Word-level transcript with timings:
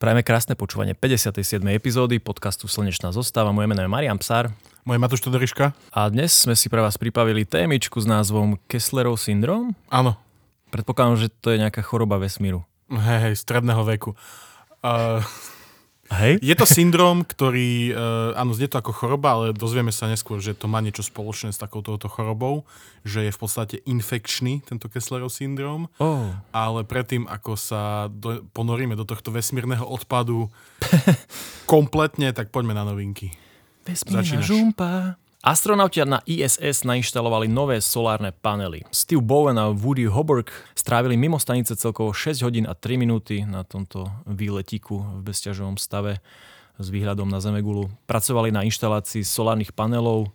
Prajeme 0.00 0.24
krásne 0.24 0.56
počúvanie 0.56 0.96
57. 0.96 1.60
epizódy 1.76 2.24
podcastu 2.24 2.64
Slnečná 2.64 3.12
zostava. 3.12 3.52
Moje 3.52 3.68
meno 3.68 3.84
je 3.84 3.90
Marian 3.92 4.16
Psár. 4.16 4.48
Moje 4.88 4.96
Matúš 4.96 5.20
Todoriška. 5.20 5.76
A 5.92 6.08
dnes 6.08 6.32
sme 6.32 6.56
si 6.56 6.72
pre 6.72 6.80
vás 6.80 6.96
pripavili 6.96 7.44
témičku 7.44 8.00
s 8.00 8.08
názvom 8.08 8.56
Kesslerov 8.64 9.20
syndrom. 9.20 9.76
Áno. 9.92 10.16
Predpokladám, 10.72 11.20
že 11.20 11.28
to 11.28 11.52
je 11.52 11.60
nejaká 11.60 11.84
choroba 11.84 12.16
vesmíru. 12.16 12.64
Hej, 12.88 13.28
hej, 13.28 13.34
stredného 13.44 13.84
veku. 13.84 14.16
Uh, 14.80 15.20
Hej? 16.10 16.42
je 16.42 16.54
to 16.58 16.66
syndrom, 16.66 17.22
ktorý, 17.22 17.94
uh, 17.94 18.34
áno, 18.34 18.50
znie 18.50 18.66
to 18.66 18.82
ako 18.82 18.90
choroba, 18.90 19.38
ale 19.38 19.46
dozvieme 19.54 19.94
sa 19.94 20.10
neskôr, 20.10 20.42
že 20.42 20.58
to 20.58 20.66
má 20.66 20.82
niečo 20.82 21.06
spoločné 21.06 21.54
s 21.54 21.62
takouto 21.62 21.94
chorobou, 22.10 22.66
že 23.06 23.30
je 23.30 23.32
v 23.32 23.38
podstate 23.38 23.76
infekčný 23.86 24.66
tento 24.66 24.90
Kesslerov 24.90 25.30
syndrom. 25.30 25.86
Oh. 26.02 26.34
Ale 26.50 26.82
predtým, 26.82 27.30
ako 27.30 27.54
sa 27.54 28.10
do, 28.10 28.42
ponoríme 28.50 28.98
do 28.98 29.06
tohto 29.06 29.30
vesmírneho 29.30 29.86
odpadu 29.86 30.50
kompletne, 31.70 32.34
tak 32.34 32.50
poďme 32.50 32.74
na 32.74 32.82
novinky. 32.82 33.30
Vesmírna 33.86 34.42
žumpa. 34.42 35.14
Astronauti 35.40 36.04
na 36.04 36.20
ISS 36.28 36.84
nainštalovali 36.84 37.48
nové 37.48 37.80
solárne 37.80 38.28
panely. 38.28 38.84
Steve 38.92 39.24
Bowen 39.24 39.56
a 39.56 39.72
Woody 39.72 40.04
Hoburg 40.04 40.52
strávili 40.76 41.16
mimo 41.16 41.40
stanice 41.40 41.72
celkovo 41.80 42.12
6 42.12 42.44
hodín 42.44 42.68
a 42.68 42.76
3 42.76 43.00
minúty 43.00 43.48
na 43.48 43.64
tomto 43.64 44.04
výletíku 44.28 45.00
v 45.00 45.20
bezťažovom 45.24 45.80
stave 45.80 46.20
s 46.76 46.86
výhľadom 46.92 47.24
na 47.24 47.40
Zemegulu. 47.40 47.88
Pracovali 48.04 48.52
na 48.52 48.68
inštalácii 48.68 49.24
solárnych 49.24 49.72
panelov, 49.72 50.28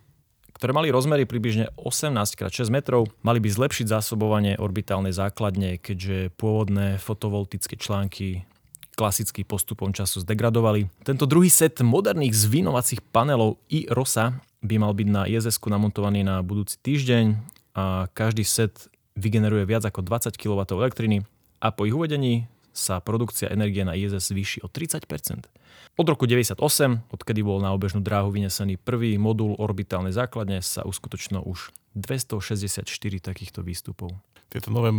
ktoré 0.57 0.73
mali 0.73 0.89
rozmery 0.89 1.29
približne 1.29 1.69
18x6 1.77 2.73
metrov. 2.73 3.05
Mali 3.21 3.37
by 3.37 3.49
zlepšiť 3.53 3.85
zásobovanie 3.85 4.57
orbitálnej 4.57 5.13
základne, 5.13 5.77
keďže 5.77 6.33
pôvodné 6.33 6.97
fotovoltické 6.97 7.77
články 7.77 8.49
klasicky 8.97 9.45
postupom 9.45 9.93
času 9.93 10.25
zdegradovali. 10.25 10.89
Tento 11.05 11.29
druhý 11.29 11.53
set 11.53 11.77
moderných 11.83 12.33
zvinovacích 12.33 13.05
panelov 13.13 13.61
i 13.69 13.85
ROSA 13.85 14.41
by 14.65 14.75
mal 14.81 14.93
byť 14.97 15.07
na 15.07 15.21
ISS 15.29 15.61
namontovaný 15.61 16.25
na 16.25 16.41
budúci 16.41 16.81
týždeň 16.81 17.37
a 17.77 18.09
každý 18.11 18.41
set 18.41 18.89
vygeneruje 19.15 19.63
viac 19.69 19.85
ako 19.87 20.03
20 20.03 20.35
kW 20.35 20.61
elektriny 20.65 21.23
a 21.63 21.71
po 21.71 21.87
ich 21.87 21.95
uvedení 21.95 22.49
sa 22.75 22.99
produkcia 22.99 23.47
energie 23.47 23.87
na 23.87 23.95
ISS 23.95 24.35
zvýši 24.35 24.65
o 24.65 24.67
30% 24.67 25.47
Od 25.95 26.07
roku 26.11 26.27
98, 26.27 26.59
odkedy 27.07 27.39
bol 27.39 27.63
na 27.63 27.71
obežnú 27.71 28.03
dráhu 28.03 28.35
vynesený 28.35 28.75
prvý 28.75 29.15
modul 29.15 29.55
orbitálnej 29.55 30.11
základne, 30.11 30.59
sa 30.59 30.83
uskutočnilo 30.83 31.39
už 31.47 31.71
264 31.95 32.83
takýchto 33.23 33.63
výstupov. 33.63 34.11
Tieto 34.45 34.69
nové 34.69 34.93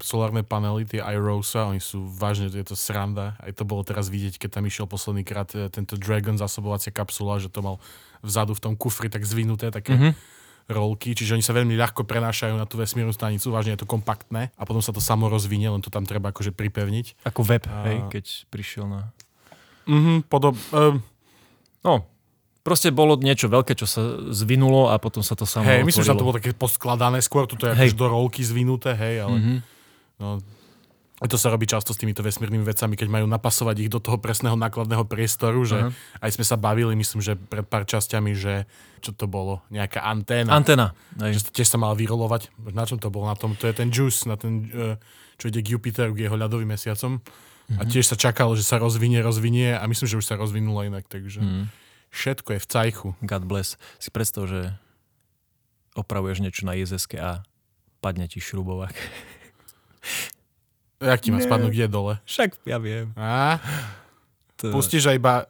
solárne 0.00 0.42
panely, 0.42 0.82
tie 0.82 0.98
iRosa, 0.98 1.66
oni 1.66 1.78
sú 1.78 2.08
vážne, 2.08 2.48
je 2.48 2.64
to 2.64 2.74
sranda. 2.74 3.36
Aj 3.38 3.52
to 3.52 3.62
bolo 3.62 3.82
teraz 3.82 4.08
vidieť, 4.08 4.38
keď 4.38 4.58
tam 4.58 4.64
išiel 4.64 4.84
posledný 4.84 5.22
krát 5.22 5.52
e, 5.52 5.68
tento 5.68 5.94
Dragon 5.94 6.34
zásobovacia 6.34 6.90
kapsula, 6.90 7.36
že 7.36 7.46
to 7.46 7.60
mal 7.60 7.76
vzadu 8.20 8.52
v 8.52 8.62
tom 8.62 8.74
kufri 8.74 9.06
tak 9.06 9.22
zvinuté, 9.22 9.70
také 9.70 9.94
Mhm. 9.94 10.10
rolky, 10.68 11.14
čiže 11.14 11.32
oni 11.32 11.40
sa 11.40 11.52
veľmi 11.52 11.72
ľahko 11.74 12.04
prenášajú 12.04 12.52
na 12.52 12.64
tú 12.64 12.76
vesmírnu 12.76 13.08
stanicu, 13.10 13.48
vážne 13.48 13.72
je 13.72 13.80
to 13.80 13.88
kompaktné 13.88 14.52
a 14.52 14.62
potom 14.64 14.80
sa 14.80 14.90
to 14.90 15.00
samo 15.00 15.24
rozvinie, 15.26 15.64
len 15.64 15.80
to 15.80 15.88
tam 15.88 16.04
treba 16.04 16.28
akože 16.28 16.52
pripevniť. 16.52 17.24
Ako 17.24 17.40
web, 17.42 17.64
A- 17.64 17.86
hej, 17.86 18.04
keď 18.10 18.24
prišiel 18.48 18.84
na... 18.84 19.00
Mhm, 19.86 20.28
podob, 20.28 20.56
um, 20.70 21.00
No, 21.78 22.04
proste 22.60 22.90
bolo 22.90 23.16
niečo 23.16 23.46
veľké, 23.46 23.72
čo 23.72 23.84
sa 23.84 24.02
zvinulo 24.28 24.88
a 24.88 24.96
potom 24.96 25.20
sa 25.20 25.32
to 25.32 25.44
samo 25.44 25.64
hej, 25.64 25.82
myslím, 25.82 26.04
že 26.04 26.12
to 26.12 26.22
bolo 26.22 26.36
také 26.36 26.52
poskladané, 26.52 27.18
skôr 27.18 27.44
toto 27.44 27.64
je 27.64 27.74
Hej. 27.74 27.92
do 27.92 28.06
rolky 28.06 28.40
zvinuté, 28.40 28.92
hej, 28.92 29.22
ale 29.22 29.36
Mhm. 29.36 29.54
no, 30.18 30.28
to 31.20 31.34
sa 31.34 31.48
robí 31.48 31.64
často 31.64 31.90
s 31.90 31.98
týmito 31.98 32.20
vesmírnymi 32.20 32.62
vecami, 32.64 32.94
keď 32.94 33.08
majú 33.10 33.26
napasovať 33.26 33.76
ich 33.80 33.90
do 33.90 33.98
toho 33.98 34.16
presného 34.16 34.54
nákladného 34.54 35.02
priestoru, 35.02 35.58
že 35.62 35.78
Aha. 35.80 35.90
aj 36.20 36.30
sme 36.30 36.44
sa 36.44 36.54
bavili, 36.54 36.94
myslím, 36.94 37.18
že 37.18 37.34
pred 37.34 37.62
pár 37.62 37.82
časťami, 37.82 38.32
že 38.32 38.70
čo 38.98 39.10
to 39.10 39.26
bolo, 39.26 39.58
nejaká 39.68 39.98
anténa. 40.00 40.52
Antena. 40.52 40.86
že 41.16 41.34
Hej. 41.34 41.34
sa 41.40 41.50
tiež 41.52 41.68
sa 41.68 41.76
mala 41.76 41.94
vyrolovať. 41.94 42.54
Na 42.70 42.82
čom 42.82 42.96
to 42.96 43.08
bolo? 43.08 43.26
Na 43.26 43.34
tom, 43.34 43.52
to 43.52 43.66
je 43.66 43.74
ten 43.74 43.88
Juice, 43.88 44.24
na 44.24 44.34
ten, 44.34 44.68
eh, 44.68 44.94
čo 45.34 45.48
ide 45.48 45.58
k 45.58 45.74
Jupiteru, 45.74 46.12
k 46.12 46.22
jeho 46.22 46.34
ľadovým 46.34 46.68
mesiacom. 46.68 47.18
A 47.70 47.82
Mhm. 47.82 47.90
tiež 47.90 48.04
sa 48.04 48.16
čakalo, 48.16 48.54
že 48.54 48.62
sa 48.62 48.76
rozvinie, 48.76 49.18
rozvinie 49.18 49.72
a 49.72 49.84
myslím, 49.84 50.08
že 50.08 50.16
už 50.16 50.24
sa 50.24 50.34
rozvinulo 50.34 50.82
inak, 50.82 51.04
takže 51.04 51.38
Mm. 51.38 51.64
Všetko 52.18 52.58
je 52.58 52.60
v 52.60 52.66
cajchu. 52.66 53.08
God 53.22 53.44
bless. 53.46 53.78
Si 54.02 54.10
predstav, 54.10 54.50
že 54.50 54.74
opravuješ 55.94 56.42
niečo 56.42 56.66
na 56.66 56.74
ISS 56.74 57.06
a 57.14 57.46
padne 58.02 58.26
ti 58.26 58.42
šrubovák. 58.42 58.94
Jak 60.98 61.20
ti 61.22 61.30
má 61.30 61.38
spadnúť 61.38 61.70
kde 61.70 61.86
dole? 61.86 62.14
Však 62.26 62.58
ja 62.66 62.82
viem. 62.82 63.14
A? 63.14 63.62
To 64.58 64.74
Pustíš 64.74 65.06
a 65.06 65.14
iba 65.14 65.46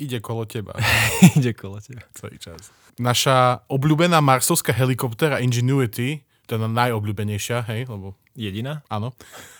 ide 0.00 0.18
kolo 0.24 0.48
teba 0.48 0.72
ide 1.36 1.52
kolo 1.52 1.76
teba. 1.78 2.02
celý 2.16 2.40
čas. 2.40 2.72
Naša 2.96 3.64
obľúbená 3.68 4.24
marsovská 4.24 4.72
helikoptéra 4.72 5.40
Ingenuity, 5.44 6.24
teda 6.48 6.68
najobľúbenejšia, 6.68 7.68
hej, 7.68 7.88
lebo 7.88 8.16
Jediná? 8.32 8.80
áno, 8.88 9.12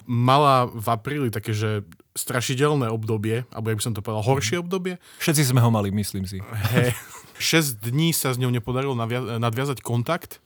mala 0.08 0.64
v 0.68 0.86
apríli 0.88 1.28
také, 1.28 1.52
že 1.52 1.84
strašidelné 2.12 2.92
obdobie, 2.92 3.48
alebo 3.50 3.72
jak 3.72 3.78
by 3.80 3.84
som 3.88 3.94
to 3.96 4.04
povedal, 4.04 4.24
horšie 4.24 4.60
obdobie, 4.60 5.00
Všetci 5.18 5.48
sme 5.48 5.64
ho 5.64 5.72
mali, 5.72 5.88
myslím 5.88 6.28
si. 6.28 6.38
Hej. 6.76 6.92
6 7.42 7.80
dní 7.82 8.12
sa 8.14 8.30
s 8.30 8.38
ňou 8.38 8.52
nepodarilo 8.52 8.94
navia- 8.94 9.40
nadviazať 9.40 9.80
kontakt, 9.82 10.38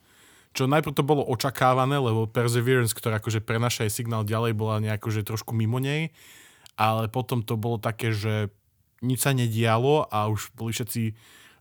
čo 0.55 0.65
najprv 0.65 0.95
to 0.95 1.05
bolo 1.05 1.21
očakávané, 1.27 2.01
lebo 2.01 2.25
Perseverance, 2.25 2.95
ktorá 2.95 3.21
akože 3.21 3.45
prenaša 3.45 3.85
aj 3.85 3.91
signál 3.93 4.25
ďalej, 4.25 4.57
bola 4.57 4.81
nejako 4.81 5.13
že 5.13 5.21
trošku 5.27 5.53
mimo 5.53 5.77
nej, 5.77 6.09
ale 6.73 7.05
potom 7.11 7.45
to 7.45 7.53
bolo 7.53 7.77
také, 7.77 8.09
že 8.09 8.49
nič 9.05 9.21
sa 9.21 9.37
nedialo 9.37 10.09
a 10.09 10.25
už 10.25 10.49
boli 10.57 10.73
všetci 10.73 11.13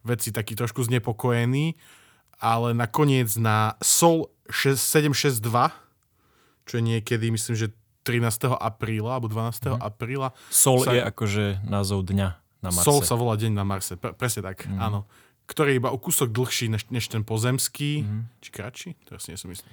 veci 0.06 0.28
takí 0.33 0.56
trošku 0.56 0.81
znepokojení, 0.87 1.77
ale 2.41 2.72
nakoniec 2.72 3.28
na 3.37 3.77
Sol 3.84 4.33
6- 4.49 4.81
762, 5.12 5.75
čo 6.65 6.72
je 6.78 6.83
niekedy, 6.83 7.28
myslím, 7.28 7.55
že 7.59 7.75
13. 8.06 8.55
apríla 8.55 9.19
alebo 9.19 9.27
12. 9.27 9.75
apríla, 9.83 10.31
Sol 10.47 10.87
Sa- 10.87 10.94
je 10.94 11.03
akože 11.03 11.67
názov 11.67 12.06
dňa 12.06 12.47
na 12.62 12.71
Marse. 12.72 12.87
Sol 12.87 13.00
sa 13.05 13.15
volá 13.15 13.34
Deň 13.37 13.53
na 13.53 13.65
Marse, 13.67 13.94
pre, 13.94 14.15
presne 14.17 14.43
tak, 14.47 14.65
mm. 14.67 14.78
áno. 14.81 15.05
Ktorý 15.47 15.77
je 15.77 15.78
iba 15.78 15.94
o 15.94 15.99
kúsok 15.99 16.34
dlhší 16.34 16.66
než, 16.66 16.91
než 16.91 17.06
ten 17.06 17.22
pozemský, 17.22 18.03
mm. 18.03 18.22
či 18.43 18.49
kratší? 18.50 18.91
To 19.06 19.21
si 19.22 19.31
nie 19.31 19.39
som 19.39 19.50
istý. 19.55 19.71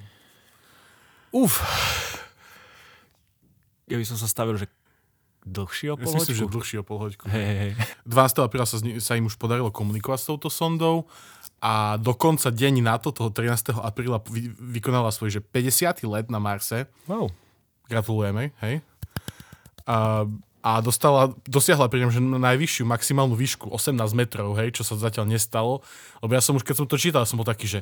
Uf. 1.33 1.65
Ja 3.89 3.97
by 3.97 4.05
som 4.05 4.21
sa 4.21 4.29
stavil, 4.29 4.61
že 4.61 4.69
dlhšie 5.43 5.91
o 5.91 5.97
Ja 5.97 6.05
si 6.05 6.15
myslím, 6.21 6.37
že 6.37 6.45
polhoďku. 6.45 6.55
dlhší 6.55 6.75
o 6.77 6.83
pol 6.85 6.97
hoďku. 7.01 7.25
Hej, 7.27 7.45
hej, 7.45 7.57
hej. 7.57 7.73
12. 8.05 8.47
apríla 8.47 8.65
sa, 8.69 8.77
sa 8.79 9.13
im 9.17 9.25
už 9.25 9.35
podarilo 9.35 9.73
komunikovať 9.73 10.19
s 10.21 10.25
touto 10.29 10.47
sondou 10.53 11.09
a 11.59 11.97
dokonca 11.97 12.53
deň 12.53 12.85
na 12.85 12.95
to, 13.01 13.09
toho 13.09 13.33
13. 13.33 13.75
apríla 13.81 14.21
vy, 14.29 14.53
vykonala 14.55 15.09
svoj 15.09 15.39
že 15.39 15.41
50. 15.41 16.05
let 16.05 16.29
na 16.29 16.37
Marse. 16.37 16.85
Wow. 17.09 17.33
Gratulujeme, 17.87 18.55
hej. 18.63 18.79
A, 19.83 20.23
a 20.63 20.71
dostala, 20.79 21.35
dosiahla 21.43 21.91
pri 21.91 22.07
že 22.07 22.23
najvyššiu 22.23 22.87
maximálnu 22.87 23.35
výšku 23.35 23.67
18 23.67 23.99
metrov, 24.15 24.55
hej, 24.55 24.71
čo 24.71 24.87
sa 24.87 24.95
zatiaľ 24.95 25.27
nestalo. 25.27 25.83
Lebo 26.23 26.31
ja 26.31 26.41
som 26.41 26.55
už, 26.55 26.63
keď 26.63 26.75
som 26.79 26.87
to 26.87 26.95
čítal, 26.95 27.27
som 27.27 27.35
bol 27.35 27.47
taký, 27.47 27.67
že 27.67 27.79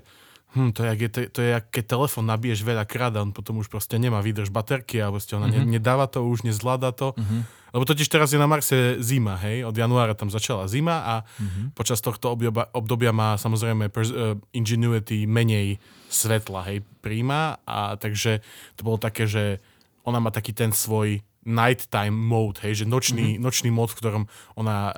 hm, 0.58 0.74
to, 0.74 0.82
je, 0.84 0.92
je, 0.98 1.10
to 1.30 1.40
je, 1.40 1.52
keď 1.72 1.84
telefón 1.86 2.26
nabiješ 2.28 2.66
veľa 2.66 2.84
krát 2.90 3.14
a 3.16 3.24
on 3.24 3.32
potom 3.32 3.62
už 3.62 3.70
proste 3.70 3.96
nemá 4.02 4.20
výdrž 4.20 4.50
baterky 4.50 5.00
a 5.00 5.14
proste 5.14 5.38
ona 5.38 5.48
mm-hmm. 5.48 5.64
ne, 5.70 5.78
nedáva 5.78 6.10
to 6.10 6.26
už, 6.26 6.44
nezvláda 6.44 6.92
to. 6.92 7.14
Mm-hmm. 7.16 7.42
Lebo 7.72 7.88
totiž 7.88 8.12
teraz 8.12 8.36
je 8.36 8.40
na 8.42 8.52
Marse 8.52 9.00
zima, 9.00 9.40
hej, 9.40 9.64
od 9.64 9.72
januára 9.72 10.12
tam 10.12 10.28
začala 10.28 10.68
zima 10.68 11.08
a 11.08 11.16
mm-hmm. 11.24 11.66
počas 11.72 12.04
tohto 12.04 12.36
obdobia, 12.36 12.68
obdobia 12.76 13.16
má 13.16 13.40
samozrejme 13.40 13.88
pers- 13.88 14.12
uh, 14.12 14.36
Ingenuity 14.52 15.24
menej 15.24 15.80
svetla, 16.12 16.68
hej, 16.68 16.84
príjma 17.00 17.64
a 17.64 17.96
takže 17.96 18.44
to 18.76 18.82
bolo 18.84 19.00
také, 19.00 19.24
že 19.24 19.64
ona 20.08 20.20
má 20.20 20.30
taký 20.34 20.54
ten 20.56 20.74
svoj 20.74 21.22
nighttime 21.42 22.14
mode, 22.14 22.62
hej, 22.62 22.84
že 22.84 22.86
nočný, 22.86 23.38
mm-hmm. 23.38 23.44
nočný 23.44 23.70
mod, 23.74 23.90
v 23.94 23.98
ktorom 23.98 24.24
ona 24.54 24.94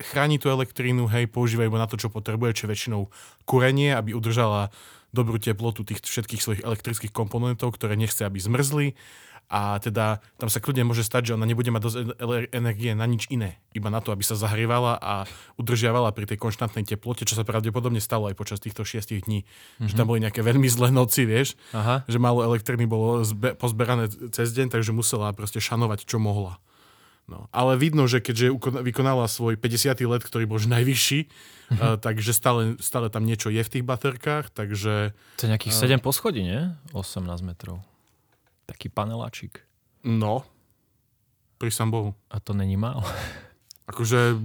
chráni 0.00 0.40
tú 0.40 0.48
elektrínu, 0.50 1.06
hej, 1.12 1.28
používa 1.28 1.68
iba 1.68 1.78
na 1.78 1.86
to, 1.86 2.00
čo 2.00 2.08
potrebuje, 2.08 2.56
čo 2.56 2.64
je 2.66 2.72
väčšinou 2.72 3.02
kúrenie, 3.44 3.92
aby 3.94 4.16
udržala 4.16 4.72
dobrú 5.10 5.36
teplotu 5.42 5.82
tých 5.82 6.02
všetkých 6.06 6.42
svojich 6.42 6.62
elektrických 6.64 7.12
komponentov, 7.12 7.74
ktoré 7.74 7.98
nechce, 7.98 8.22
aby 8.22 8.38
zmrzli. 8.38 8.94
A 9.50 9.82
teda 9.82 10.22
tam 10.38 10.46
sa 10.46 10.62
kľudne 10.62 10.86
môže 10.86 11.02
stať, 11.02 11.30
že 11.30 11.34
ona 11.34 11.42
nebude 11.42 11.74
mať 11.74 11.82
dosť 11.82 11.96
ele- 12.22 12.46
energie 12.54 12.94
na 12.94 13.02
nič 13.02 13.26
iné. 13.34 13.58
Iba 13.74 13.90
na 13.90 13.98
to, 13.98 14.14
aby 14.14 14.22
sa 14.22 14.38
zahrievala 14.38 14.94
a 14.94 15.26
udržiavala 15.58 16.14
pri 16.14 16.30
tej 16.30 16.38
konštantnej 16.38 16.86
teplote, 16.86 17.26
čo 17.26 17.34
sa 17.34 17.42
pravdepodobne 17.42 17.98
stalo 17.98 18.30
aj 18.30 18.38
počas 18.38 18.62
týchto 18.62 18.86
šiestich 18.86 19.26
dní. 19.26 19.42
Mm-hmm. 19.42 19.90
Že 19.90 19.94
tam 19.98 20.06
boli 20.06 20.22
nejaké 20.22 20.46
veľmi 20.46 20.70
zlé 20.70 20.94
noci, 20.94 21.26
vieš, 21.26 21.58
Aha. 21.74 22.06
že 22.06 22.22
málo 22.22 22.46
elektriny 22.46 22.86
bolo 22.86 23.26
zbe- 23.26 23.58
pozberané 23.58 24.06
cez 24.30 24.54
deň, 24.54 24.70
takže 24.70 24.94
musela 24.94 25.34
proste 25.34 25.58
šanovať, 25.58 26.06
čo 26.06 26.22
mohla. 26.22 26.62
No. 27.30 27.46
Ale 27.54 27.78
vidno, 27.78 28.10
že 28.10 28.18
keďže 28.18 28.50
vykonala 28.82 29.30
svoj 29.30 29.54
50. 29.54 30.02
let, 30.10 30.22
ktorý 30.26 30.50
bol 30.50 30.58
už 30.58 30.66
najvyšší, 30.66 31.20
uh, 31.26 31.94
takže 31.98 32.34
stále, 32.34 32.74
stále 32.82 33.06
tam 33.06 33.22
niečo 33.22 33.54
je 33.54 33.62
v 33.62 33.70
tých 33.70 33.84
baterkách, 33.86 34.50
takže 34.50 35.14
To 35.38 35.42
je 35.46 35.50
nejakých 35.54 35.74
7 35.74 36.02
poschodí, 36.02 36.42
nie? 36.42 36.74
18 36.90 37.22
metrov. 37.46 37.86
Taký 38.70 38.88
paneláčik. 38.88 39.66
no, 40.06 40.46
pri 41.60 41.68
Bohu. 41.92 42.16
A 42.32 42.40
to 42.40 42.56
není 42.56 42.80
málo. 42.80 43.04
Akože, 43.90 44.38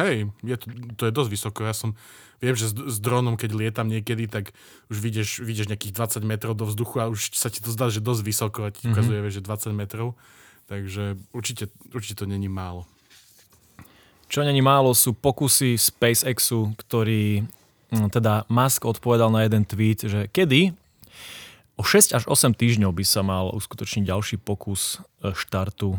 hej, 0.00 0.32
je 0.40 0.56
to, 0.56 0.66
to 0.96 1.02
je 1.04 1.12
dosť 1.12 1.30
vysoko. 1.34 1.60
Ja 1.66 1.76
som, 1.76 1.92
viem, 2.40 2.56
že 2.56 2.70
s, 2.70 2.74
s 2.74 2.96
dronom, 3.02 3.36
keď 3.36 3.50
lietam 3.52 3.90
niekedy, 3.90 4.30
tak 4.30 4.56
už 4.88 4.96
vidieš, 5.02 5.44
vidieš 5.44 5.68
nejakých 5.68 5.92
20 5.92 6.24
metrov 6.24 6.56
do 6.56 6.64
vzduchu 6.64 7.04
a 7.04 7.10
už 7.12 7.36
sa 7.36 7.52
ti 7.52 7.60
to 7.60 7.68
zdá, 7.68 7.92
že 7.92 8.00
dosť 8.00 8.22
vysoko 8.24 8.58
a 8.64 8.72
ti 8.72 8.88
mm-hmm. 8.88 8.94
ukazuje, 8.96 9.18
že 9.28 9.44
20 9.44 9.76
metrov. 9.76 10.16
Takže 10.72 11.20
určite, 11.36 11.68
určite 11.92 12.22
to 12.22 12.24
není 12.24 12.48
málo. 12.48 12.88
Čo 14.28 14.44
není 14.44 14.60
málo 14.60 14.92
sú 14.96 15.12
pokusy 15.16 15.76
SpaceXu, 15.76 16.76
ktorý 16.80 17.44
hm, 17.92 18.08
teda 18.12 18.44
Musk 18.46 18.84
odpovedal 18.84 19.32
na 19.32 19.44
jeden 19.44 19.64
tweet, 19.64 20.04
že 20.04 20.28
kedy 20.32 20.76
o 21.78 21.82
6 21.86 22.18
až 22.18 22.24
8 22.26 22.58
týždňov 22.58 22.90
by 22.90 23.04
sa 23.06 23.22
mal 23.22 23.54
uskutočniť 23.54 24.02
ďalší 24.10 24.36
pokus 24.42 24.98
e, 25.22 25.30
štartu 25.30 25.94
e, 25.94 25.98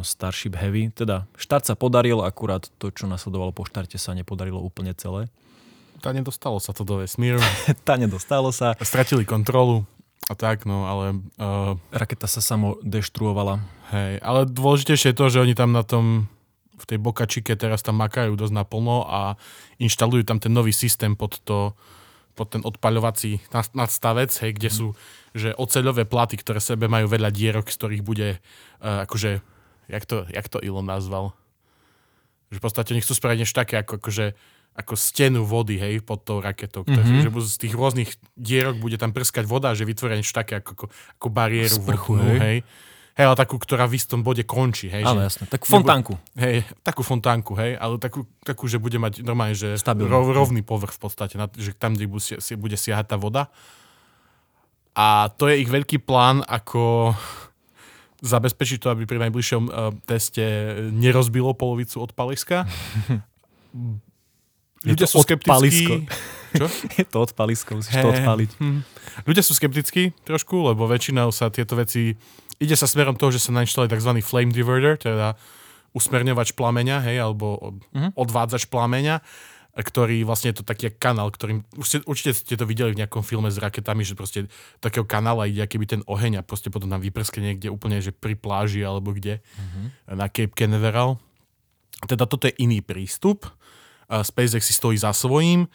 Starship 0.00 0.56
Heavy. 0.56 0.88
Teda 0.88 1.28
štart 1.36 1.68
sa 1.68 1.74
podaril, 1.76 2.24
akurát 2.24 2.64
to, 2.80 2.88
čo 2.88 3.04
nasledovalo 3.04 3.52
po 3.52 3.68
štarte 3.68 4.00
sa 4.00 4.16
nepodarilo 4.16 4.58
úplne 4.58 4.96
celé. 4.96 5.28
Tá 6.00 6.16
nedostalo 6.16 6.56
sa 6.56 6.72
to 6.72 6.88
do 6.88 7.04
vesmíru. 7.04 7.38
tá 7.86 8.00
nedostalo 8.00 8.48
sa. 8.50 8.72
Stratili 8.80 9.28
kontrolu 9.28 9.84
a 10.28 10.34
tak, 10.34 10.64
no 10.68 10.88
ale... 10.88 11.20
Uh, 11.40 11.80
Raketa 11.88 12.28
sa 12.28 12.44
samo 12.44 12.76
deštruovala. 12.84 13.64
Hej, 13.92 14.20
ale 14.20 14.44
dôležitejšie 14.44 15.12
je 15.12 15.18
to, 15.18 15.26
že 15.32 15.42
oni 15.44 15.56
tam 15.56 15.72
na 15.72 15.80
tom 15.80 16.28
v 16.78 16.84
tej 16.84 16.98
bokačike 17.02 17.58
teraz 17.58 17.82
tam 17.82 17.98
makajú 17.98 18.38
dosť 18.38 18.54
naplno 18.54 19.02
a 19.08 19.34
inštalujú 19.82 20.22
tam 20.22 20.38
ten 20.38 20.54
nový 20.54 20.70
systém 20.70 21.18
pod 21.18 21.42
to, 21.42 21.74
pod 22.38 22.54
ten 22.54 22.62
odpaľovací 22.62 23.42
nadstavec, 23.74 24.30
hej, 24.30 24.54
kde 24.54 24.70
sú 24.70 24.86
že 25.38 25.56
oceľové 25.56 26.04
platy, 26.04 26.36
ktoré 26.36 26.58
sebe 26.58 26.90
majú 26.90 27.06
veľa 27.06 27.30
dierok, 27.30 27.70
z 27.70 27.78
ktorých 27.78 28.02
bude 28.02 28.28
uh, 28.38 29.06
akože, 29.08 29.40
jak 29.88 30.04
to, 30.04 30.26
jak 30.28 30.46
to 30.50 30.58
Elon 30.60 30.86
nazval? 30.86 31.32
Že 32.50 32.58
v 32.58 32.64
podstate 32.64 32.90
nechcú 32.92 33.12
spraviť 33.14 33.38
niečo 33.38 33.56
také, 33.56 33.80
ako, 33.80 34.02
akože, 34.02 34.26
ako 34.74 34.94
stenu 34.98 35.46
vody, 35.46 35.78
hej, 35.78 36.02
pod 36.02 36.26
tou 36.26 36.42
raketou. 36.42 36.82
Mm-hmm. 36.84 37.24
Že 37.24 37.30
z 37.46 37.56
tých 37.68 37.74
rôznych 37.74 38.10
dierok 38.34 38.82
bude 38.82 38.98
tam 38.98 39.14
prskať 39.14 39.46
voda, 39.46 39.72
že 39.72 39.86
vytvoria 39.86 40.18
niečo 40.18 40.34
také 40.34 40.58
ako, 40.58 40.70
ako, 40.74 40.86
ako 41.18 41.26
bariéru 41.30 41.76
Sprchu, 41.78 42.12
vodnú, 42.18 42.34
hej. 42.34 42.38
hej 42.38 42.58
Hej, 43.18 43.34
ale 43.34 43.34
takú, 43.34 43.58
ktorá 43.58 43.90
v 43.90 43.98
istom 43.98 44.22
bode 44.22 44.46
končí. 44.46 44.86
Hej, 44.86 45.02
Áno, 45.02 45.26
jasné. 45.26 45.50
Takú 45.50 45.66
fontánku. 45.66 46.14
Hej, 46.38 46.62
takú 46.86 47.02
fontánku, 47.02 47.58
hej, 47.58 47.74
ale 47.74 47.98
takú, 47.98 48.22
takú 48.46 48.70
že 48.70 48.78
bude 48.78 48.94
mať 49.02 49.26
normálne, 49.26 49.58
že 49.58 49.74
rov, 50.06 50.30
rovný 50.30 50.62
povrch 50.62 50.94
v 50.94 51.00
podstate, 51.02 51.34
že 51.58 51.74
tam, 51.74 51.98
kde 51.98 52.06
bude 52.38 52.76
siahať 52.78 53.10
tá 53.10 53.16
voda. 53.18 53.50
A 54.94 55.28
to 55.36 55.48
je 55.50 55.60
ich 55.60 55.70
veľký 55.70 55.98
plán, 56.04 56.42
ako 56.46 57.14
zabezpečiť 58.18 58.82
to, 58.82 58.90
aby 58.90 59.06
pri 59.06 59.18
najbližšom 59.28 59.62
uh, 59.68 59.94
teste 60.08 60.42
nerozbilo 60.90 61.54
polovicu 61.54 62.02
odpaliska. 62.02 62.66
Ľudia 64.88 65.06
sú 65.10 65.22
skeptickí. 65.22 66.06
Čo? 66.54 66.66
Je 66.98 67.04
to 67.06 67.22
odpalisko, 67.22 67.74
musíš 67.78 67.94
hey. 67.98 68.02
to 68.02 68.08
odpaliť. 68.14 68.50
Hm. 68.58 68.80
Ľudia 69.26 69.42
sú 69.42 69.54
skeptickí 69.54 70.14
trošku, 70.26 70.66
lebo 70.66 70.86
väčšinou 70.86 71.30
sa 71.34 71.50
tieto 71.50 71.74
veci 71.78 72.14
ide 72.58 72.74
sa 72.74 72.90
smerom 72.90 73.14
toho, 73.14 73.30
že 73.30 73.42
sa 73.42 73.54
nainštaluje 73.54 73.94
tzv. 73.94 74.18
flame 74.22 74.50
diverter, 74.50 74.98
teda 74.98 75.38
usmerňovač 75.94 76.52
plameňa, 76.52 77.06
hej, 77.06 77.16
alebo 77.22 77.78
mm-hmm. 77.94 78.18
odvádzač 78.18 78.68
plameňa, 78.68 79.22
ktorý 79.74 80.24
vlastne 80.26 80.50
je 80.50 80.62
to 80.62 80.64
taký 80.66 80.90
kanál, 80.90 81.30
ktorým, 81.30 81.62
už 81.78 81.86
ste, 81.86 81.98
určite 82.08 82.34
ste 82.34 82.58
to 82.58 82.66
videli 82.66 82.94
v 82.94 83.04
nejakom 83.04 83.22
filme 83.22 83.46
s 83.46 83.60
raketami, 83.62 84.02
že 84.02 84.18
proste 84.18 84.50
takého 84.82 85.06
kanála 85.06 85.46
ide 85.46 85.62
akýby 85.62 85.86
ten 85.86 86.02
oheň 86.08 86.40
a 86.40 86.46
proste 86.46 86.72
potom 86.72 86.90
nám 86.90 87.04
vyprske 87.04 87.38
niekde 87.38 87.70
úplne, 87.70 88.02
že 88.02 88.10
pri 88.10 88.34
pláži 88.34 88.82
alebo 88.82 89.14
kde, 89.14 89.38
mm-hmm. 89.38 90.18
na 90.18 90.26
Cape 90.26 90.56
Canaveral. 90.56 91.22
Teda 92.10 92.26
toto 92.26 92.46
je 92.46 92.54
iný 92.58 92.82
prístup. 92.82 93.46
SpaceX 94.08 94.66
si 94.66 94.74
stojí 94.74 94.96
za 94.98 95.14
svojím. 95.14 95.66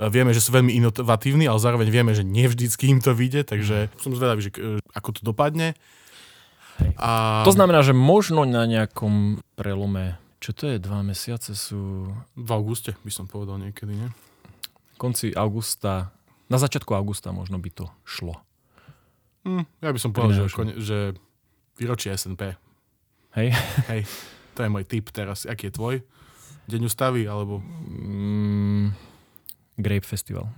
Vieme, 0.00 0.32
že 0.32 0.40
sú 0.40 0.56
veľmi 0.56 0.72
inovatívni, 0.80 1.44
ale 1.44 1.60
zároveň 1.60 1.92
vieme, 1.92 2.16
že 2.16 2.24
nevždycky 2.24 2.88
im 2.88 3.04
to 3.04 3.12
vyjde, 3.12 3.44
takže 3.44 3.92
som 4.00 4.16
zvedavý, 4.16 4.48
že 4.48 4.52
ako 4.96 5.10
to 5.12 5.20
dopadne. 5.20 5.76
A... 6.96 7.44
To 7.44 7.52
znamená, 7.52 7.84
že 7.84 7.92
možno 7.92 8.48
na 8.48 8.64
nejakom 8.64 9.44
prelome, 9.60 10.16
čo 10.40 10.56
to 10.56 10.72
je, 10.72 10.80
dva 10.80 11.04
mesiace 11.04 11.52
sú... 11.52 12.08
V 12.32 12.50
auguste 12.50 12.96
by 13.04 13.12
som 13.12 13.28
povedal 13.28 13.60
niekedy, 13.60 13.92
nie? 13.92 14.08
Konci 14.96 15.36
augusta, 15.36 16.16
na 16.48 16.56
začiatku 16.56 16.96
augusta 16.96 17.28
možno 17.30 17.60
by 17.60 17.68
to 17.68 17.84
šlo. 18.08 18.40
Hm, 19.44 19.68
ja 19.84 19.90
by 19.92 20.00
som 20.00 20.16
povedal, 20.16 20.48
že, 20.48 20.56
kone, 20.56 20.72
že 20.80 21.12
výročie 21.76 22.16
SNP. 22.16 22.56
Hej? 23.36 23.52
Hej, 23.92 24.08
to 24.56 24.64
je 24.64 24.72
môj 24.72 24.84
tip 24.88 25.12
teraz. 25.12 25.44
Aký 25.44 25.68
je 25.68 25.76
tvoj? 25.76 25.94
Deň 26.72 26.88
ústavy, 26.88 27.28
alebo... 27.28 27.60
Mm, 27.84 28.96
Grape 29.76 30.08
Festival. 30.08 30.48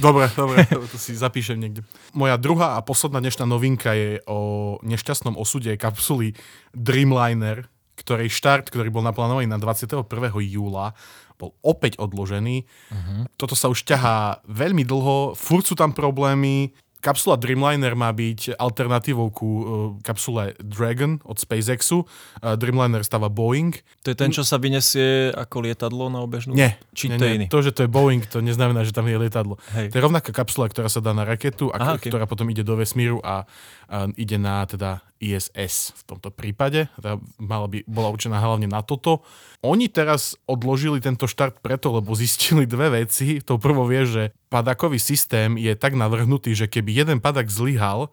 Dobre, 0.00 0.28
dobre, 0.32 0.64
to 0.92 0.96
si 0.96 1.12
zapíšem 1.12 1.60
niekde. 1.60 1.84
Moja 2.16 2.40
druhá 2.40 2.80
a 2.80 2.84
posledná 2.84 3.20
dnešná 3.20 3.44
novinka 3.44 3.92
je 3.92 4.24
o 4.24 4.80
nešťastnom 4.80 5.36
osude 5.36 5.72
kapsuly 5.76 6.32
Dreamliner, 6.72 7.68
ktorej 8.02 8.34
štart, 8.34 8.68
ktorý 8.68 8.90
bol 8.90 9.06
naplánovaný 9.06 9.46
na 9.46 9.62
21. 9.62 10.04
júla, 10.42 10.92
bol 11.38 11.54
opäť 11.62 11.98
odložený. 11.98 12.66
Uh-huh. 12.66 13.26
Toto 13.38 13.54
sa 13.54 13.70
už 13.70 13.82
ťahá 13.86 14.42
veľmi 14.46 14.82
dlho, 14.82 15.38
furt 15.38 15.66
sú 15.66 15.74
tam 15.78 15.94
problémy, 15.94 16.74
Kapsula 17.02 17.34
Dreamliner 17.34 17.98
má 17.98 18.14
byť 18.14 18.54
alternatívou 18.62 19.34
ku 19.34 19.48
uh, 19.50 19.64
kapsule 20.06 20.54
Dragon 20.62 21.18
od 21.26 21.34
SpaceXu. 21.34 22.06
Uh, 22.06 22.54
Dreamliner 22.54 23.02
stáva 23.02 23.26
Boeing. 23.26 23.74
To 24.06 24.14
je 24.14 24.16
ten, 24.16 24.30
čo 24.30 24.46
sa 24.46 24.62
vyniesie 24.62 25.34
ako 25.34 25.66
lietadlo 25.66 26.06
na 26.06 26.22
obežnú? 26.22 26.54
Nie. 26.54 26.78
Či 26.94 27.10
nie, 27.10 27.18
to 27.18 27.26
je 27.26 27.32
iný? 27.34 27.46
To, 27.50 27.58
že 27.58 27.74
to 27.74 27.82
je 27.82 27.90
Boeing, 27.90 28.22
to 28.30 28.38
neznamená, 28.38 28.86
že 28.86 28.94
tam 28.94 29.10
je 29.10 29.18
lietadlo. 29.18 29.58
Hej. 29.74 29.90
To 29.90 29.98
je 29.98 30.02
rovnaká 30.06 30.30
kapsula, 30.30 30.70
ktorá 30.70 30.86
sa 30.86 31.02
dá 31.02 31.10
na 31.10 31.26
raketu 31.26 31.74
a 31.74 31.82
Aha, 31.82 31.92
okay. 31.98 32.06
ktorá 32.06 32.30
potom 32.30 32.46
ide 32.54 32.62
do 32.62 32.78
vesmíru 32.78 33.18
a, 33.26 33.50
a 33.90 34.06
ide 34.14 34.38
na 34.38 34.62
teda 34.62 35.02
ISS 35.22 35.94
v 35.94 36.02
tomto 36.10 36.34
prípade. 36.34 36.90
Teda 36.98 37.22
mala 37.38 37.70
by, 37.70 37.86
bola 37.86 38.10
určená 38.10 38.42
hlavne 38.42 38.66
na 38.66 38.82
toto. 38.82 39.22
Oni 39.62 39.86
teraz 39.86 40.34
odložili 40.50 40.98
tento 40.98 41.30
štart 41.30 41.62
preto, 41.62 41.94
lebo 41.94 42.10
zistili 42.18 42.66
dve 42.66 43.06
veci. 43.06 43.38
To 43.46 43.62
prvo 43.62 43.86
vie, 43.86 44.02
že 44.02 44.22
padakový 44.50 44.98
systém 44.98 45.54
je 45.54 45.72
tak 45.78 45.94
navrhnutý, 45.94 46.58
že 46.58 46.66
keby 46.66 46.90
jeden 47.06 47.18
padak 47.22 47.46
zlyhal, 47.46 48.10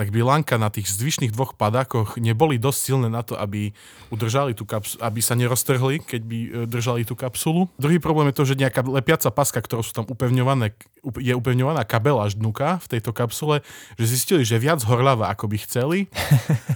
tak 0.00 0.16
by 0.16 0.24
lanka 0.24 0.56
na 0.56 0.72
tých 0.72 0.88
zvyšných 0.96 1.28
dvoch 1.28 1.60
padákoch 1.60 2.16
neboli 2.16 2.56
dosť 2.56 2.80
silné 2.80 3.12
na 3.12 3.20
to, 3.20 3.36
aby 3.36 3.76
udržali 4.08 4.56
tú 4.56 4.64
kapsulu, 4.64 4.96
aby 5.04 5.20
sa 5.20 5.36
neroztrhli, 5.36 6.00
keď 6.00 6.22
by 6.24 6.38
e, 6.40 6.48
držali 6.64 7.04
tú 7.04 7.12
kapsulu. 7.12 7.68
Druhý 7.76 8.00
problém 8.00 8.32
je 8.32 8.40
to, 8.40 8.48
že 8.48 8.56
nejaká 8.56 8.80
lepiaca 8.80 9.28
paska, 9.28 9.60
ktorou 9.60 9.84
sú 9.84 9.92
tam 9.92 10.08
upevňované, 10.08 10.72
je 11.20 11.36
upevňovaná 11.36 11.84
kabel 11.84 12.16
až 12.16 12.40
dnuka 12.40 12.80
v 12.80 12.96
tejto 12.96 13.12
kapsule, 13.12 13.60
že 14.00 14.08
zistili, 14.08 14.40
že 14.40 14.56
viac 14.56 14.80
horľava, 14.88 15.28
ako 15.36 15.52
by 15.52 15.56
chceli. 15.68 16.08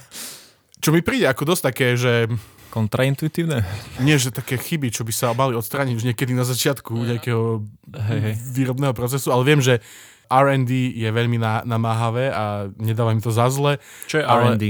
Čo 0.84 0.92
mi 0.92 1.00
príde 1.00 1.24
ako 1.24 1.48
dosť 1.48 1.62
také, 1.64 1.96
že 1.96 2.28
kontraintuitívne? 2.68 3.64
Nie, 4.04 4.20
že 4.20 4.36
také 4.36 4.60
chyby, 4.60 4.92
čo 4.92 5.00
by 5.06 5.12
sa 5.16 5.32
mali 5.32 5.56
odstrániť 5.56 5.94
už 5.96 6.04
niekedy 6.12 6.36
na 6.36 6.44
začiatku 6.44 6.92
nejakého 6.92 7.64
hey, 7.88 8.20
hey. 8.20 8.34
výrobného 8.52 8.92
procesu, 8.92 9.32
ale 9.32 9.48
viem, 9.48 9.64
že 9.64 9.80
R&D 10.28 10.70
je 10.96 11.08
veľmi 11.08 11.38
namáhavé 11.68 12.32
a 12.32 12.68
nedáva 12.76 13.12
mi 13.12 13.20
to 13.20 13.32
za 13.32 13.48
zle. 13.52 13.80
Čo 14.08 14.20
je 14.20 14.24
R&D? 14.24 14.64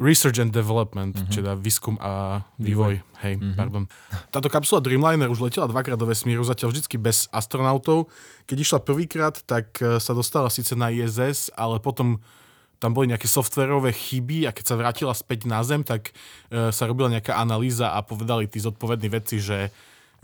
Research 0.00 0.40
and 0.40 0.48
Development, 0.48 1.12
uh-huh. 1.12 1.28
teda 1.28 1.52
výskum 1.60 2.00
a 2.00 2.40
vývoj. 2.56 3.04
vývoj. 3.04 3.20
Hej, 3.20 3.34
uh-huh. 3.36 3.52
pardon. 3.52 3.84
Táto 4.32 4.48
kapsula 4.48 4.80
Dreamliner 4.80 5.28
už 5.28 5.44
letela 5.44 5.68
dvakrát 5.68 6.00
do 6.00 6.08
vesmíru, 6.08 6.40
zatiaľ 6.40 6.72
vždycky 6.72 6.96
bez 6.96 7.28
astronautov. 7.28 8.08
Keď 8.48 8.56
išla 8.64 8.78
prvýkrát, 8.80 9.36
tak 9.44 9.76
e, 9.84 10.00
sa 10.00 10.16
dostala 10.16 10.48
síce 10.48 10.72
na 10.72 10.88
ISS, 10.88 11.52
ale 11.52 11.84
potom 11.84 12.16
tam 12.80 12.96
boli 12.96 13.12
nejaké 13.12 13.28
softverové 13.28 13.92
chyby 13.92 14.48
a 14.48 14.56
keď 14.56 14.64
sa 14.72 14.78
vrátila 14.80 15.12
späť 15.12 15.44
na 15.44 15.60
Zem, 15.60 15.84
tak 15.84 16.16
e, 16.48 16.72
sa 16.72 16.88
robila 16.88 17.12
nejaká 17.12 17.36
analýza 17.36 17.92
a 17.92 18.00
povedali 18.00 18.48
tí 18.48 18.56
zodpovední 18.56 19.12
veci, 19.12 19.36
že, 19.36 19.68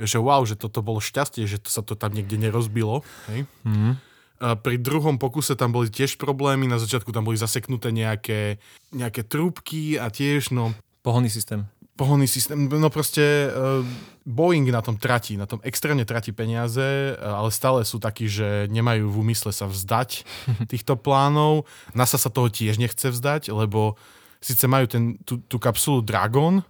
že 0.00 0.16
wow, 0.16 0.40
že 0.48 0.56
toto 0.56 0.80
bolo 0.80 1.04
šťastie, 1.04 1.44
že 1.44 1.60
to 1.60 1.68
sa 1.68 1.84
to 1.84 1.92
tam 1.92 2.16
niekde 2.16 2.40
nerozbilo. 2.40 3.04
Hej? 3.28 3.44
Mm-hmm. 3.68 3.92
Pri 4.36 4.76
druhom 4.76 5.16
pokuse 5.16 5.56
tam 5.56 5.72
boli 5.72 5.88
tiež 5.88 6.20
problémy, 6.20 6.68
na 6.68 6.76
začiatku 6.76 7.08
tam 7.08 7.24
boli 7.24 7.40
zaseknuté 7.40 7.88
nejaké, 7.88 8.60
nejaké 8.92 9.24
trúbky 9.24 9.96
a 9.96 10.12
tiež, 10.12 10.52
no... 10.52 10.76
Pohonný 11.00 11.32
systém. 11.32 11.64
Pohonný 11.96 12.28
systém, 12.28 12.68
no 12.68 12.92
proste 12.92 13.48
uh, 13.48 13.80
Boeing 14.28 14.68
na 14.68 14.84
tom 14.84 15.00
tratí, 15.00 15.40
na 15.40 15.48
tom 15.48 15.64
extrémne 15.64 16.04
tratí 16.04 16.36
peniaze, 16.36 17.16
ale 17.16 17.48
stále 17.48 17.88
sú 17.88 17.96
takí, 17.96 18.28
že 18.28 18.68
nemajú 18.68 19.08
v 19.08 19.16
úmysle 19.24 19.56
sa 19.56 19.64
vzdať 19.64 20.28
týchto 20.72 21.00
plánov. 21.00 21.64
NASA 21.96 22.20
sa 22.20 22.28
toho 22.28 22.52
tiež 22.52 22.76
nechce 22.76 23.08
vzdať, 23.08 23.48
lebo 23.48 23.96
síce 24.44 24.68
majú 24.68 24.84
ten, 24.84 25.16
tú, 25.24 25.40
tú 25.48 25.56
kapsulu 25.56 26.04
Dragon, 26.04 26.60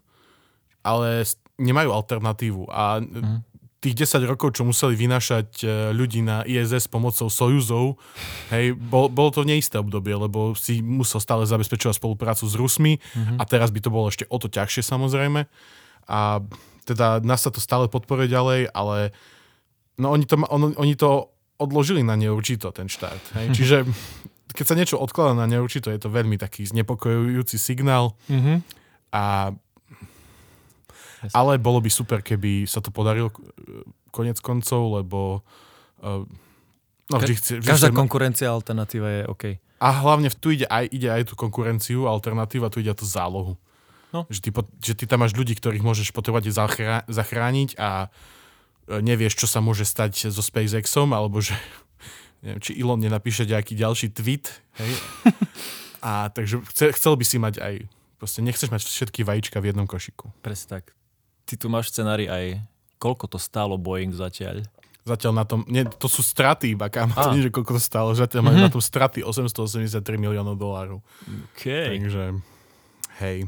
ale 0.86 1.26
nemajú 1.58 1.90
alternatívu. 1.90 2.70
A 2.70 3.02
mm 3.02 3.55
tých 3.86 3.94
10 3.94 4.26
rokov, 4.26 4.58
čo 4.58 4.66
museli 4.66 4.98
vynášať 4.98 5.48
e, 5.62 5.66
ľudí 5.94 6.26
na 6.26 6.42
ISS 6.42 6.90
pomocou 6.90 7.30
Sojuzov, 7.30 8.02
hej, 8.50 8.74
bol, 8.74 9.06
bolo 9.06 9.30
to 9.30 9.46
neisté 9.46 9.78
obdobie, 9.78 10.18
lebo 10.18 10.58
si 10.58 10.82
musel 10.82 11.22
stále 11.22 11.46
zabezpečovať 11.46 11.94
spoluprácu 12.02 12.44
s 12.50 12.54
Rusmi 12.58 12.98
mm-hmm. 12.98 13.38
a 13.38 13.42
teraz 13.46 13.70
by 13.70 13.78
to 13.78 13.94
bolo 13.94 14.10
ešte 14.10 14.26
o 14.26 14.36
to 14.42 14.50
ťažšie 14.50 14.82
samozrejme. 14.82 15.46
A 16.10 16.42
teda 16.86 17.22
nás 17.22 17.42
sa 17.46 17.50
to 17.54 17.62
stále 17.62 17.86
podporuje 17.86 18.30
ďalej, 18.30 18.74
ale 18.74 19.14
no 19.98 20.10
oni 20.10 20.26
to, 20.26 20.34
on, 20.50 20.74
oni 20.74 20.94
to 20.98 21.30
odložili 21.58 22.02
na 22.02 22.14
neurčito, 22.14 22.70
ten 22.70 22.90
štart. 22.90 23.38
Hej. 23.38 23.46
Čiže 23.56 23.76
keď 24.56 24.64
sa 24.64 24.78
niečo 24.78 24.96
odkladá 24.96 25.34
na 25.34 25.46
neurčito, 25.46 25.92
je 25.92 26.00
to 26.00 26.10
veľmi 26.10 26.38
taký 26.38 26.64
znepokojujúci 26.66 27.58
signál. 27.58 28.16
Mm-hmm. 28.30 28.56
A 29.12 29.52
ale 31.32 31.56
bolo 31.56 31.80
by 31.80 31.90
super, 31.90 32.20
keby 32.20 32.68
sa 32.68 32.84
to 32.84 32.92
podarilo 32.92 33.32
konec 34.16 34.40
koncov, 34.40 35.00
lebo 35.00 35.44
uh, 36.00 36.24
no, 37.12 37.16
vždy 37.20 37.34
chce, 37.36 37.52
vždy 37.60 37.68
Každá 37.68 37.88
chce... 37.92 37.96
konkurencia 37.96 38.48
alternatíva 38.48 39.08
je 39.08 39.22
OK. 39.28 39.44
A 39.76 39.88
hlavne 40.00 40.32
tu 40.32 40.56
ide 40.56 40.64
aj, 40.64 40.88
ide 40.88 41.12
aj 41.12 41.28
tú 41.28 41.34
konkurenciu, 41.36 42.08
alternatíva, 42.08 42.72
tu 42.72 42.80
ide 42.80 42.96
tú 42.96 43.04
zálohu. 43.04 43.60
No. 44.14 44.24
Že, 44.32 44.40
ty, 44.40 44.50
že 44.80 44.92
ty 44.96 45.04
tam 45.04 45.20
máš 45.20 45.36
ľudí, 45.36 45.52
ktorých 45.52 45.84
môžeš 45.84 46.16
potrebovať 46.16 46.48
zachrá, 46.48 47.04
zachrániť 47.04 47.76
a 47.76 48.08
e, 48.88 49.04
nevieš, 49.04 49.36
čo 49.36 49.46
sa 49.50 49.60
môže 49.60 49.84
stať 49.84 50.32
so 50.32 50.40
SpaceXom, 50.40 51.12
alebo 51.12 51.44
že 51.44 51.52
neviem, 52.44 52.60
či 52.64 52.72
Elon 52.80 52.96
nenapíše 52.96 53.44
nejaký 53.44 53.76
ďalší 53.76 54.16
tweet. 54.16 54.48
Hej? 54.80 54.92
a 56.08 56.32
takže 56.32 56.64
chce, 56.72 56.96
chcel 56.96 57.12
by 57.20 57.24
si 57.28 57.36
mať 57.36 57.54
aj, 57.60 57.74
proste 58.16 58.40
nechceš 58.40 58.72
mať 58.72 58.80
všetky 58.88 59.28
vajíčka 59.28 59.60
v 59.60 59.76
jednom 59.76 59.84
košiku. 59.84 60.32
Presne 60.40 60.80
tak 60.80 60.96
ty 61.46 61.54
tu 61.54 61.70
máš 61.70 61.94
scenári 61.94 62.26
aj, 62.26 62.58
koľko 62.98 63.30
to 63.30 63.38
stálo 63.38 63.78
Boeing 63.78 64.10
zatiaľ? 64.10 64.66
Zatiaľ 65.06 65.32
na 65.38 65.44
tom, 65.46 65.62
nie, 65.70 65.86
to 65.86 66.10
sú 66.10 66.18
straty 66.18 66.74
iba, 66.74 66.90
kam, 66.90 67.14
to 67.14 67.30
nie, 67.30 67.46
že 67.46 67.54
koľko 67.54 67.78
to 67.78 67.82
stálo, 67.82 68.10
zatiaľ 68.10 68.42
mm-hmm. 68.42 68.58
majú 68.58 68.66
na 68.66 68.74
tom 68.74 68.82
straty 68.82 69.22
883 69.22 70.02
miliónov 70.18 70.58
dolárov. 70.58 70.98
Okay. 71.54 71.94
Takže, 71.94 72.42
hej. 73.22 73.46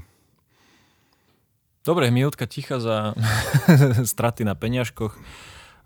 Dobre, 1.83 2.15
minútka 2.15 2.47
ticha 2.47 2.79
za 2.79 3.19
straty 4.15 4.47
na 4.47 4.55
peňažkoch, 4.55 5.19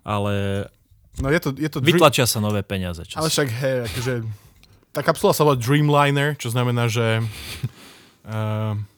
ale 0.05 0.67
no 1.17 1.33
je 1.33 1.39
to, 1.41 1.49
je 1.57 1.69
to 1.73 1.81
vytlačia 1.81 2.29
sa 2.29 2.37
nové 2.37 2.61
peniaze. 2.61 3.01
Čas. 3.09 3.17
Ale 3.17 3.33
však, 3.33 3.47
hej, 3.49 3.75
akože, 3.89 4.13
tá 4.93 5.01
kapsula 5.01 5.33
sa 5.33 5.41
volá 5.41 5.57
Dreamliner, 5.57 6.37
čo 6.37 6.53
znamená, 6.53 6.85
že 6.85 7.25
uh, 8.29 8.77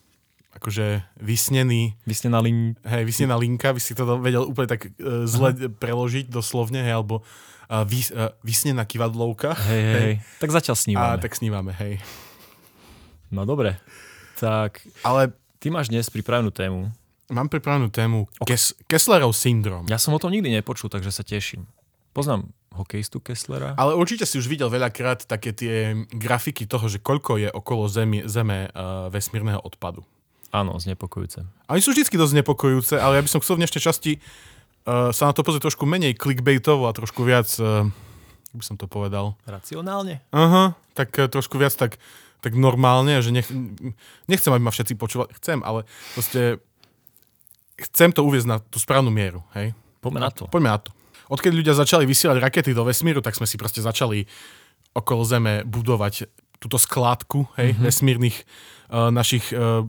akože 0.55 1.03
vysnený... 1.19 1.99
Vysnená 2.07 2.39
linka. 2.39 2.79
Hej, 2.87 3.03
vysnená 3.03 3.35
linka, 3.35 3.75
by 3.75 3.81
si 3.83 3.91
to 3.91 4.07
vedel 4.23 4.47
úplne 4.47 4.71
tak 4.71 4.87
uh, 4.87 5.27
zle 5.27 5.51
Aha. 5.51 5.67
preložiť 5.67 6.31
doslovne, 6.31 6.79
hej, 6.79 6.95
alebo 6.95 7.21
uh, 7.21 7.83
vys, 7.83 8.09
uh, 8.15 8.31
vysnená 8.41 8.87
kivadlovka. 8.87 9.53
Hej, 9.67 9.81
hej, 9.83 9.95
hej. 9.99 10.13
Tak 10.39 10.49
zatiaľ 10.55 10.75
snívame. 10.79 11.15
A 11.15 11.21
tak 11.21 11.35
snívame, 11.35 11.71
hej. 11.75 11.99
No 13.29 13.43
dobre. 13.43 13.77
Tak, 14.39 14.83
ale 15.03 15.35
ty 15.59 15.71
máš 15.71 15.91
dnes 15.91 16.07
pripravenú 16.07 16.51
tému. 16.51 16.91
Mám 17.31 17.49
pripravenú 17.49 17.89
tému 17.89 18.29
okay. 18.37 18.53
Kes- 18.53 18.77
Kesslerov 18.85 19.33
syndrom. 19.33 19.89
Ja 19.89 19.97
som 19.97 20.13
o 20.13 20.21
tom 20.21 20.29
nikdy 20.29 20.53
nepočul, 20.53 20.93
takže 20.93 21.09
sa 21.09 21.25
teším. 21.25 21.65
Poznám 22.13 22.53
hokejistu 22.75 23.23
Kesslera. 23.23 23.73
Ale 23.79 23.95
určite 23.95 24.27
si 24.27 24.35
už 24.35 24.51
videl 24.51 24.67
veľakrát 24.67 25.23
také 25.25 25.55
tie 25.55 25.95
grafiky 26.11 26.67
toho, 26.67 26.85
že 26.91 26.99
koľko 26.99 27.39
je 27.39 27.49
okolo 27.49 27.87
Zemi, 27.87 28.27
Zeme 28.27 28.67
uh, 28.75 29.07
vesmírneho 29.07 29.63
odpadu. 29.63 30.03
Áno, 30.55 30.79
znepokojúce. 30.79 31.43
Oni 31.67 31.83
sú 31.83 31.91
vždy 31.91 32.15
dosť 32.15 32.39
znepokojúce, 32.39 32.95
ale 32.95 33.19
ja 33.19 33.23
by 33.27 33.27
som 33.27 33.43
chcel 33.43 33.59
v 33.59 33.67
dnešnej 33.67 33.83
časti 33.83 34.11
uh, 34.87 35.11
sa 35.11 35.27
na 35.27 35.33
to 35.35 35.43
pozrieť 35.43 35.67
trošku 35.67 35.83
menej 35.83 36.15
clickbaitovo 36.15 36.87
a 36.87 36.95
trošku 36.95 37.27
viac, 37.27 37.51
uh, 37.59 37.83
by 38.55 38.63
som 38.63 38.79
to 38.79 38.87
povedal? 38.87 39.35
Racionálne? 39.43 40.23
Aha, 40.31 40.39
uh-huh, 40.39 40.67
tak 40.95 41.11
uh, 41.19 41.27
trošku 41.27 41.59
viac 41.59 41.75
tak, 41.75 41.99
tak 42.39 42.55
normálne, 42.55 43.19
že 43.19 43.35
nech, 43.35 43.51
nechcem, 44.31 44.55
aby 44.55 44.63
ma 44.63 44.71
všetci 44.71 44.95
počúvali, 44.95 45.35
chcem, 45.35 45.59
ale 45.59 45.83
proste 46.15 46.63
chcem 47.75 48.15
to 48.15 48.23
uviezť 48.23 48.47
na 48.47 48.57
tú 48.63 48.79
správnu 48.79 49.11
mieru, 49.11 49.43
hej? 49.59 49.75
Poďme 49.99 50.23
na 50.23 50.31
to. 50.31 50.47
Poďme 50.47 50.71
na 50.71 50.79
to. 50.79 50.95
Odkedy 51.27 51.51
ľudia 51.51 51.75
začali 51.75 52.07
vysielať 52.07 52.39
rakety 52.39 52.71
do 52.71 52.87
vesmíru, 52.87 53.19
tak 53.19 53.35
sme 53.35 53.43
si 53.43 53.59
proste 53.59 53.83
začali 53.83 54.23
okolo 54.95 55.27
Zeme 55.27 55.67
budovať 55.67 56.31
túto 56.63 56.79
skládku 56.79 57.43
hej, 57.59 57.75
mm-hmm. 57.75 57.83
vesmírnych 57.83 58.37
uh, 58.87 59.11
našich 59.11 59.51
uh, 59.51 59.83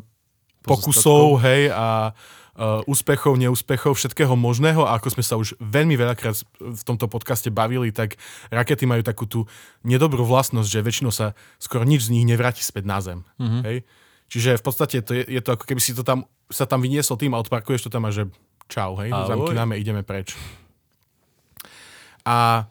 pokusov, 0.66 1.40
hej, 1.46 1.70
a 1.70 2.11
uh, 2.56 2.82
úspechov, 2.90 3.38
neúspechov, 3.38 3.94
všetkého 3.94 4.35
možného 4.35 4.82
a 4.82 4.96
ako 4.99 5.14
sme 5.14 5.25
sa 5.25 5.38
už 5.38 5.54
veľmi 5.61 5.94
veľakrát 5.94 6.42
v 6.58 6.82
tomto 6.82 7.06
podcaste 7.06 7.52
bavili, 7.52 7.92
tak 7.92 8.18
rakety 8.50 8.88
majú 8.88 9.04
takú 9.04 9.28
tú 9.28 9.40
nedobrú 9.87 10.26
vlastnosť, 10.26 10.68
že 10.68 10.80
väčšinou 10.82 11.12
sa 11.12 11.37
skoro 11.61 11.85
nič 11.85 12.08
z 12.08 12.12
nich 12.18 12.26
nevráti 12.26 12.64
späť 12.64 12.85
na 12.88 12.99
Zem. 12.99 13.23
Mm-hmm. 13.38 13.62
Hej? 13.62 13.78
Čiže 14.26 14.50
v 14.58 14.64
podstate 14.64 14.96
to 15.06 15.14
je, 15.14 15.23
je 15.23 15.40
to 15.40 15.54
ako 15.54 15.64
keby 15.70 15.78
si 15.78 15.94
to 15.94 16.02
tam, 16.02 16.26
sa 16.50 16.66
tam 16.66 16.82
vyniesol 16.82 17.14
tým 17.14 17.37
a 17.37 17.42
odparkuješ 17.44 17.87
to 17.87 17.94
tam 17.94 18.08
a 18.08 18.11
že 18.11 18.26
čau, 18.66 18.99
hej, 18.99 19.14
zamkneme, 19.14 19.78
ideme 19.78 20.02
preč. 20.02 20.35
A 22.26 22.66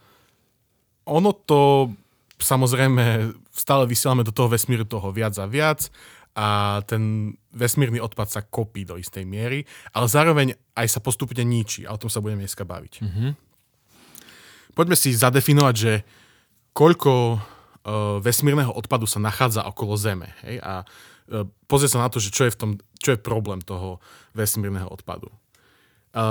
ono 1.08 1.32
to 1.32 1.94
samozrejme 2.36 3.32
stále 3.56 3.88
vysielame 3.88 4.28
do 4.28 4.36
toho 4.36 4.52
vesmíru 4.52 4.84
toho 4.84 5.16
viac 5.16 5.40
a 5.40 5.48
viac 5.48 5.88
a 6.36 6.80
ten 6.84 7.34
vesmírny 7.56 8.04
odpad 8.04 8.27
sa 8.27 8.42
kopí 8.44 8.84
do 8.84 9.00
istej 9.00 9.24
miery, 9.24 9.63
ale 9.96 10.08
zároveň 10.12 10.48
aj 10.75 10.88
sa 10.92 11.00
postupne 11.00 11.39
ničí 11.48 11.88
a 11.88 11.96
o 11.96 12.00
tom 12.00 12.12
sa 12.12 12.20
budeme 12.20 12.44
dneska 12.44 12.68
baviť. 12.68 12.94
Mm-hmm. 13.00 13.30
Poďme 14.75 15.00
si 15.00 15.15
zadefinovať, 15.15 15.75
že 15.80 15.94
koľko 16.75 17.12
uh, 17.15 17.39
vesmírneho 18.20 18.75
odpadu 18.75 19.08
sa 19.08 19.24
nachádza 19.24 19.63
okolo 19.63 19.96
Zeme. 19.96 20.36
Hej? 20.44 20.60
A 20.60 20.84
uh, 20.84 21.48
pozrie 21.72 21.88
sa 21.88 22.04
na 22.04 22.12
to, 22.12 22.20
že 22.20 22.36
čo 22.36 22.44
je, 22.44 22.51
v 22.51 22.60
tom, 22.60 22.72
čo 23.00 23.15
je 23.15 23.24
problém 23.24 23.63
toho 23.63 24.04
vesmírneho 24.36 24.92
odpadu. 24.92 25.32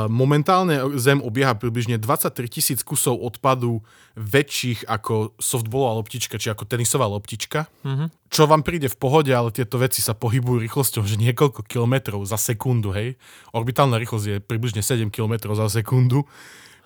Momentálne 0.09 0.97
Zem 0.97 1.21
obieha 1.21 1.53
približne 1.53 2.01
23 2.01 2.49
tisíc 2.49 2.81
kusov 2.81 3.21
odpadu 3.21 3.85
väčších 4.17 4.89
ako 4.89 5.37
softballová 5.37 6.01
loptička, 6.01 6.41
či 6.41 6.49
ako 6.49 6.65
tenisová 6.65 7.05
loptička. 7.05 7.69
Mm-hmm. 7.85 8.09
Čo 8.33 8.49
vám 8.49 8.65
príde 8.65 8.89
v 8.89 8.97
pohode, 8.97 9.29
ale 9.29 9.53
tieto 9.53 9.77
veci 9.77 10.01
sa 10.01 10.17
pohybujú 10.17 10.65
rýchlosťou, 10.65 11.05
že 11.05 11.21
niekoľko 11.21 11.69
kilometrov 11.69 12.25
za 12.25 12.41
sekundu, 12.41 12.97
hej. 12.97 13.21
Orbitálna 13.53 14.01
rýchlosť 14.01 14.25
je 14.25 14.37
približne 14.41 14.81
7 14.81 15.13
kilometrov 15.13 15.53
za 15.53 15.69
sekundu, 15.69 16.25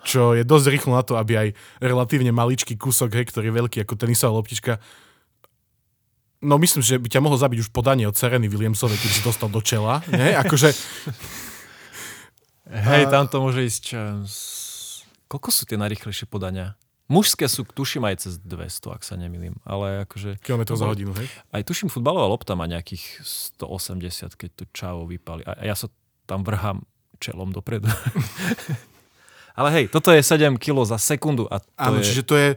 čo 0.03 0.35
je 0.35 0.43
dosť 0.43 0.65
rýchlo 0.67 0.99
na 0.99 1.03
to, 1.07 1.15
aby 1.15 1.39
aj 1.39 1.47
relatívne 1.79 2.35
maličký 2.35 2.75
kúsok, 2.75 3.15
hej, 3.15 3.31
ktorý 3.31 3.47
je 3.47 3.57
veľký 3.63 3.77
ako 3.87 3.95
tenisová 3.95 4.35
loptička, 4.35 4.83
No 6.39 6.55
myslím, 6.55 6.79
že 6.79 6.95
by 6.95 7.11
ťa 7.11 7.19
mohol 7.19 7.35
zabiť 7.35 7.67
už 7.67 7.69
podanie 7.75 8.07
od 8.07 8.15
Sereny 8.15 8.47
Williamsovej, 8.47 8.95
keď 8.95 9.11
si 9.11 9.21
dostal 9.27 9.51
do 9.51 9.59
čela. 9.59 9.99
Nie? 10.07 10.39
Akože 10.39 10.71
Hej, 12.69 13.09
tam 13.09 13.25
to 13.25 13.41
môže 13.41 13.65
ísť... 13.65 13.85
Koľko 15.29 15.49
sú 15.49 15.65
tie 15.65 15.77
najrychlejšie 15.77 16.29
podania? 16.29 16.77
Mužské 17.09 17.49
sú, 17.49 17.65
tuším, 17.65 18.05
aj 18.05 18.21
cez 18.21 18.33
200, 18.37 18.93
ak 18.93 19.01
sa 19.01 19.17
nemýlim. 19.17 19.57
Ale 19.65 20.05
akože... 20.05 20.37
Kilometr 20.45 20.77
za 20.77 20.85
hodinu, 20.85 21.09
hej? 21.17 21.25
Aj 21.49 21.65
tuším, 21.65 21.89
futbalová 21.89 22.29
lopta 22.29 22.53
má 22.53 22.69
nejakých 22.69 23.25
180, 23.57 24.37
keď 24.37 24.49
to 24.53 24.63
čavo 24.69 25.09
vypali. 25.09 25.41
A 25.41 25.65
ja 25.65 25.73
sa 25.73 25.89
tam 26.29 26.45
vrhám 26.45 26.85
čelom 27.17 27.49
dopredu. 27.49 27.89
ale 29.59 29.69
hej, 29.73 29.85
toto 29.89 30.13
je 30.13 30.21
7 30.21 30.61
kg 30.61 30.85
za 30.85 31.01
sekundu. 31.01 31.49
A 31.49 31.57
to 31.57 31.69
Áno, 31.81 31.97
je... 31.97 32.05
čiže 32.05 32.23
to 32.29 32.37
je 32.37 32.49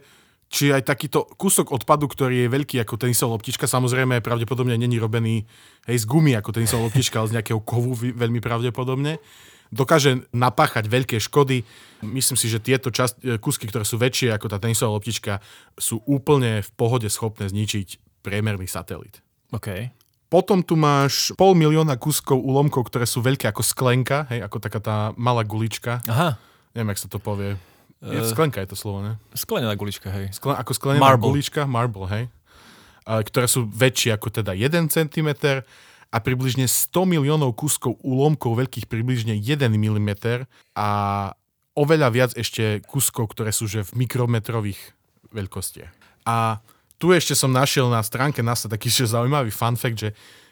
či 0.53 0.69
aj 0.69 0.85
takýto 0.85 1.25
kúsok 1.41 1.73
odpadu, 1.73 2.05
ktorý 2.05 2.45
je 2.45 2.53
veľký 2.53 2.77
ako 2.85 3.01
tenisová 3.01 3.41
loptička, 3.41 3.65
samozrejme 3.65 4.21
pravdepodobne 4.21 4.77
není 4.77 5.01
robený 5.01 5.49
hej, 5.89 5.97
z 5.97 6.05
gumy 6.05 6.37
ako 6.37 6.53
tenisová 6.53 6.93
loptička, 6.93 7.25
ale 7.25 7.33
z 7.33 7.41
nejakého 7.41 7.65
kovu 7.65 7.97
veľmi 7.97 8.45
pravdepodobne 8.45 9.17
dokáže 9.73 10.29
napáchať 10.37 10.85
veľké 10.87 11.17
škody. 11.17 11.65
Myslím 12.05 12.37
si, 12.37 12.47
že 12.53 12.61
tieto 12.61 12.93
čas, 12.93 13.17
e, 13.25 13.41
kúsky, 13.41 13.65
ktoré 13.65 13.89
sú 13.89 13.97
väčšie 13.97 14.37
ako 14.37 14.53
tá 14.53 14.61
tenisová 14.61 14.93
loptička, 14.95 15.41
sú 15.81 16.05
úplne 16.05 16.61
v 16.61 16.71
pohode 16.77 17.09
schopné 17.09 17.49
zničiť 17.49 18.21
priemerný 18.21 18.69
satelit. 18.69 19.25
OK. 19.51 19.89
Potom 20.29 20.65
tu 20.65 20.77
máš 20.77 21.33
pol 21.37 21.53
milióna 21.57 21.97
kúskov 22.01 22.41
úlomkov, 22.41 22.89
ktoré 22.89 23.05
sú 23.05 23.21
veľké 23.25 23.49
ako 23.53 23.61
sklenka, 23.65 24.29
hej, 24.33 24.45
ako 24.45 24.57
taká 24.61 24.81
tá 24.81 24.97
malá 25.17 25.45
gulička. 25.45 26.01
Aha. 26.09 26.41
Neviem, 26.73 26.97
jak 26.97 27.05
sa 27.05 27.09
to 27.13 27.21
povie. 27.21 27.57
Je, 28.01 28.17
uh, 28.17 28.25
sklenka 28.25 28.65
je 28.65 28.73
to 28.73 28.77
slovo, 28.77 29.05
ne? 29.05 29.21
Sklenená 29.37 29.77
gulička, 29.77 30.09
hej. 30.09 30.33
Sklen, 30.33 30.57
ako 30.57 30.73
sklenená 30.73 31.05
marble. 31.05 31.29
gulička, 31.29 31.69
marble, 31.69 32.09
hej. 32.09 32.25
Ktoré 33.05 33.45
sú 33.45 33.69
väčšie 33.69 34.17
ako 34.17 34.43
teda 34.43 34.57
1 34.57 34.89
cm 34.89 35.29
a 36.13 36.17
približne 36.21 36.69
100 36.69 37.09
miliónov 37.09 37.57
kúskov 37.57 37.97
úlomkov 38.05 38.61
veľkých 38.61 38.85
približne 38.85 39.33
1 39.33 39.65
mm 39.73 40.11
a 40.77 40.89
oveľa 41.73 42.09
viac 42.13 42.31
ešte 42.37 42.85
kúskov, 42.85 43.33
ktoré 43.33 43.49
sú 43.49 43.65
že 43.65 43.81
v 43.89 44.05
mikrometrových 44.05 44.93
veľkostiach. 45.33 45.93
A 46.29 46.61
tu 47.01 47.11
ešte 47.11 47.33
som 47.33 47.51
našiel 47.51 47.89
na 47.89 48.05
stránke 48.05 48.45
NASA 48.45 48.69
taký 48.69 48.93
že 48.93 49.09
zaujímavý 49.09 49.51
fun 49.51 49.75
fact, 49.75 49.99
že, 49.99 50.11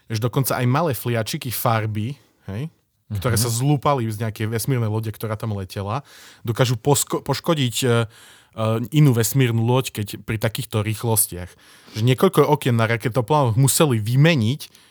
že 0.09 0.19
dokonca 0.19 0.57
aj 0.57 0.67
malé 0.67 0.97
fliačiky 0.97 1.52
farby, 1.52 2.17
hej, 2.49 2.73
ktoré 3.12 3.37
sa 3.37 3.52
zlúpali 3.52 4.09
z 4.09 4.23
nejakej 4.23 4.50
vesmírnej 4.50 4.90
lode, 4.90 5.12
ktorá 5.12 5.37
tam 5.37 5.55
letela, 5.55 6.02
dokážu 6.43 6.81
posko- 6.81 7.21
poškodiť 7.21 7.76
uh, 7.85 8.07
inú 8.90 9.14
vesmírnu 9.14 9.62
loď, 9.62 9.95
keď 9.95 10.07
pri 10.23 10.38
takýchto 10.38 10.83
rýchlostiach. 10.83 11.50
Že 11.95 12.02
niekoľko 12.02 12.49
okien 12.50 12.75
na 12.75 12.90
raketoplánoch 12.90 13.55
museli 13.55 14.02
vymeniť, 14.02 14.90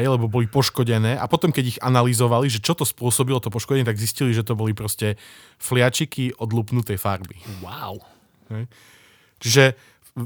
hej, 0.00 0.08
lebo 0.08 0.32
boli 0.32 0.48
poškodené 0.48 1.20
a 1.20 1.28
potom, 1.28 1.52
keď 1.52 1.64
ich 1.76 1.78
analyzovali, 1.84 2.48
že 2.48 2.64
čo 2.64 2.72
to 2.72 2.88
spôsobilo 2.88 3.38
to 3.38 3.52
poškodenie, 3.52 3.84
tak 3.84 4.00
zistili, 4.00 4.32
že 4.32 4.42
to 4.42 4.56
boli 4.56 4.72
proste 4.72 5.20
fliačiky 5.60 6.40
od 6.40 6.56
lupnutej 6.56 6.96
farby. 6.96 7.36
Wow. 7.60 8.00
Hej. 8.48 8.64
Čiže 9.40 9.64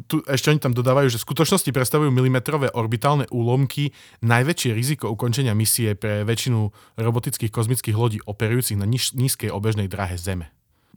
tu 0.08 0.24
ešte 0.24 0.48
oni 0.48 0.60
tam 0.62 0.72
dodávajú, 0.72 1.12
že 1.12 1.20
v 1.20 1.26
skutočnosti 1.28 1.70
predstavujú 1.70 2.08
milimetrové 2.08 2.72
orbitálne 2.72 3.28
úlomky 3.28 3.92
najväčšie 4.24 4.70
riziko 4.72 5.12
ukončenia 5.12 5.52
misie 5.52 5.92
pre 5.92 6.24
väčšinu 6.24 6.72
robotických 6.96 7.52
kozmických 7.52 7.96
lodí 7.96 8.18
operujúcich 8.24 8.80
na 8.80 8.88
níž, 8.88 9.12
nízkej 9.12 9.52
obežnej 9.52 9.86
dráhe 9.86 10.16
Zeme. 10.16 10.50